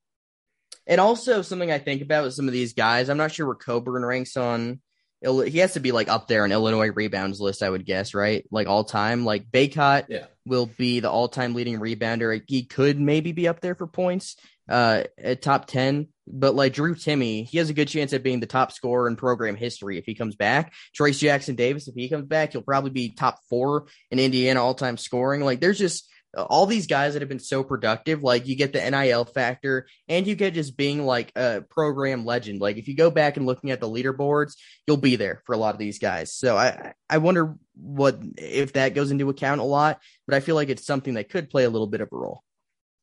[0.87, 3.57] And also something I think about with some of these guys, I'm not sure where
[3.57, 4.81] Cockburn ranks on.
[5.27, 8.45] He has to be like up there on Illinois rebounds list, I would guess, right?
[8.51, 9.25] Like all time.
[9.25, 10.27] Like Bacot Yeah.
[10.45, 12.43] will be the all time leading rebounder.
[12.47, 14.37] He could maybe be up there for points,
[14.69, 16.09] uh, at top ten.
[16.29, 19.15] But like Drew Timme, he has a good chance at being the top scorer in
[19.17, 20.73] program history if he comes back.
[20.99, 24.75] Trayce Jackson Davis, if he comes back, he'll probably be top four in Indiana all
[24.75, 25.43] time scoring.
[25.43, 26.09] Like there's just
[26.43, 28.23] all these guys that have been so productive.
[28.23, 32.61] Like you get the NIL factor and you get just being like a program legend.
[32.61, 34.55] Like if you go back and looking at the leaderboards,
[34.87, 36.35] you'll be there for a lot of these guys.
[36.35, 40.55] So I I wonder what if that goes into account a lot, but I feel
[40.55, 42.43] like it's something that could play a little bit of a role.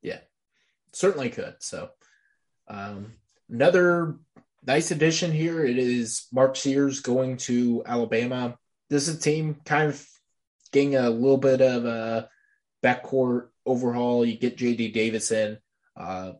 [0.02, 0.20] Yeah,
[0.92, 1.56] certainly could.
[1.60, 1.90] So,
[2.68, 3.14] um,
[3.50, 4.18] another
[4.66, 5.66] nice addition here.
[5.66, 8.58] It is Mark Sears going to Alabama.
[8.90, 10.06] This is a team kind of
[10.72, 12.30] getting a little bit of a
[12.84, 14.26] backcourt overhaul.
[14.26, 15.58] You get JD Davison
[15.98, 16.34] uh,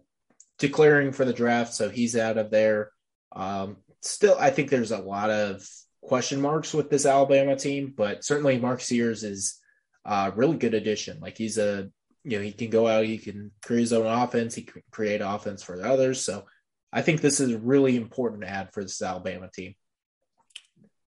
[0.60, 2.92] declaring for the draft, so he's out of there.
[3.32, 5.68] Um, still, I think there's a lot of
[6.02, 9.60] question marks with this Alabama team, but certainly Mark Sears is
[10.06, 11.20] a really good addition.
[11.20, 11.90] Like he's a
[12.24, 15.22] you know, he can go out, he can create his own offense, he can create
[15.22, 16.22] offense for the others.
[16.22, 16.46] So
[16.92, 19.76] I think this is a really important ad for this Alabama team.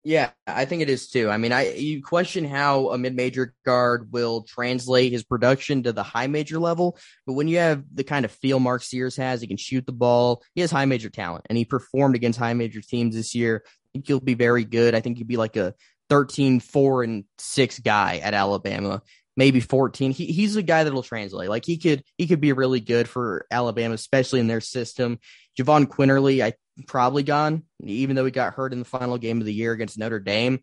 [0.04, 1.28] Yeah, I think it is too.
[1.28, 6.04] I mean, I you question how a mid-major guard will translate his production to the
[6.04, 6.96] high major level,
[7.26, 9.92] but when you have the kind of feel Mark Sears has, he can shoot the
[9.92, 10.42] ball.
[10.54, 13.64] He has high major talent, and he performed against high major teams this year.
[13.66, 14.94] I think he'll be very good.
[14.94, 15.74] I think he'd be like a
[16.10, 19.02] 13, 4, and 6 guy at Alabama,
[19.38, 20.10] maybe 14.
[20.10, 21.48] He, he's a guy that'll translate.
[21.48, 25.20] Like he could he could be really good for Alabama, especially in their system.
[25.58, 26.54] Jahvon Quinerly, I
[26.88, 29.96] probably gone, even though he got hurt in the final game of the year against
[29.96, 30.58] Notre Dame.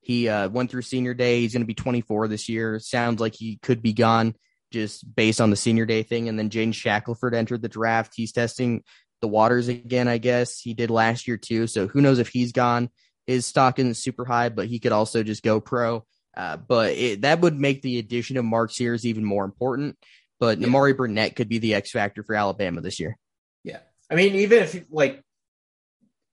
[0.00, 1.40] He uh, went through senior day.
[1.40, 2.78] He's going to be 24 this year.
[2.78, 4.34] Sounds like he could be gone
[4.72, 6.28] just based on the senior day thing.
[6.28, 8.14] And then Jaden Shackelford entered the draft.
[8.16, 8.82] He's testing
[9.20, 10.60] the waters again, I guess.
[10.60, 11.66] He did last year too.
[11.66, 12.88] So who knows if he's gone.
[13.26, 16.04] His stock isn't super high, but he could also just go pro.
[16.36, 19.96] Uh, but it, that would make the addition of Mark Sears even more important.
[20.40, 20.68] But Yeah.
[20.68, 23.16] Nimari Burnett could be the X factor for Alabama this year.
[23.62, 23.78] Yeah.
[24.10, 25.22] I mean, even if like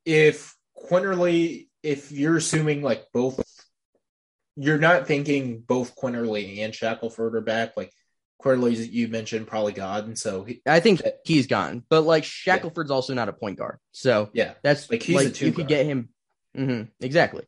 [0.05, 0.55] if
[0.89, 3.39] Quinerly, if you're assuming like both
[4.55, 7.77] you're not thinking both Quinerly and Shackelford are back.
[7.77, 7.91] Like
[8.41, 10.15] Quinerly, you mentioned, probably gone.
[10.15, 12.95] So he, I think he's gone, but like Shackelford's yeah.
[12.95, 13.77] also not a point guard.
[13.91, 15.47] So yeah, that's like he's like, a two.
[15.47, 16.09] You could get him
[16.55, 17.43] mm-hmm, exactly.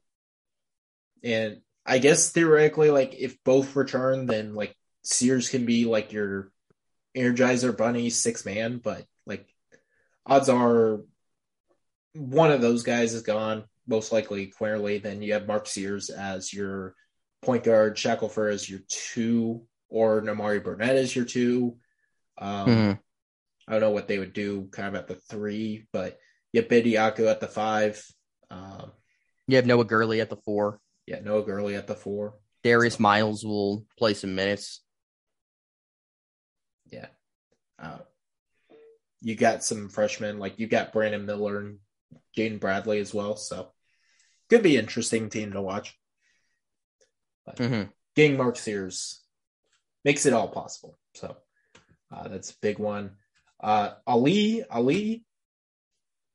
[1.23, 6.51] And I guess theoretically, like if both return, then like Sears can be like your
[7.15, 9.47] Energizer Bunny six man, but like
[10.25, 11.01] odds are
[12.15, 15.01] one of those guys is gone, most likely Quinerly.
[15.01, 16.95] Then you have Mark Sears as your
[17.41, 21.77] point guard, Shackelford as your two, or Nimari Burnett as your two.
[22.37, 22.91] Um, mm-hmm.
[23.67, 26.17] I don't know what they would do kind of at the three, but
[26.51, 28.03] you have Bediako at the five.
[28.49, 28.91] Um,
[29.47, 30.79] you have Noah Gurley at the four.
[31.05, 32.35] Yeah, Noah Gurley at the four.
[32.63, 33.03] Darius so.
[33.03, 34.81] Miles will play some minutes.
[36.91, 37.07] Yeah.
[37.81, 37.99] Uh,
[39.21, 41.79] you got some freshmen, like you got Brandon Miller and
[42.37, 43.35] Jaden Bradley as well.
[43.35, 43.69] So
[44.49, 45.97] could be interesting team to watch.
[47.45, 47.89] But mm-hmm.
[48.15, 49.21] getting Mark Sears
[50.05, 50.97] makes it all possible.
[51.15, 51.35] So
[52.11, 53.11] uh, that's a big one.
[53.59, 55.25] Uh, Ali, Ali,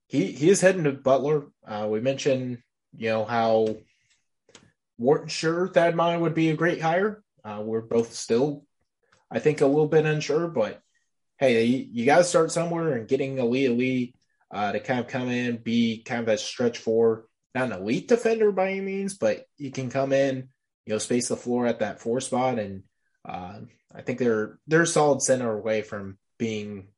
[0.06, 1.46] he he is heading to Butler.
[1.66, 2.58] Uh, we mentioned,
[2.96, 3.76] you know, how
[4.98, 7.22] weren't sure Thad Matta would be a great hire.
[7.44, 8.64] Uh, we're both still,
[9.30, 10.80] I think, a little bit unsure, but
[11.38, 12.94] hey, you, you got to start somewhere.
[12.94, 14.14] And getting Ali Ali
[14.50, 18.08] uh, to kind of come in, be kind of a stretch for not an elite
[18.08, 20.48] defender by any means, but you can come in,
[20.86, 22.82] you know, space the floor at that four spot, and
[23.26, 23.60] uh,
[23.94, 26.88] I think they're they're solid center away from being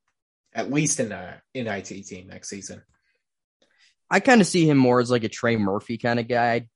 [0.53, 2.83] at least in a NIT team next season.
[4.11, 6.55] I kind of see him more as like a Trey Murphy kind of guy.
[6.55, 6.67] I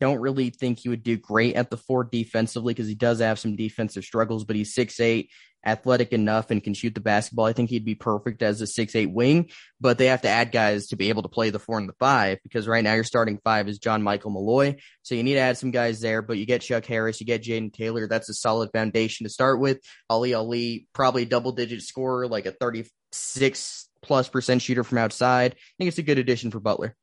[0.00, 3.38] don't really think he would do great at the four defensively because he does have
[3.38, 5.30] some defensive struggles, but he's six eight,
[5.64, 7.44] athletic enough, and can shoot the basketball.
[7.46, 9.50] I think he'd be perfect as a six eight wing,
[9.80, 11.94] but they have to add guys to be able to play the four and the
[12.00, 14.80] five because right now your starting five is John Michael Mulloy.
[15.02, 17.44] So you need to add some guys there, but you get Chuck Harris, you get
[17.44, 18.08] Jaden Taylor.
[18.08, 19.78] That's a solid foundation to start with.
[20.10, 25.52] Ali Ali, probably double digit scorer, like a 36 plus percent shooter from outside.
[25.52, 26.94] I think it's a good addition for Butler.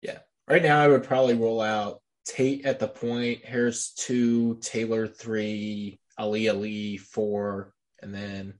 [0.00, 0.18] Yeah.
[0.48, 5.98] Right now, I would probably roll out Tate at the point, Harris two, Taylor three,
[6.18, 8.54] Ali Ali four, and then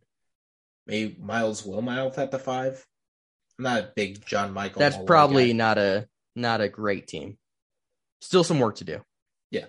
[0.86, 2.84] maybe Miles Wilmouth at the five.
[3.58, 4.80] I'm not a big John Michael.
[4.80, 5.52] That's probably guy.
[5.52, 7.38] not a not a great team.
[8.20, 9.00] Still some work to do.
[9.50, 9.66] Yeah,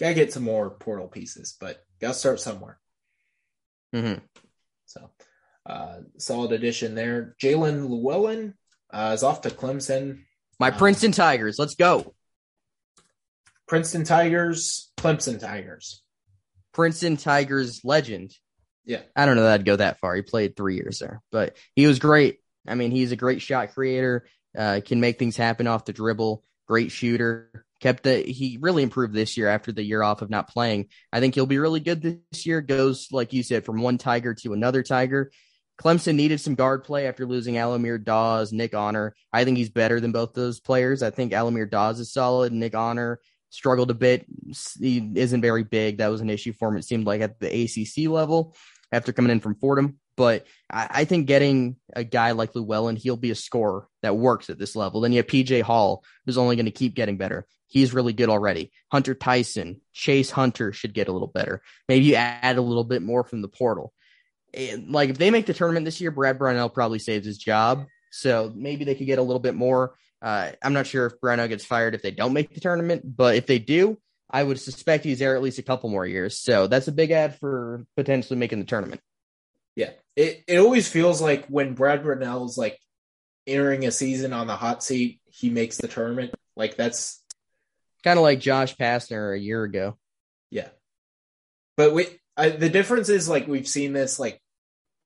[0.00, 2.80] gotta get some more portal pieces, but gotta start somewhere.
[3.94, 4.24] Mm-hmm.
[4.86, 5.10] So
[5.66, 7.36] uh, solid addition there.
[7.42, 8.54] Jaelin Llewellyn
[8.92, 10.22] uh, is off to Clemson.
[10.58, 11.56] My uh, Princeton Tigers.
[11.58, 12.14] Let's go.
[13.66, 16.02] Princeton Tigers, Clemson Tigers.
[16.72, 18.34] Princeton Tigers legend.
[18.84, 19.00] Yeah.
[19.14, 20.14] I don't know that I'd go that far.
[20.14, 22.40] He played three years there, but he was great.
[22.66, 24.26] I mean, he's a great shot creator,
[24.56, 27.64] uh, can make things happen off the dribble, great shooter.
[27.80, 30.86] Kept the he really improved this year after the year off of not playing.
[31.12, 32.60] I think he'll be really good this year.
[32.60, 35.32] Goes like you said from one Tiger to another Tiger.
[35.82, 39.16] Clemson needed some guard play after losing Al-Amir Dawes, Nick Honor.
[39.32, 41.02] I think he's better than both those players.
[41.02, 42.52] I think Al-Amir Dawes is solid.
[42.52, 43.18] Nick Honor
[43.50, 44.24] struggled a bit.
[44.78, 45.98] He isn't very big.
[45.98, 46.76] That was an issue for him.
[46.76, 48.54] It seemed like at the ACC level
[48.92, 49.98] after coming in from Fordham.
[50.16, 54.50] But I, I think getting a guy like Llewellyn, he'll be a scorer that works
[54.50, 55.00] at this level.
[55.00, 57.44] Then you have PJ Hall, who's only going to keep getting better.
[57.66, 58.70] He's really good already.
[58.92, 61.60] Hunter Tyson, Chase Hunter should get a little better.
[61.88, 63.92] Maybe you add a little bit more from the portal
[64.88, 67.86] like if they make the tournament this year, Brad Brownell probably saves his job.
[68.10, 69.94] So maybe they could get a little bit more.
[70.20, 73.36] Uh, I'm not sure if Brownell gets fired if they don't make the tournament, but
[73.36, 73.98] if they do,
[74.30, 76.38] I would suspect he's there at least a couple more years.
[76.38, 79.00] So that's a big ad for potentially making the tournament.
[79.74, 82.78] Yeah, it it always feels like when Brad Brownell's like
[83.46, 86.34] entering a season on the hot seat, he makes the tournament.
[86.56, 87.22] Like that's
[88.04, 89.96] kind of like Josh Pastner a year ago.
[90.50, 90.68] Yeah,
[91.76, 92.06] but we
[92.36, 94.41] I, the difference is like we've seen this like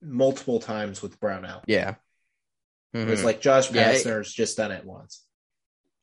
[0.07, 1.63] multiple times with Brownell.
[1.67, 1.97] Yeah.
[2.95, 3.11] Mm-hmm.
[3.11, 5.23] It's like Josh Pastner's yeah, just done it once.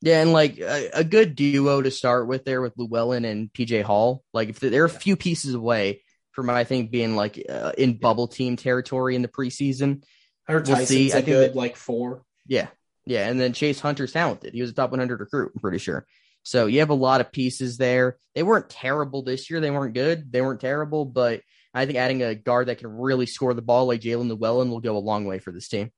[0.01, 3.83] Yeah, and like a, a, good duo to start with there with Llewellyn and PJ
[3.83, 4.21] Hall.
[4.33, 8.27] Like if they're a few pieces away from I think being like uh, in bubble
[8.27, 10.03] team territory in the preseason.
[10.49, 11.09] Or we'll Tyson's see.
[11.11, 12.23] I think good that, like four.
[12.45, 12.67] Yeah,
[13.05, 14.53] yeah, and then Chase Hunter's talented.
[14.53, 15.53] He was a top 100 recruit.
[15.55, 16.05] I'm pretty sure.
[16.43, 18.17] So you have a lot of pieces there.
[18.35, 19.61] They weren't terrible this year.
[19.61, 20.31] They weren't good.
[20.31, 21.41] They weren't terrible, but
[21.73, 24.79] I think adding a guard that can really score the ball like Jaelin Llewellyn will
[24.79, 25.91] go a long way for this team.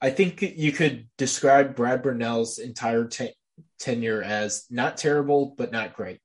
[0.00, 3.34] I think you could describe Brad Brownell's entire te-
[3.78, 6.18] tenure as not terrible, but not great.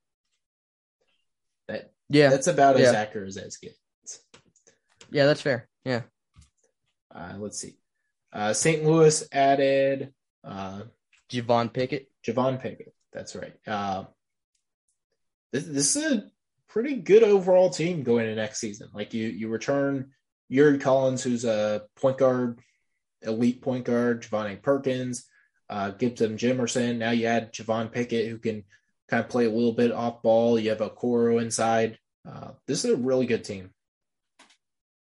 [1.68, 2.86] That yeah, that's about yeah.
[2.86, 4.20] as accurate as it gets.
[5.10, 5.68] Yeah, that's fair.
[5.84, 6.02] Yeah.
[7.14, 7.76] Uh, let's see.
[8.32, 8.84] Uh, St.
[8.84, 10.12] Louis added
[10.44, 10.82] uh,
[11.30, 12.10] Javon Pickett.
[12.26, 12.92] Javon Pickett.
[13.12, 13.54] That's right.
[13.66, 14.04] Uh,
[15.52, 16.30] this, this is a
[16.68, 18.88] pretty good overall team going into next season.
[18.92, 20.10] Like you, you return
[20.48, 22.60] Yuri Collins, who's a point guard,
[23.22, 25.26] elite point guard, Javonte Perkins,
[25.68, 26.96] uh, Gibson Jimerson.
[26.98, 28.64] Now you add Javon Pickett, who can
[29.08, 30.58] kind of play a little bit off ball.
[30.58, 31.98] You have Okoro inside.
[32.28, 33.70] Uh, this is a really good team.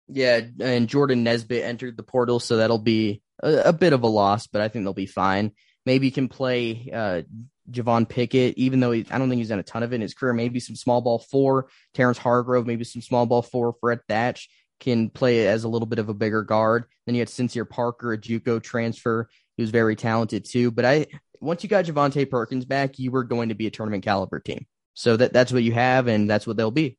[0.08, 4.06] Yeah, and Jordan Nesbitt entered the portal, so that'll be a, a bit of a
[4.06, 5.52] loss, but I think they'll be fine.
[5.84, 7.22] Maybe you can play uh,
[7.70, 10.00] Javon Pickett, even though he, I don't think he's done a ton of it in
[10.00, 10.32] his career.
[10.32, 11.68] Maybe some small ball four.
[11.94, 13.74] Terrence Hargrove, maybe some small ball four.
[13.80, 14.48] Fred Thatch
[14.80, 16.84] can play as a little bit of a bigger guard.
[17.06, 20.70] Then you had Sincere Parker, a JUCO transfer, who's very talented too.
[20.70, 21.06] But I
[21.40, 24.66] once you got Javonte Perkins back, you were going to be a tournament caliber team.
[24.94, 26.98] So that that's what you have, and that's what they'll be.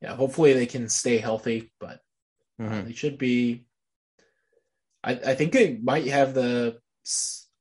[0.00, 2.00] Yeah, hopefully they can stay healthy, but
[2.60, 2.86] uh, mm-hmm.
[2.86, 3.66] they should be.
[5.02, 6.78] I, I think they might have the.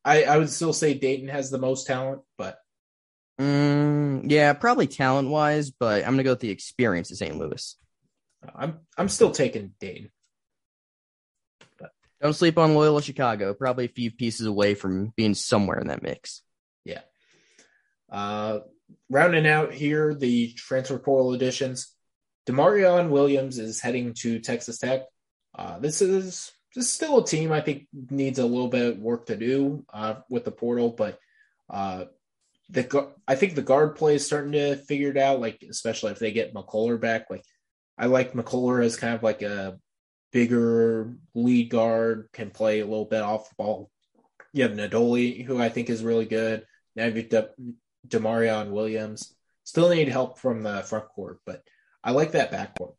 [0.05, 2.59] I, I would still say Dayton has the most talent, but.
[3.41, 7.37] Mm, yeah, probably talent wise, but I'm gonna go with the experience of St.
[7.37, 7.75] Louis.
[8.55, 10.11] I'm I'm still taking Dayton.
[11.79, 11.91] But.
[12.21, 13.53] Don't sleep on Loyola Chicago.
[13.55, 16.43] Probably a few pieces away from being somewhere in that mix.
[16.85, 17.01] Yeah.
[18.09, 18.59] Uh,
[19.09, 21.91] rounding out here the transfer portal additions.
[22.47, 25.01] Demarion Williams is heading to Texas Tech.
[25.57, 29.27] Uh, this is this still a team I think needs a little bit of work
[29.27, 31.17] to do uh, with the portal, but
[31.69, 32.05] uh,
[32.69, 35.39] the I think the guard play is starting to figure it out.
[35.39, 37.43] Like especially if they get McCullar back, like
[37.97, 39.79] I like McCullar as kind of like a
[40.31, 43.89] bigger lead guard, can play a little bit off the ball.
[44.51, 46.65] You have Nadolny, who I think is really good.
[46.95, 47.49] Now you've De-
[48.07, 49.33] Demarion Williams.
[49.63, 51.63] Still need help from the front court, but
[52.03, 52.95] I like that backcourt.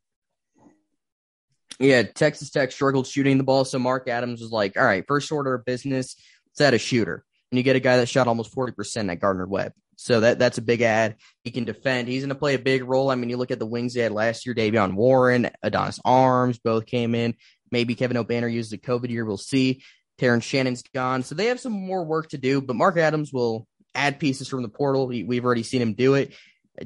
[1.78, 5.30] Yeah, Texas Tech struggled shooting the ball, so Mark Adams was like, "All right, first
[5.30, 6.16] order of business,
[6.48, 9.20] let's add a shooter." And you get a guy that shot almost forty percent at
[9.20, 9.72] Gardner Webb.
[9.96, 11.16] So that that's a big ad.
[11.42, 12.08] He can defend.
[12.08, 13.10] He's going to play a big role.
[13.10, 14.54] I mean, you look at the wings they had last year.
[14.54, 17.34] Davion Warren, Adonis Arms, both came in.
[17.70, 19.24] Maybe Kevin Obanor used the COVID year.
[19.24, 19.82] We'll see.
[20.18, 22.62] Terrence Shannon's gone, so they have some more work to do.
[22.62, 25.06] But Mark Adams will add pieces from the portal.
[25.06, 26.34] We've already seen him do it.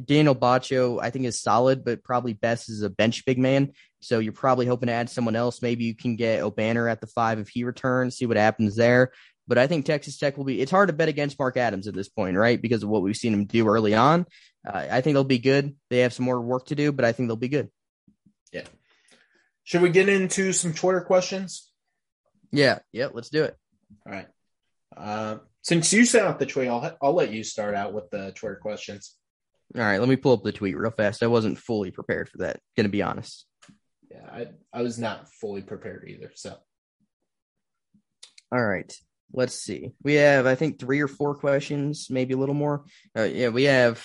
[0.04, 3.72] Daniel Batcho, I think, is solid, but probably best as a bench big man.
[4.00, 5.62] So you're probably hoping to add someone else.
[5.62, 9.12] Maybe you can get Obanor at the five if he returns, see what happens there.
[9.46, 10.60] But I think Texas Tech will be.
[10.60, 12.60] It's hard to bet against Mark Adams at this point, right?
[12.60, 14.26] Because of what we've seen him do early on.
[14.66, 15.74] Uh, I think they'll be good.
[15.88, 17.68] They have some more work to do, but I think they'll be good.
[18.52, 18.64] Yeah.
[19.64, 21.70] Should we get into some Twitter questions?
[22.52, 22.78] Yeah.
[22.92, 23.08] Yeah.
[23.12, 23.56] Let's do it.
[24.06, 24.28] All right.
[24.96, 28.32] Uh, since you sent out the tweet, I'll I'll let you start out with the
[28.32, 29.16] Twitter questions.
[29.76, 30.00] All right.
[30.00, 31.22] Let me pull up the tweet real fast.
[31.22, 32.60] I wasn't fully prepared for that.
[32.76, 33.46] Going to be honest.
[34.10, 36.32] Yeah, I I was not fully prepared either.
[36.34, 36.56] So.
[38.52, 38.92] All right
[39.32, 39.92] let's see.
[40.02, 42.84] We have, I think, three or four questions, maybe a little more.
[43.16, 44.04] Uh, yeah, we have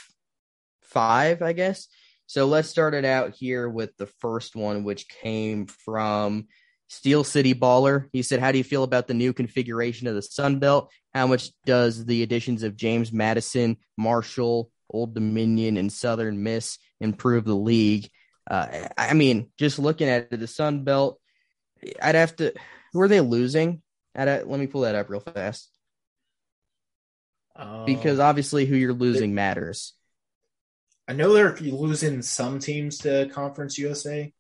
[0.81, 1.87] five, I guess.
[2.27, 6.47] So let's start it out here with the first one, which came from
[6.89, 8.07] Steel City Baller.
[8.13, 10.91] He said, How do you feel about the new configuration of the Sun Belt?
[11.13, 17.45] How much does the additions of James Madison, Marshall, Old Dominion, and Southern Miss improve
[17.45, 18.09] the league?
[18.49, 18.67] Uh,
[18.97, 21.19] I mean, just looking at it, the Sun Belt,
[22.01, 22.53] I'd have to.
[22.93, 23.81] Who are they losing?
[24.13, 25.69] At let me pull that up real fast.
[27.55, 29.93] Um, because obviously, who you're losing it, matters.
[31.07, 34.33] I know they're losing some teams to Conference USA.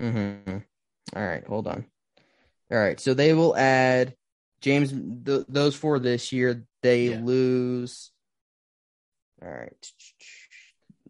[0.00, 0.58] Mm-hmm.
[1.16, 1.86] All right, hold on.
[2.70, 4.14] All right, so they will add
[4.60, 4.92] James.
[4.92, 6.64] Th- those four this year.
[6.82, 7.20] They yeah.
[7.22, 8.10] lose.
[9.44, 9.92] All right,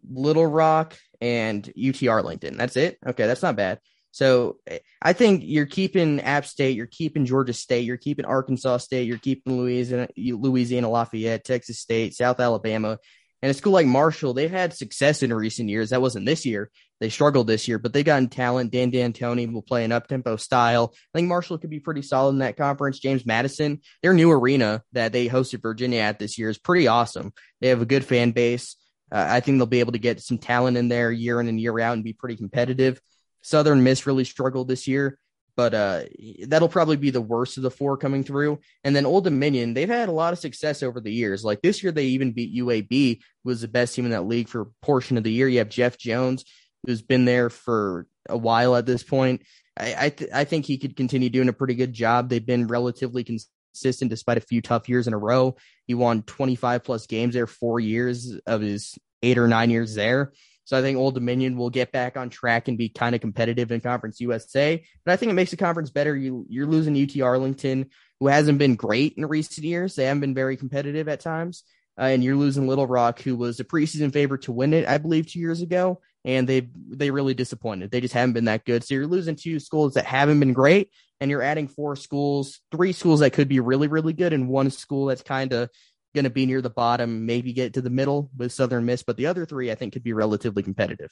[0.09, 2.57] Little Rock and UT Arlington.
[2.57, 2.97] That's it.
[3.07, 3.79] Okay, that's not bad.
[4.11, 4.59] So
[5.01, 9.17] I think you're keeping App State, you're keeping Georgia State, you're keeping Arkansas State, you're
[9.17, 12.97] keeping Louisiana, Louisiana Lafayette, Texas State, South Alabama,
[13.41, 14.33] and a school like Marshall.
[14.33, 15.89] They've had success in recent years.
[15.89, 16.71] That wasn't this year.
[16.99, 18.71] They struggled this year, but they got in talent.
[18.71, 20.93] Dan D'Antoni will play an up tempo style.
[20.93, 22.99] I think Marshall could be pretty solid in that conference.
[22.99, 27.33] James Madison, their new arena that they hosted Virginia at this year is pretty awesome.
[27.59, 28.77] They have a good fan base.
[29.11, 31.59] Uh, I think they'll be able to get some talent in there year in and
[31.59, 32.99] year out and be pretty competitive.
[33.41, 35.19] Southern Miss really struggled this year,
[35.55, 36.03] but uh,
[36.47, 38.59] that'll probably be the worst of the four coming through.
[38.83, 41.43] And then Old Dominion, they've had a lot of success over the years.
[41.43, 44.61] Like this year, they even beat UAB, was the best team in that league for
[44.61, 45.47] a portion of the year.
[45.47, 46.43] You have Jeff Jones,
[46.85, 49.41] who's been there for a while at this point.
[49.77, 52.29] I I, th- I think he could continue doing a pretty good job.
[52.29, 55.55] They've been relatively consistent despite a few tough years in a row.
[55.87, 60.31] He won 25 plus games there, four years of his eight or nine years there.
[60.63, 63.71] So I think Old Dominion will get back on track and be kind of competitive
[63.71, 64.83] in Conference USA.
[65.05, 66.15] But I think it makes the conference better.
[66.15, 69.93] You you're losing UT Arlington, who hasn't been great in recent years.
[69.95, 71.63] They haven't been very competitive at times.
[71.99, 74.97] uh, and you're losing Little Rock, who was a preseason favorite to win it, I
[74.97, 77.91] believe, two years ago, and they they really disappointed.
[77.91, 78.83] They just haven't been that good.
[78.83, 80.89] So you're losing two schools that haven't been great,
[81.21, 84.71] and you're adding four schools, three schools that could be really really good, and one
[84.71, 85.69] school that's kind of
[86.13, 89.17] going to be near the bottom, maybe get to the middle with Southern Miss, but
[89.17, 91.11] the other three I think could be relatively competitive.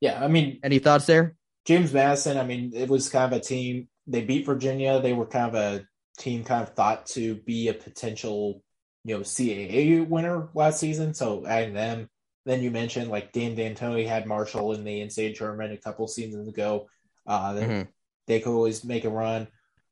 [0.00, 1.36] Yeah, I mean, any thoughts there?
[1.64, 3.88] James Madison, I mean, it was kind of a team.
[4.06, 5.00] They beat Virginia.
[5.00, 5.86] They were kind of a
[6.18, 8.62] team kind of thought to be a potential,
[9.04, 11.14] you know, CAA winner last season.
[11.14, 12.08] So adding them,
[12.44, 16.48] then you mentioned like Dan D'Antoni had Marshall in the NCAA tournament a couple seasons
[16.48, 16.88] ago.
[17.26, 17.82] Uh, mm-hmm.
[18.26, 19.48] They could always make a run.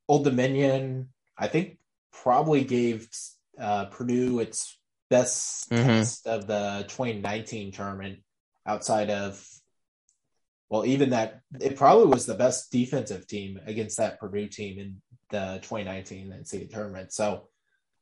[0.09, 1.79] Old Dominion, I think,
[2.13, 3.09] probably gave
[3.61, 4.79] uh, Purdue its
[5.11, 5.87] best mm-hmm.
[5.87, 8.21] test of the 2019 tournament
[8.67, 9.45] outside of
[10.69, 15.01] well, even that it probably was the best defensive team against that Purdue team in
[15.31, 17.13] the 2019 NCAA tournament.
[17.13, 17.49] So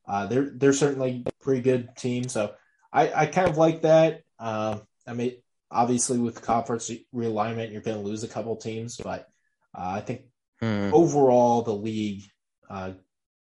[0.08, 2.28] uh, they're they're certainly a pretty good team.
[2.28, 2.54] So
[2.92, 4.22] I, I kind of like that.
[4.38, 5.36] Um, I mean,
[5.70, 9.28] obviously with conference realignment, you're going to lose a couple teams, but
[9.76, 10.22] uh, I think
[10.60, 10.90] hmm.
[10.92, 12.24] overall the league,
[12.70, 12.92] uh,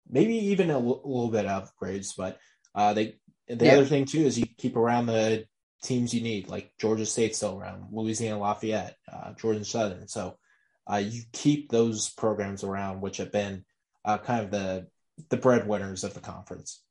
[0.09, 2.39] maybe even a l- little bit upgrades, but
[2.75, 3.15] uh, they
[3.47, 3.73] the yeah.
[3.73, 5.45] other thing too is you keep around the
[5.83, 10.07] teams you need, like Georgia State still around, Louisiana Lafayette, uh, Georgia Southern.
[10.07, 10.37] So
[10.91, 13.63] uh, you keep those programs around, which have been
[14.03, 14.87] uh, kind of the
[15.29, 16.83] the breadwinners of the conference.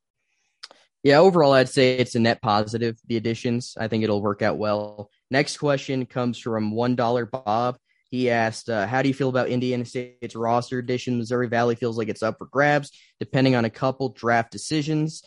[1.07, 2.99] Yeah, overall, I'd say it's a net positive.
[3.07, 5.09] The additions, I think it'll work out well.
[5.31, 7.77] Next question comes from one dollar Bob.
[8.11, 11.17] He asked, uh, "How do you feel about Indiana State's roster addition?
[11.17, 15.23] Missouri Valley feels like it's up for grabs, depending on a couple draft decisions."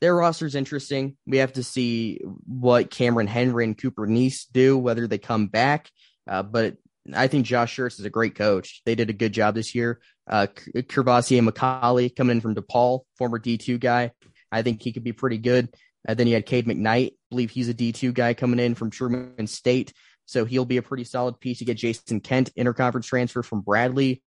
[0.00, 1.16] their roster's interesting.
[1.26, 5.90] We have to see what Cameron Henry and Cooper Neese do, whether they come back.
[6.28, 6.76] Uh, but
[7.12, 8.82] I think Josh Schertz is a great coach.
[8.84, 10.00] They did a good job this year.
[10.26, 14.12] Uh, and McCauley coming in from DePaul, former D2 guy.
[14.54, 15.74] I think he could be pretty good.
[16.06, 17.08] And then you had Cade McKnight.
[17.08, 19.92] I believe he's a D2 guy coming in from Truman State.
[20.26, 21.60] So he'll be a pretty solid piece.
[21.60, 24.22] You get Jason Kent, interconference transfer from Bradley.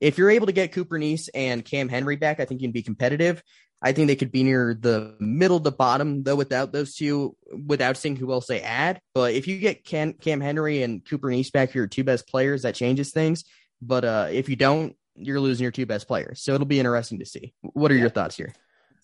[0.00, 2.72] If you're able to get Cooper Neese and Cam Henry back, I think you can
[2.72, 3.42] be competitive.
[3.82, 7.36] I think they could be near the middle to bottom, though, without those two,
[7.66, 9.00] without seeing who else they add.
[9.14, 12.62] But if you get Cam, Cam Henry and Cooper Neese back, your two best players,
[12.62, 13.44] that changes things.
[13.82, 16.42] But uh, if you don't, you're losing your two best players.
[16.42, 17.54] So it'll be interesting to see.
[17.60, 18.02] What are yeah.
[18.02, 18.54] your thoughts here?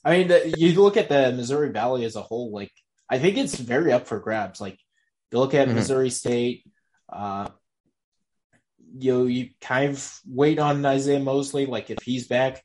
[0.05, 2.73] I mean, the, you look at the Missouri Valley as a whole, like,
[3.09, 4.61] I think it's very up for grabs.
[4.61, 4.79] Like,
[5.31, 5.77] you look at mm-hmm.
[5.77, 6.65] Missouri State,
[7.13, 7.49] uh,
[8.99, 11.67] you know, you kind of wait on Isaiah Mosley.
[11.67, 12.63] Like, if he's back,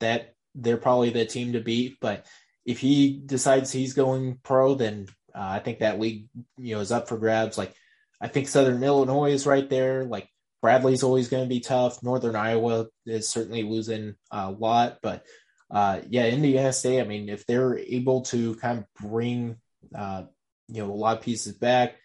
[0.00, 1.98] that they're probably the team to beat.
[2.00, 2.26] But
[2.64, 6.92] if he decides he's going pro, then uh, I think that league, you know, is
[6.92, 7.56] up for grabs.
[7.56, 7.74] Like
[8.20, 10.04] I think Southern Illinois is right there.
[10.04, 10.28] Like
[10.62, 12.02] Bradley's always going to be tough.
[12.02, 15.24] Northern Iowa is certainly losing a lot, but
[15.70, 17.00] uh, yeah, Indiana State.
[17.00, 19.56] I mean, if they're able to kind of bring,
[19.94, 20.24] uh,
[20.68, 21.96] you know, a lot of pieces back,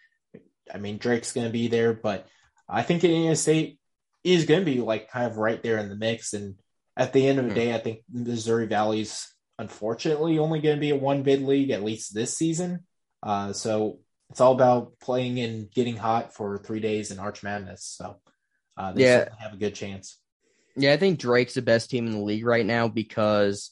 [0.72, 2.26] I mean, Drake's going to be there, but
[2.68, 3.78] I think Indiana State
[4.24, 6.32] is going to be like kind of right there in the mix.
[6.32, 6.56] And
[6.96, 7.56] at the end of the hmm.
[7.56, 11.84] day, I think Missouri Valley's unfortunately only going to be a one bid league at
[11.84, 12.84] least this season.
[13.22, 17.84] Uh, so it's all about playing and getting hot for three days in Arch Madness.
[17.84, 18.16] So
[18.76, 19.28] uh, they yeah.
[19.38, 20.18] have a good chance.
[20.76, 23.70] Yeah, I think Drake's the best team in the league right now because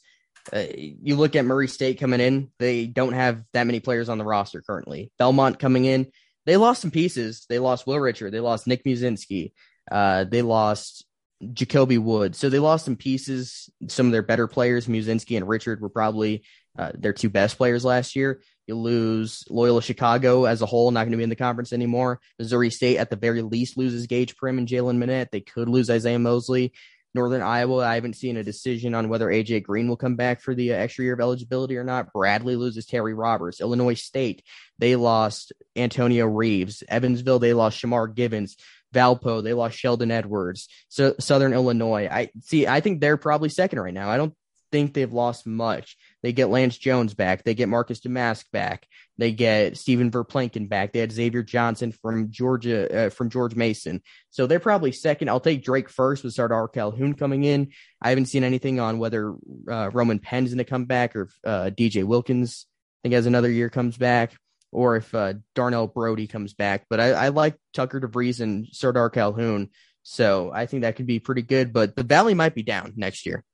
[0.53, 4.19] uh, you look at Murray State coming in, they don't have that many players on
[4.19, 5.11] the roster currently.
[5.19, 6.11] Belmont coming in,
[6.47, 7.47] they lost some pieces.
[7.49, 9.53] They lost Will Richard, they lost Nick Muszynski,
[9.91, 11.05] uh, they lost
[11.53, 12.37] Jacoby Wood.
[12.37, 13.69] So they lost some pieces.
[13.89, 16.45] Some of their better players, Muszynski and Richard, were probably
[16.79, 18.41] uh, their two best players last year.
[18.67, 22.21] You lose Loyola Chicago as a whole, not going to be in the conference anymore.
[22.39, 25.31] Missouri State, at the very least, loses Gaige Prim and Jaylen Minnett.
[25.31, 26.73] They could lose Isaiah Mosley.
[27.15, 30.55] Northern Iowa, I haven't seen a decision on whether AJ Green will come back for
[30.55, 32.13] the uh, extra year of eligibility or not.
[32.13, 33.61] Bradley loses Terry Roberts.
[33.61, 34.43] Illinois State,
[34.79, 36.83] they lost Antonio Reeves.
[36.89, 38.57] Evansville, they lost Shamar Givance.
[38.93, 40.69] Valpo, they lost Sheldon Edwards.
[40.89, 42.67] So Southern Illinois, I see.
[42.67, 44.09] I think they're probably second right now.
[44.09, 44.35] I don't
[44.71, 45.97] think they've lost much.
[46.23, 47.45] They get Lance Jones back.
[47.45, 48.87] They get Marcus Domask back.
[49.17, 50.93] They get Steven Verplancken back.
[50.93, 54.03] They had Xavier Johnson from Georgia, uh, from George Mason.
[54.31, 55.29] So they're probably second.
[55.29, 57.73] I'll take Drake first with Sardaar Calhoun coming in.
[58.03, 59.35] I haven't seen anything on whether
[59.71, 63.51] uh, Roman Penn's going to come back or uh, DJ Wilkins, I think, has another
[63.51, 64.35] year comes back
[64.75, 66.87] or if uh, Darnell Brodie comes back.
[66.91, 69.71] But I, I like Tucker DeVries and Sardaar Calhoun.
[70.03, 71.73] So I think that could be pretty good.
[71.73, 73.45] But the Valley might be down next year.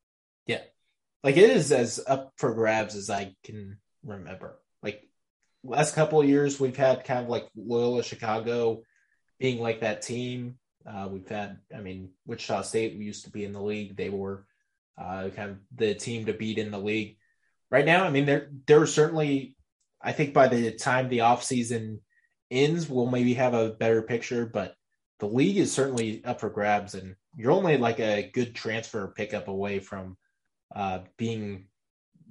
[0.46, 0.62] Yeah.
[1.22, 4.58] Like it is as up for grabs as I can remember.
[4.82, 5.06] Like
[5.64, 8.82] last couple of years, we've had kind of like Loyola Chicago
[9.38, 10.58] being like that team.
[10.86, 13.96] Uh, we've had, I mean, Wichita State we used to be in the league.
[13.96, 14.46] They were
[14.98, 17.16] uh, kind of the team to beat in the league.
[17.70, 19.56] Right now, I mean, there there are certainly
[20.02, 22.00] I think by the time the offseason
[22.50, 24.46] ends, we'll maybe have a better picture.
[24.46, 24.74] But
[25.18, 29.48] the league is certainly up for grabs, and you're only like a good transfer pickup
[29.48, 30.16] away from
[30.74, 31.66] uh, being,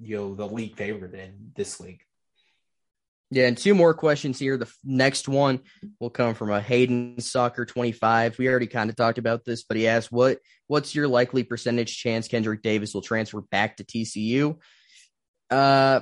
[0.02, 2.02] you know, the league favorite in this league.
[3.32, 4.58] Yeah, and two more questions here.
[4.58, 5.60] The next one
[6.00, 8.40] will come from a Hayden Soccer 25.
[8.40, 11.96] We already kind of talked about this, but he asked, "What what's your likely percentage
[11.96, 14.58] chance Kendrick Davis will transfer back to TCU?"
[15.52, 16.02] Uh,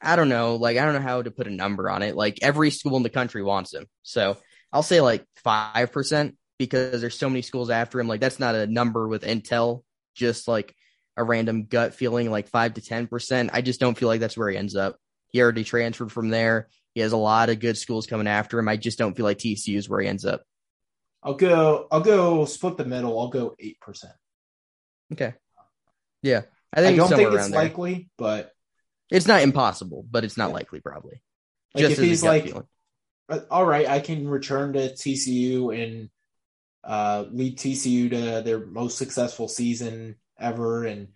[0.00, 0.56] I don't know.
[0.56, 2.14] Like, I don't know how to put a number on it.
[2.14, 4.36] Like, every school in the country wants him, so
[4.72, 8.06] I'll say like five percent because there's so many schools after him.
[8.06, 9.82] Like, that's not a number with intel,
[10.14, 10.72] just like
[11.16, 13.50] a random gut feeling, like five to ten percent.
[13.52, 14.98] I just don't feel like that's where he ends up.
[15.30, 16.68] He already transferred from there.
[16.94, 18.68] He has a lot of good schools coming after him.
[18.68, 20.42] I just don't feel like TCU is where he ends up.
[21.22, 21.86] I'll go.
[21.90, 23.18] I'll go split the middle.
[23.18, 24.14] I'll go eight percent.
[25.12, 25.34] Okay.
[26.22, 26.42] Yeah,
[26.72, 28.04] I think I don't think it's likely, there.
[28.16, 28.52] but
[29.10, 30.04] it's not impossible.
[30.10, 30.54] But it's not yeah.
[30.54, 31.22] likely, probably.
[31.74, 32.66] Like Just if he's like, feeling.
[33.28, 36.10] Uh, all right, I can return to TCU and
[36.84, 40.84] uh, lead TCU to their most successful season ever.
[40.84, 41.08] And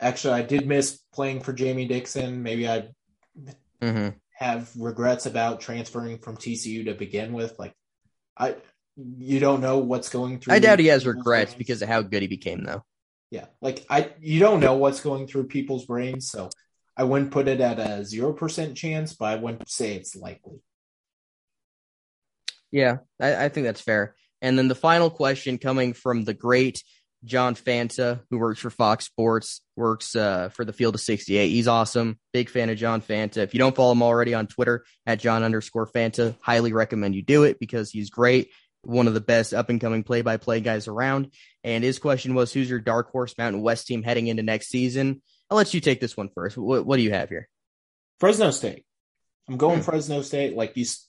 [0.00, 2.42] actually, I did miss playing for Jamie Dixon.
[2.42, 2.88] Maybe I
[3.80, 4.08] mm-hmm.
[4.38, 7.58] have regrets about transferring from TCU to begin with.
[7.58, 7.74] Like,
[8.36, 8.56] I
[8.96, 10.54] you don't know what's going through.
[10.54, 11.58] I doubt he has regrets brains.
[11.58, 12.84] because of how good he became, though.
[13.30, 16.50] Yeah, like I, you don't know what's going through people's brains, so
[16.96, 20.60] I wouldn't put it at a zero percent chance, but I wouldn't say it's likely.
[22.70, 24.16] Yeah, I, I think that's fair.
[24.42, 26.82] And then the final question coming from the great
[27.24, 31.48] John Fanta, who works for Fox Sports, works uh, for the Field of 68.
[31.48, 32.18] He's awesome.
[32.32, 33.38] Big fan of John Fanta.
[33.38, 37.22] If you don't follow him already on Twitter at John underscore Fanta, highly recommend you
[37.22, 38.50] do it because he's great.
[38.82, 41.32] One of the best up and coming play by play guys around.
[41.62, 45.22] And his question was Who's your dark horse Mountain West team heading into next season?
[45.48, 46.56] I'll let you take this one first.
[46.56, 47.48] What, what do you have here?
[48.18, 48.84] Fresno State.
[49.48, 49.84] I'm going hmm.
[49.84, 50.56] Fresno State.
[50.56, 51.06] Like these.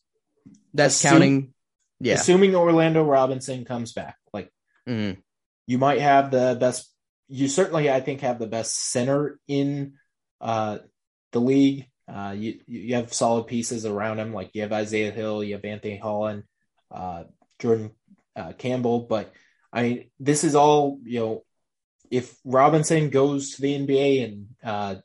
[0.73, 1.53] that's assume, counting.
[1.99, 2.15] Yeah.
[2.15, 4.17] Assuming Orlando Robinson comes back.
[4.31, 4.51] Like,
[4.87, 5.19] mm-hmm
[5.65, 6.89] you might have the best.
[7.27, 9.93] You certainly, I think, have the best center in
[10.41, 10.79] uh,
[11.31, 11.87] the league.
[12.07, 15.65] Uh, you you have solid pieces around him, like you have Isaiah Hill, you have
[15.65, 16.43] Anthony Holland,
[16.91, 17.23] uh,
[17.59, 17.91] Jordan
[18.35, 19.01] uh, Campbell.
[19.01, 19.31] But
[19.71, 21.43] I mean, this is all you know.
[22.11, 24.95] If Robinson goes to the NBA and uh,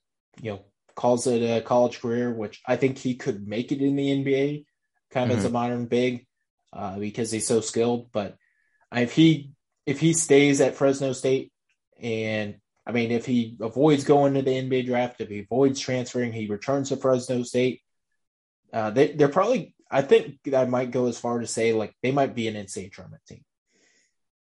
[0.43, 0.61] you know
[0.95, 4.65] calls it a college career, which I think he could make it in the NBA,
[5.11, 5.47] kind of mm-hmm.
[5.47, 6.27] as a modern big,
[6.73, 8.11] uh, because he's so skilled.
[8.11, 8.37] But
[8.93, 9.53] if he
[9.89, 11.51] if he stays at Fresno State
[11.99, 12.57] and
[12.87, 16.47] I mean, if he avoids going to the NBA draft, if he avoids transferring, he
[16.47, 17.81] returns to Fresno State.
[18.71, 22.13] Uh, they, they're probably, I think I might go as far to say like they
[22.13, 23.43] might be an NCAA tournament team.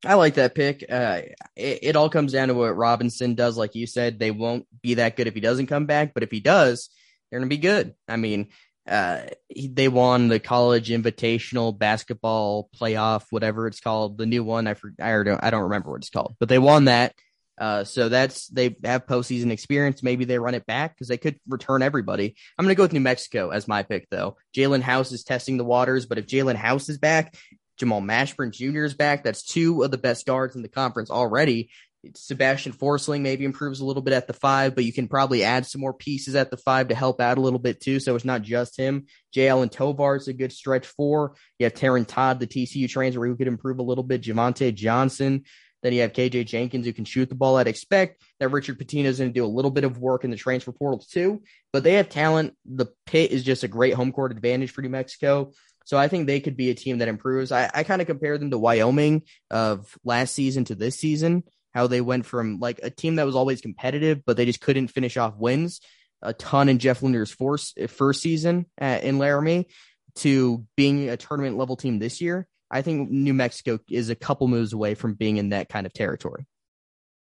[0.03, 0.83] I like that pick.
[0.89, 1.23] Uh,
[1.55, 3.59] it, it, all comes down to what Robinson does.
[3.59, 6.31] Like you said, they won't be that good if he doesn't come back, but if
[6.31, 6.89] he does,
[7.31, 7.95] they're going to be good.
[8.09, 8.49] I mean,
[8.89, 9.21] uh,
[9.55, 14.67] they won the college invitational basketball playoff, whatever it's called, the new one.
[14.67, 17.15] I for, I don't I don't remember what it's called, but they won that.
[17.59, 20.03] Uh, so that's they have postseason experience.
[20.03, 22.37] Maybe they run it back because they could return everybody.
[22.57, 24.37] I'm going to go with New Mexico as my pick, though.
[24.57, 27.35] Jaelen House is testing the waters, but if Jaelen House is back,
[27.79, 28.85] Jamal Mashburn Jr.
[28.85, 29.25] is back.
[29.25, 31.71] That's two of the best guards in the conference already.
[32.17, 35.67] Sebastian Forsling maybe improves a little bit at the five, but you can probably add
[35.67, 38.01] some more pieces at the five to help out a little bit too.
[38.01, 39.07] So it's not just him.
[39.33, 39.49] J.
[39.49, 41.35] Allen Tovar is a good stretch four.
[41.59, 44.23] You have Taryn Todd, the TCU transfer, who could improve a little bit.
[44.23, 45.45] Javonte Johnson.
[45.83, 47.57] Then you have KJ Jenkins, who can shoot the ball.
[47.57, 50.31] I'd expect that Richard Pitino is going to do a little bit of work in
[50.31, 52.57] the transfer portal too, but they have talent.
[52.67, 55.53] The pit is just a great home court advantage for New Mexico.
[55.85, 57.51] So I think they could be a team that improves.
[57.51, 61.45] I, I kind of compare them to Wyoming of last season to this season
[61.75, 64.89] how they went from like a team that was always competitive, but they just couldn't
[64.89, 65.81] finish off wins
[66.23, 69.69] a ton in Jeff Linder's first, first season at, in Laramie
[70.17, 72.47] to being a tournament level team this year.
[72.71, 75.93] I think New Mexico is a couple moves away from being in that kind of
[75.93, 76.47] territory.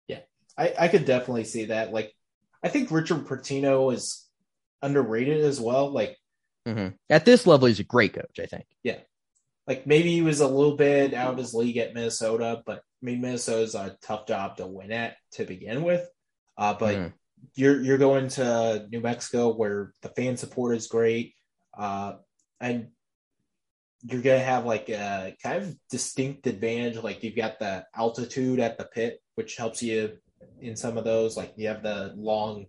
[0.08, 0.20] Yeah,
[0.58, 1.94] I, I could definitely see that.
[1.94, 2.14] Like,
[2.64, 4.28] I think Richard Pitino is
[4.82, 5.92] underrated as well.
[5.92, 6.18] Like,
[6.68, 6.96] mm-hmm.
[7.10, 8.40] at this level, he's a great coach.
[8.42, 8.66] I think.
[8.84, 8.98] Yeah,
[9.68, 13.06] like maybe he was a little bit out of his league at Minnesota, but I
[13.06, 16.08] mean, Minnesota's a tough job to win at to begin with.
[16.58, 17.14] Uh, but mm.
[17.56, 21.36] you're you're going to New Mexico where the fan support is great,
[21.78, 22.14] uh,
[22.60, 22.88] and
[24.04, 26.98] you're gonna have like a kind of distinct advantage.
[26.98, 30.18] Like you've got the altitude at the pit, which helps you
[30.60, 31.38] in some of those.
[31.38, 32.66] Like you have the long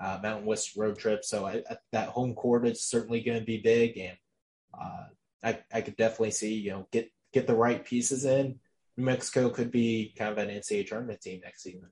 [0.00, 3.44] uh, Mountain West road trip, so I, I, that home court is certainly going to
[3.44, 4.16] be big, and
[4.80, 5.04] uh,
[5.42, 8.60] I I could definitely see you know get get the right pieces in
[8.96, 11.88] Mexico could be kind of an NCAA tournament team next season.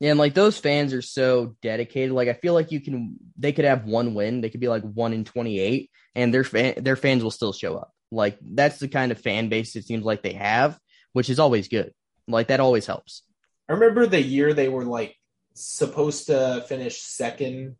[0.00, 2.12] Yeah, and like those fans are so dedicated.
[2.12, 4.40] Like I feel like you can, they could have one win.
[4.40, 7.52] They could be like one in twenty eight, and their fan, their fans will still
[7.52, 7.92] show up.
[8.10, 10.78] Like that's the kind of fan base it seems like they have,
[11.12, 11.92] which is always good.
[12.26, 13.22] Like that always helps.
[13.68, 15.16] I remember the year they were like
[15.54, 17.76] supposed to finish second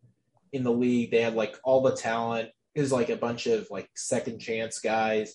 [0.52, 1.10] in the league.
[1.10, 2.50] They had like all the talent.
[2.74, 5.34] It was like a bunch of like second chance guys.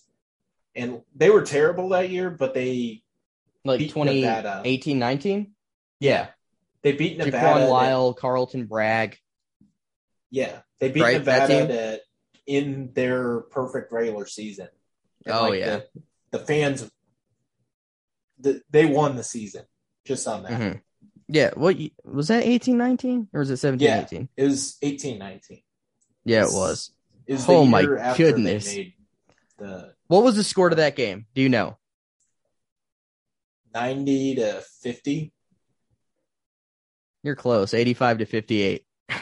[0.78, 3.02] And they were terrible that year, but they
[3.64, 5.52] Like Beat 2018, 19.
[6.00, 6.28] yeah.
[6.82, 7.36] They beat Nevada.
[7.66, 9.18] Jaquan Lyle, Carlton Bragg.
[10.30, 10.60] yeah.
[10.78, 12.00] They beat Right, that Nevada team?
[12.46, 14.68] in their perfect regular season.
[15.26, 15.76] And, Oh, like, yeah.
[16.30, 16.88] The, the fans
[18.38, 19.64] the, they won the season
[20.06, 20.52] just on that.
[20.52, 20.80] Mhm.
[21.26, 21.50] Yeah.
[21.54, 23.28] What was that 18, 19?
[23.32, 24.02] Or was it 17, Yeah.
[24.02, 24.28] 18?
[24.36, 25.62] It was eighteen nineteen.
[26.24, 26.92] Yeah, it was.
[27.26, 28.66] It was Oh the my year after they goodness.
[28.76, 28.94] made
[29.58, 31.26] the What was the score to that game?
[31.34, 31.76] Do you know?
[33.74, 35.32] 90 to 50.
[37.22, 37.74] You're close.
[37.74, 38.84] 85 to 58.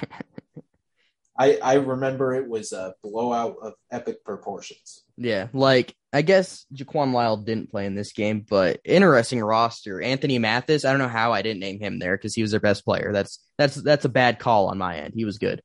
[1.38, 5.02] I, I remember it was a blowout of epic proportions.
[5.16, 10.00] Yeah, like I guess Jaquan Lyle didn't play in this game, but interesting roster.
[10.00, 12.60] Anthony Mathis, I don't know how I didn't name him there because he was their
[12.60, 13.12] best player.
[13.12, 15.12] That's that's that's a bad call on my end.
[15.14, 15.62] He was good.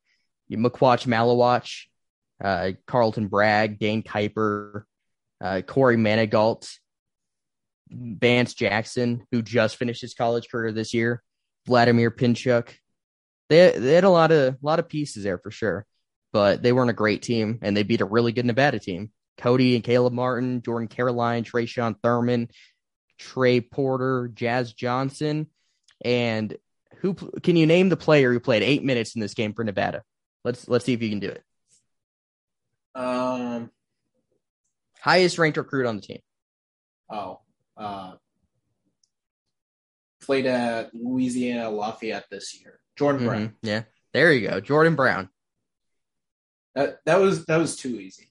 [0.50, 1.84] Makuach Maluach,
[2.44, 4.82] uh, Carlton Bragg, Dane Kuiper,
[5.42, 6.68] uh, Corey Manigault,
[7.90, 11.22] Vance Jackson, who just finished his college career this year,
[11.66, 12.68] Vladimir Pinchuk.
[13.48, 15.84] They they had a lot of lot of pieces there for sure,
[16.32, 19.10] but they weren't a great team, and they beat a really good Nevada team.
[19.38, 22.48] Cody and Caleb Martin, Jordan Caroline, Tre'Shawn Thurman,
[23.18, 25.48] Trey Porter, Jazz Johnson,
[26.04, 26.56] and
[26.98, 30.02] who can you name the player who played eight minutes in this game for Nevada?
[30.44, 31.42] Let's let's see if you can do it.
[32.94, 33.70] Um,
[35.02, 36.20] Highest ranked recruit on the team.
[37.10, 37.40] oh,
[37.76, 38.14] uh,
[40.22, 42.78] played at Louisiana Lafayette this year.
[42.96, 43.48] Jordan Brown.
[43.48, 43.54] Mhm.
[43.62, 45.28] Yeah, there you go, Jordan Brown.
[46.74, 48.30] That that was that was too easy.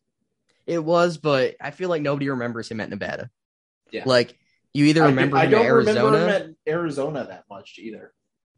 [0.65, 3.29] It was, but I feel like nobody remembers him at Nevada.
[3.91, 4.03] Yeah.
[4.05, 4.37] Like
[4.73, 6.05] you either remember I him don't at Arizona.
[6.05, 8.13] remember him at Arizona that much either.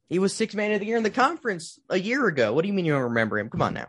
[0.09, 2.53] He was six man of the year in the conference a year ago.
[2.53, 3.49] What do you mean you don't remember him?
[3.49, 3.87] Come on now.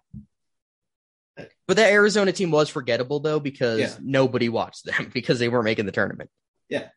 [1.66, 3.94] But that Arizona team was forgettable though because Yeah.
[4.00, 6.30] nobody watched them because they weren't making the tournament.
[6.68, 6.88] Yeah.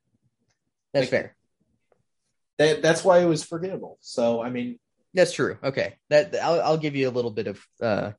[0.93, 1.35] That's Like- fair.
[2.57, 3.97] That that's why it was forgettable.
[4.01, 4.79] So I mean,
[5.13, 5.57] That's true.
[5.63, 5.95] Okay.
[6.09, 8.11] That I'll, I'll give you a little bit of uh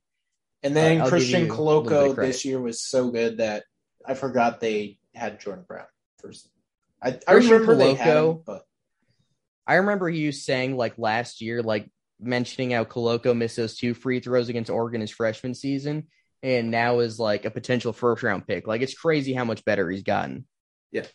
[0.62, 3.38] and then I'll Christian you a little bit of Koloko this year was so good
[3.38, 3.64] that
[4.04, 5.86] I forgot they had Jordan Brown
[6.18, 6.48] first.
[7.02, 8.62] I, I remember they had him, but
[9.66, 11.88] I remember you saying like last year, like
[12.20, 16.08] mentioning how Koloko missed those two free throws against Oregon his freshman season,
[16.42, 18.66] and now is like a potential first round pick.
[18.66, 20.46] Like it's crazy how much better he's gotten.
[20.90, 21.06] Yeah.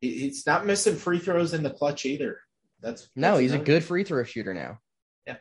[0.00, 2.40] he's not missing free throws in the clutch either.
[2.80, 4.78] That's No, that's he's a good free throw shooter now.
[5.26, 5.36] Yeah.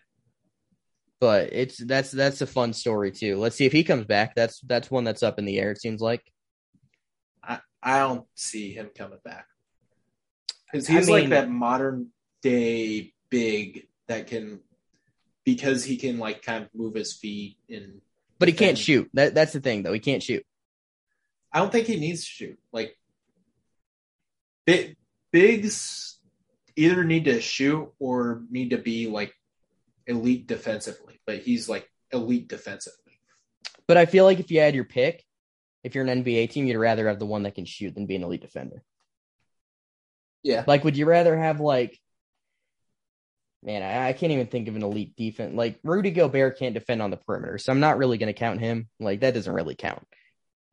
[1.20, 3.38] But it's that's that's a fun story too.
[3.38, 4.36] Let's see if he comes back.
[4.36, 5.72] That's that's one that's up in the air.
[5.72, 6.24] It seems like.
[7.44, 9.46] I, I don't see him coming back
[10.72, 12.10] because I he's like that modern
[12.42, 14.60] day big that can
[15.46, 18.02] because he can like kind of move his feet and
[18.40, 19.10] But he can't shoot.
[19.14, 19.94] That that's the thing though.
[19.94, 20.46] He can't shoot.
[21.54, 22.60] I don't think he needs to shoot.
[22.72, 22.98] Like
[24.66, 24.96] big
[25.32, 26.20] bigs
[26.76, 29.34] either need to shoot or need to be like
[30.06, 33.20] elite defensively, but he's like elite defensively.
[33.88, 35.24] But I feel like if you had your pick,
[35.84, 38.16] if you're an NBA team, you'd rather have the one that can shoot than be
[38.16, 38.84] an elite defender.
[40.44, 40.64] Yeah.
[40.68, 41.98] Like, would you rather have like,
[43.68, 45.54] man, I, I can't even think of an elite defense.
[45.54, 48.62] Like Rudy Gobert can't defend on the perimeter, so I'm not really going to count
[48.62, 48.88] him.
[49.00, 50.08] Like that doesn't really count.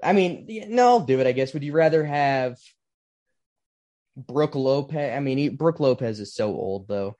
[0.02, 1.26] I mean, yeah, no, I'll do it.
[1.26, 1.52] I guess.
[1.52, 2.56] Would you rather have
[4.16, 5.14] Brooke Lopez?
[5.14, 7.16] I mean, he, Brooke Lopez is so old though.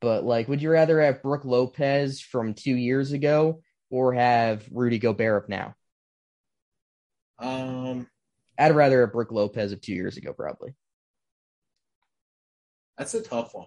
[0.00, 4.98] But like, would you rather have Brooke Lopez from two years ago or have Rudy
[4.98, 5.74] Gobert of now?
[7.38, 8.06] Um
[8.58, 10.74] I'd rather have Brooke Lopez of two years ago, probably.
[12.96, 13.66] that's a tough one.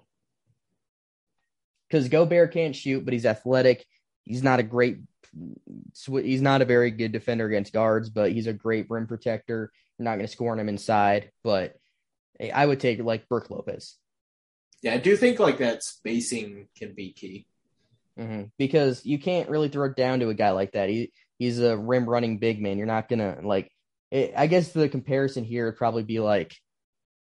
[1.89, 3.85] Because Gobert can't shoot, but he's athletic.
[4.25, 4.99] He's not a great,
[6.05, 9.71] he's not a very good defender against guards, but he's a great rim protector.
[9.97, 11.75] You're not going to score on him inside, but
[12.53, 13.97] I would take like Brooke Lopez
[14.81, 17.47] Yeah, I do think like that spacing can be key.
[18.17, 20.89] hmm because you can't really throw it down to a guy like that.
[20.89, 22.77] He he's a rim running big man.
[22.77, 23.71] You're not gonna like.
[24.11, 26.55] It, I guess the comparison here would probably be like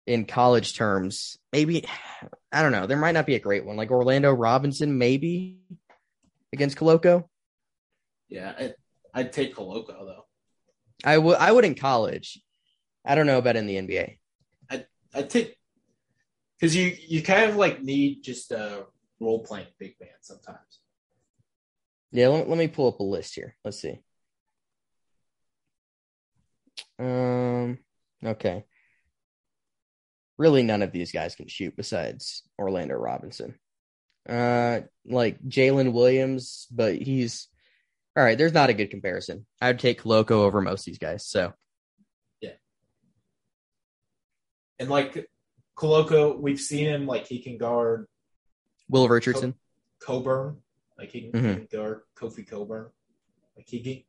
[0.08, 1.86] in college terms, maybe
[2.50, 2.86] I don't know.
[2.86, 5.58] There might not be a great one like Orlando Robinson, maybe
[6.52, 7.24] against Koloko.
[8.28, 8.72] Yeah, I,
[9.14, 10.24] I'd take Koloko though.
[11.04, 11.36] I would.
[11.36, 12.40] I would in college.
[13.04, 14.18] I don't know about in the NBA.
[15.14, 15.56] I'd take
[16.58, 18.86] because you you kind of like need just a
[19.20, 20.80] role playing big man sometimes.
[22.10, 23.56] Yeah, let, let me pull up a list here.
[23.64, 24.00] Let's see.
[26.98, 27.78] Um.
[28.24, 28.64] Okay.
[30.38, 33.58] Really, none of these guys can shoot besides Orlando Robinson.
[34.28, 37.48] Uh, like Jalen Williams, but he's
[38.16, 38.36] all right.
[38.38, 39.46] There's not a good comparison.
[39.60, 41.26] I would take Loco over most of these guys.
[41.26, 41.52] So
[42.40, 42.52] yeah.
[44.78, 45.28] And like
[45.76, 48.06] Koloko, we've seen him like he can guard
[48.88, 49.54] Will Richardson.
[50.00, 50.58] Cockburn,
[50.98, 51.68] like he can, he Mhm.
[51.68, 52.90] can guard Kofi Cockburn,
[53.56, 54.04] like he can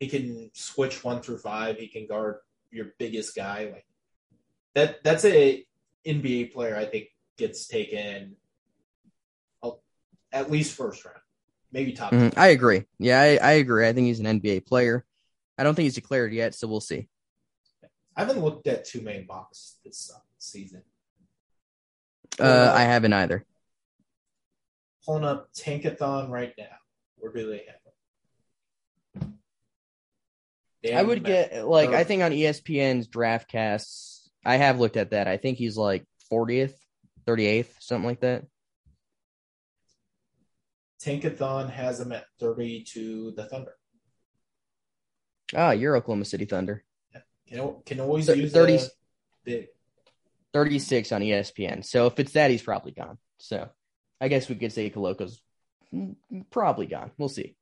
[0.00, 1.78] he can switch one through five.
[1.78, 2.36] He can guard
[2.70, 3.70] your biggest guy.
[3.72, 3.86] Like
[4.74, 5.02] that.
[5.04, 5.64] That's a
[6.06, 6.76] NBA player.
[6.76, 8.36] I think gets taken
[10.34, 11.16] at least first round,
[11.72, 12.12] maybe top.
[12.12, 12.36] Mhm.
[12.36, 12.84] I agree.
[12.98, 13.86] Yeah, I, I agree.
[13.86, 15.06] I think he's an NBA player.
[15.56, 17.08] I don't think he's declared yet, so we'll see.
[18.16, 20.82] I haven't looked at two main box this uh, season.
[22.38, 23.44] Uh, I haven't either.
[25.06, 26.64] Pulling up Tankathon right now.
[27.16, 27.76] Where do they have
[30.82, 30.94] it?
[30.94, 34.13] I would Damn, get like I think on ESPN's draft casts,
[34.44, 35.28] I have looked at that.
[35.28, 36.74] I think he's like 40th,
[37.26, 38.44] 38th, something like that.
[41.02, 43.74] Tankathon has him at 30 to the Thunder.
[45.54, 46.82] Ah, you're Oklahoma City Thunder.
[47.46, 48.90] Can, can always Thir- use 30 30
[49.44, 49.66] big.
[50.54, 51.84] 36 on ESPN.
[51.84, 53.18] So if it's that, he's probably gone.
[53.38, 53.68] So
[54.20, 55.40] I guess we could say Koloko's
[55.92, 56.14] mm,
[56.50, 57.10] probably gone.
[57.18, 57.56] We'll see.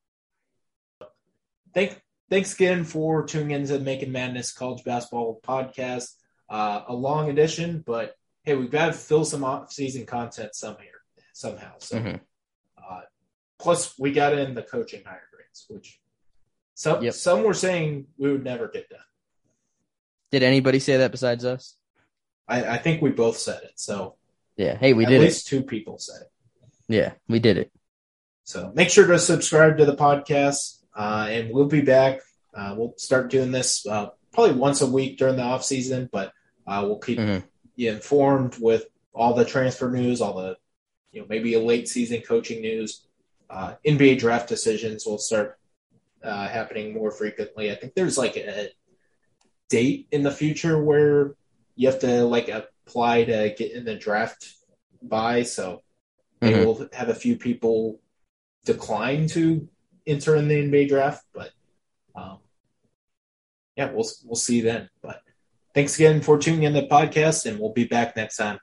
[1.75, 2.01] Thank,
[2.31, 6.13] thanks again for tuning into the Making Madness College Basketball Podcast.
[6.53, 8.15] Uh, a long edition, but
[8.45, 11.01] hey, we've got to fill some off-season content some here,
[11.33, 11.73] somehow.
[11.79, 12.21] So, Mhm.
[12.77, 13.01] uh,
[13.59, 15.99] plus we got in the coaching hire grades, which
[16.75, 17.15] some Yep.
[17.15, 18.99] some were saying we would never get done.
[20.31, 21.77] Did anybody say that besides us?
[22.47, 23.73] I, I think we both said it.
[23.77, 24.17] So
[24.57, 24.77] Yeah.
[24.77, 25.25] Hey, we at did it.
[25.25, 26.31] least two people said it.
[26.87, 27.73] Yeah, we did it.
[28.45, 32.21] So make sure to subscribe to the podcast, uh, and we'll be back.
[32.53, 36.33] Uh, we'll start doing this uh, probably once a week during the off season, but
[36.67, 37.45] uh, we'll keep Mhm.
[37.77, 40.57] you informed with all the transfer news, all the
[41.13, 43.07] you know maybe a late season coaching news.
[43.51, 45.59] Uh, NBA draft decisions will start
[46.23, 47.71] uh, happening more frequently.
[47.71, 48.71] I think there's like a
[49.69, 51.35] date in the future where
[51.77, 54.55] you have to like apply to get in the draft
[55.03, 55.43] by.
[55.43, 55.83] So
[56.43, 56.65] maybe Mhm.
[56.65, 58.01] we'll have a few people
[58.65, 59.69] decline to
[60.07, 61.51] enter in the NBA draft, but
[62.15, 62.39] um,
[63.77, 64.89] yeah, we'll we'll see then.
[65.03, 65.23] But
[65.75, 68.59] thanks again for tuning in the podcast, and we'll be back next time.